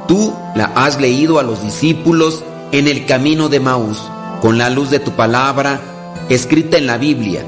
tú 0.06 0.34
la 0.54 0.66
has 0.74 1.00
leído 1.00 1.38
a 1.38 1.42
los 1.42 1.62
discípulos 1.62 2.44
en 2.72 2.86
el 2.86 3.06
camino 3.06 3.48
de 3.48 3.60
Maús, 3.60 3.98
con 4.40 4.58
la 4.58 4.68
luz 4.70 4.90
de 4.90 5.00
tu 5.00 5.12
palabra 5.12 5.80
escrita 6.28 6.76
en 6.76 6.86
la 6.86 6.98
Biblia. 6.98 7.44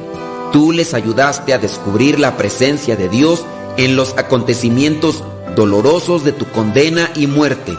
Tú 0.52 0.72
les 0.72 0.94
ayudaste 0.94 1.52
a 1.52 1.58
descubrir 1.58 2.18
la 2.18 2.36
presencia 2.36 2.96
de 2.96 3.08
Dios 3.08 3.44
en 3.76 3.96
los 3.96 4.16
acontecimientos 4.16 5.22
dolorosos 5.54 6.24
de 6.24 6.32
tu 6.32 6.46
condena 6.46 7.10
y 7.14 7.26
muerte. 7.26 7.76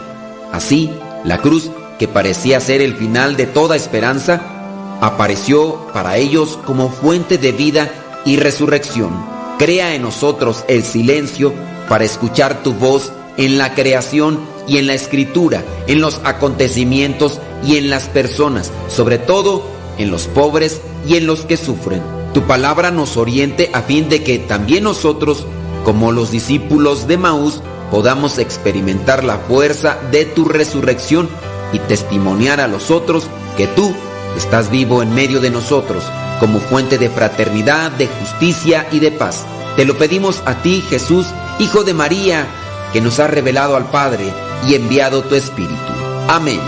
Así, 0.52 0.90
la 1.24 1.38
cruz, 1.38 1.70
que 1.98 2.08
parecía 2.08 2.60
ser 2.60 2.80
el 2.80 2.94
final 2.94 3.36
de 3.36 3.46
toda 3.46 3.76
esperanza, 3.76 4.61
apareció 5.02 5.88
para 5.92 6.16
ellos 6.16 6.60
como 6.64 6.88
fuente 6.88 7.36
de 7.36 7.50
vida 7.50 7.90
y 8.24 8.36
resurrección. 8.36 9.10
Crea 9.58 9.96
en 9.96 10.02
nosotros 10.02 10.64
el 10.68 10.84
silencio 10.84 11.52
para 11.88 12.04
escuchar 12.04 12.62
tu 12.62 12.72
voz 12.72 13.12
en 13.36 13.58
la 13.58 13.74
creación 13.74 14.38
y 14.68 14.78
en 14.78 14.86
la 14.86 14.94
escritura, 14.94 15.64
en 15.88 16.00
los 16.00 16.20
acontecimientos 16.22 17.40
y 17.66 17.78
en 17.78 17.90
las 17.90 18.04
personas, 18.04 18.70
sobre 18.88 19.18
todo 19.18 19.64
en 19.98 20.12
los 20.12 20.28
pobres 20.28 20.80
y 21.06 21.16
en 21.16 21.26
los 21.26 21.40
que 21.40 21.56
sufren. 21.56 22.00
Tu 22.32 22.42
palabra 22.42 22.92
nos 22.92 23.16
oriente 23.16 23.70
a 23.72 23.82
fin 23.82 24.08
de 24.08 24.22
que 24.22 24.38
también 24.38 24.84
nosotros, 24.84 25.46
como 25.84 26.12
los 26.12 26.30
discípulos 26.30 27.08
de 27.08 27.18
Maús, 27.18 27.60
podamos 27.90 28.38
experimentar 28.38 29.24
la 29.24 29.38
fuerza 29.38 29.98
de 30.12 30.26
tu 30.26 30.44
resurrección 30.44 31.28
y 31.72 31.80
testimoniar 31.80 32.60
a 32.60 32.68
los 32.68 32.92
otros 32.92 33.24
que 33.56 33.66
tú 33.66 33.92
Estás 34.36 34.70
vivo 34.70 35.02
en 35.02 35.14
medio 35.14 35.40
de 35.40 35.50
nosotros 35.50 36.04
como 36.40 36.58
fuente 36.58 36.98
de 36.98 37.08
fraternidad, 37.08 37.92
de 37.92 38.08
justicia 38.08 38.88
y 38.90 38.98
de 38.98 39.12
paz. 39.12 39.46
Te 39.76 39.84
lo 39.84 39.96
pedimos 39.96 40.42
a 40.44 40.60
ti, 40.62 40.82
Jesús, 40.88 41.26
Hijo 41.58 41.84
de 41.84 41.94
María, 41.94 42.46
que 42.92 43.00
nos 43.00 43.20
has 43.20 43.30
revelado 43.30 43.76
al 43.76 43.90
Padre 43.90 44.32
y 44.66 44.74
enviado 44.74 45.22
tu 45.22 45.34
Espíritu. 45.34 45.92
Amén. 46.28 46.60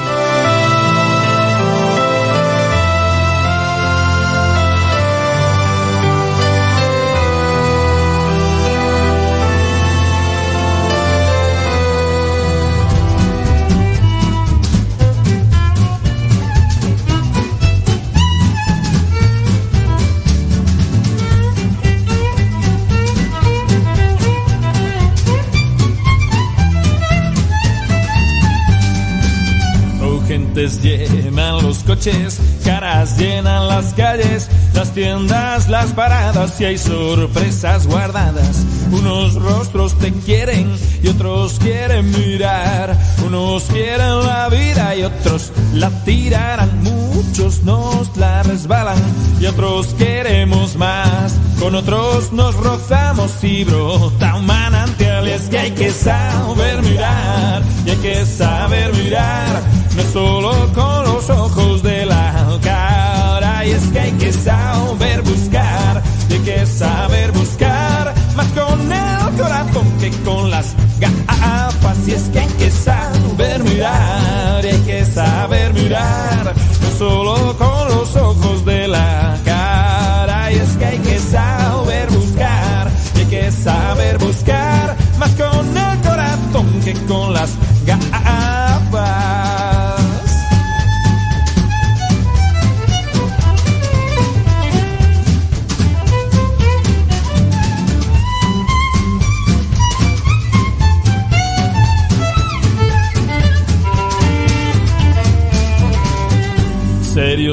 Llenan 30.84 31.62
los 31.62 31.78
coches, 31.78 32.38
caras 32.62 33.16
llenan 33.16 33.68
las 33.68 33.94
calles, 33.94 34.50
las 34.74 34.92
tiendas, 34.92 35.68
las 35.68 35.92
paradas 35.92 36.60
y 36.60 36.66
hay 36.66 36.78
sorpresas 36.78 37.86
guardadas. 37.86 38.64
Unos 38.92 39.34
rostros 39.34 39.94
te 39.98 40.12
quieren 40.12 40.70
y 41.02 41.08
otros 41.08 41.58
quieren 41.58 42.10
mirar. 42.10 42.96
Unos 43.26 43.64
quieren 43.64 44.26
la 44.26 44.48
vida 44.50 44.94
y 44.94 45.04
otros 45.04 45.52
la 45.72 45.90
tirarán. 46.04 46.82
Muchos 46.82 47.62
nos 47.62 48.14
la 48.16 48.42
resbalan 48.42 48.98
y 49.40 49.46
otros 49.46 49.94
queremos 49.94 50.76
más. 50.76 51.34
Con 51.58 51.74
otros 51.74 52.32
nos 52.32 52.54
rozamos 52.56 53.32
y 53.42 53.64
brota 53.64 54.34
un 54.36 54.46
manantial. 54.46 55.14
Que 55.50 55.58
hay 55.58 55.70
que 55.70 55.90
saber 55.90 56.82
mirar 56.82 57.62
y 57.86 57.90
hay 57.90 57.96
que 57.96 58.26
saber 58.26 58.92
mirar 58.94 59.83
no 59.96 60.02
solo 60.12 60.72
con 60.74 61.04
los 61.04 61.30
ojos 61.30 61.82
de 61.82 62.06
la 62.06 62.58
cara. 62.62 63.66
Y 63.66 63.70
es 63.70 63.84
que 63.88 64.00
hay 64.00 64.12
que 64.12 64.32
saber 64.32 65.22
buscar, 65.22 66.02
hay 66.30 66.38
que 66.40 66.66
saber 66.66 67.32
buscar, 67.32 68.14
más 68.36 68.46
con 68.48 68.92
el 68.92 69.40
corazón 69.40 69.86
que 70.00 70.10
con 70.24 70.50
las 70.50 70.74
gafas. 71.00 72.08
Y 72.08 72.12
es 72.12 72.22
que 72.32 72.40
hay 72.40 72.48
que 72.58 72.70
saber 72.70 73.62
mirar, 73.64 74.64
hay 74.64 74.78
que 74.80 75.04
saber 75.04 75.72
mirar, 75.74 76.54
no 76.82 76.98
solo 76.98 77.56
con 77.56 77.88
los 77.88 78.16
ojos 78.16 78.64
de 78.64 78.83
la. 78.83 78.83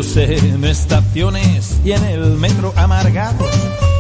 En 0.02 0.64
estaciones 0.64 1.80
y 1.86 1.92
en 1.92 2.04
el 2.04 2.36
metro 2.38 2.74
amargados, 2.76 3.52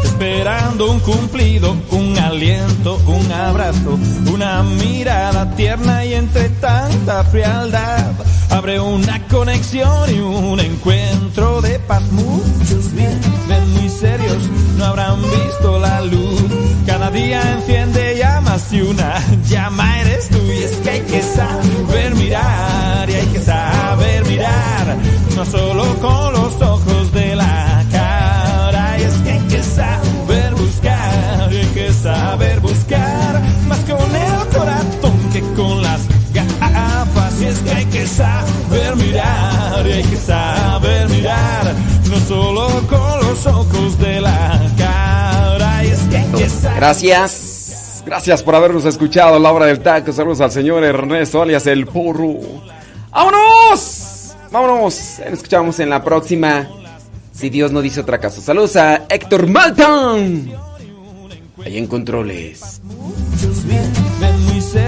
esperando 0.04 0.90
un 0.90 1.00
cumplido, 1.00 1.76
un 1.92 2.18
aliento, 2.18 3.00
un 3.06 3.32
abrazo, 3.32 4.00
una 4.34 4.64
mirada 4.64 5.56
tierna 5.56 6.04
y 6.04 6.16
entre 6.16 6.50
tanta 6.50 7.24
frialdad 7.26 8.14
abre 8.50 8.80
una 8.80 9.28
conexión 9.28 10.10
y 10.10 10.20
un 10.20 10.60
encuentro 10.60 11.62
de 11.62 11.78
paz. 11.78 12.02
Muchos 12.12 12.92
viven 12.94 13.70
muy 13.76 13.88
serios, 13.88 14.50
no 14.80 14.86
habrán 14.86 15.22
visto 15.22 15.80
la 15.80 16.02
luz. 16.02 16.46
Cada 16.88 17.12
día 17.12 17.42
enciende 17.58 18.18
llamas 18.18 18.74
y 18.74 18.82
una 18.82 19.24
llama 19.48 20.02
eres 20.02 20.30
tú. 20.30 20.40
Y 20.52 20.64
es 20.64 20.72
que 20.78 20.90
hay 20.90 21.02
que 21.02 21.22
saber 21.22 22.16
mirar 22.16 23.08
y 23.08 23.14
hay 23.14 23.28
que 23.28 23.40
saber 23.40 23.81
mirar, 24.96 25.36
no 25.36 25.46
solo 25.46 25.84
con 26.00 26.34
los 26.34 26.62
ojos 26.62 27.12
de 27.12 27.36
la 27.36 27.84
cara. 27.92 29.00
Y 29.00 29.04
es 29.04 29.14
que 29.24 29.32
hay 29.32 29.40
que 29.48 29.64
saber 29.64 30.56
buscar 30.56 31.22
hay 31.50 31.68
que 31.74 31.92
saber 31.92 32.60
buscar, 32.60 33.42
más 33.68 33.80
con 33.80 34.16
el 34.16 34.48
corazón 34.56 35.30
que 35.34 35.42
con 35.56 35.82
las 35.82 36.02
gafas. 36.34 37.42
Y 37.42 37.46
es 37.46 37.60
que 37.60 37.72
hay 37.72 37.86
que 37.86 38.08
saber 38.08 38.96
mirar 38.96 39.86
hay 39.86 40.04
que 40.04 40.16
saber 40.16 41.10
mirar, 41.10 41.74
no 42.10 42.20
solo 42.20 42.68
con 42.88 43.28
los 43.28 43.46
ojos 43.48 44.00
de 44.00 44.22
la 44.22 44.62
cara. 44.78 45.84
Y 45.84 45.88
es 45.88 46.00
que 46.02 46.18
hay 46.18 46.32
que 46.32 46.50
saber 46.50 46.78
Gracias. 46.78 48.04
Gracias 48.06 48.42
por 48.42 48.56
habernos 48.56 48.86
escuchado 48.86 49.38
la 49.40 49.52
hora 49.52 49.68
del 49.68 49.80
taco. 49.80 50.12
Saludos 50.12 50.42
al 50.42 50.52
señor 50.52 50.84
Ernesto, 50.84 51.42
alias 51.42 51.68
el 51.68 51.86
Porro. 51.86 52.36
¡Vámonos! 53.12 54.01
¡Vámonos! 54.52 55.20
Nos 55.20 55.20
escuchamos 55.20 55.80
en 55.80 55.90
la 55.90 56.04
próxima. 56.04 56.70
Si 57.32 57.50
Dios 57.50 57.72
no 57.72 57.82
dice 57.82 58.02
otra 58.02 58.20
cosa. 58.20 58.42
Saludos 58.42 58.76
a 58.76 59.06
Héctor 59.10 59.48
Malton. 59.48 60.52
Ahí 61.64 61.78
en 61.78 61.88
controles. 61.88 62.82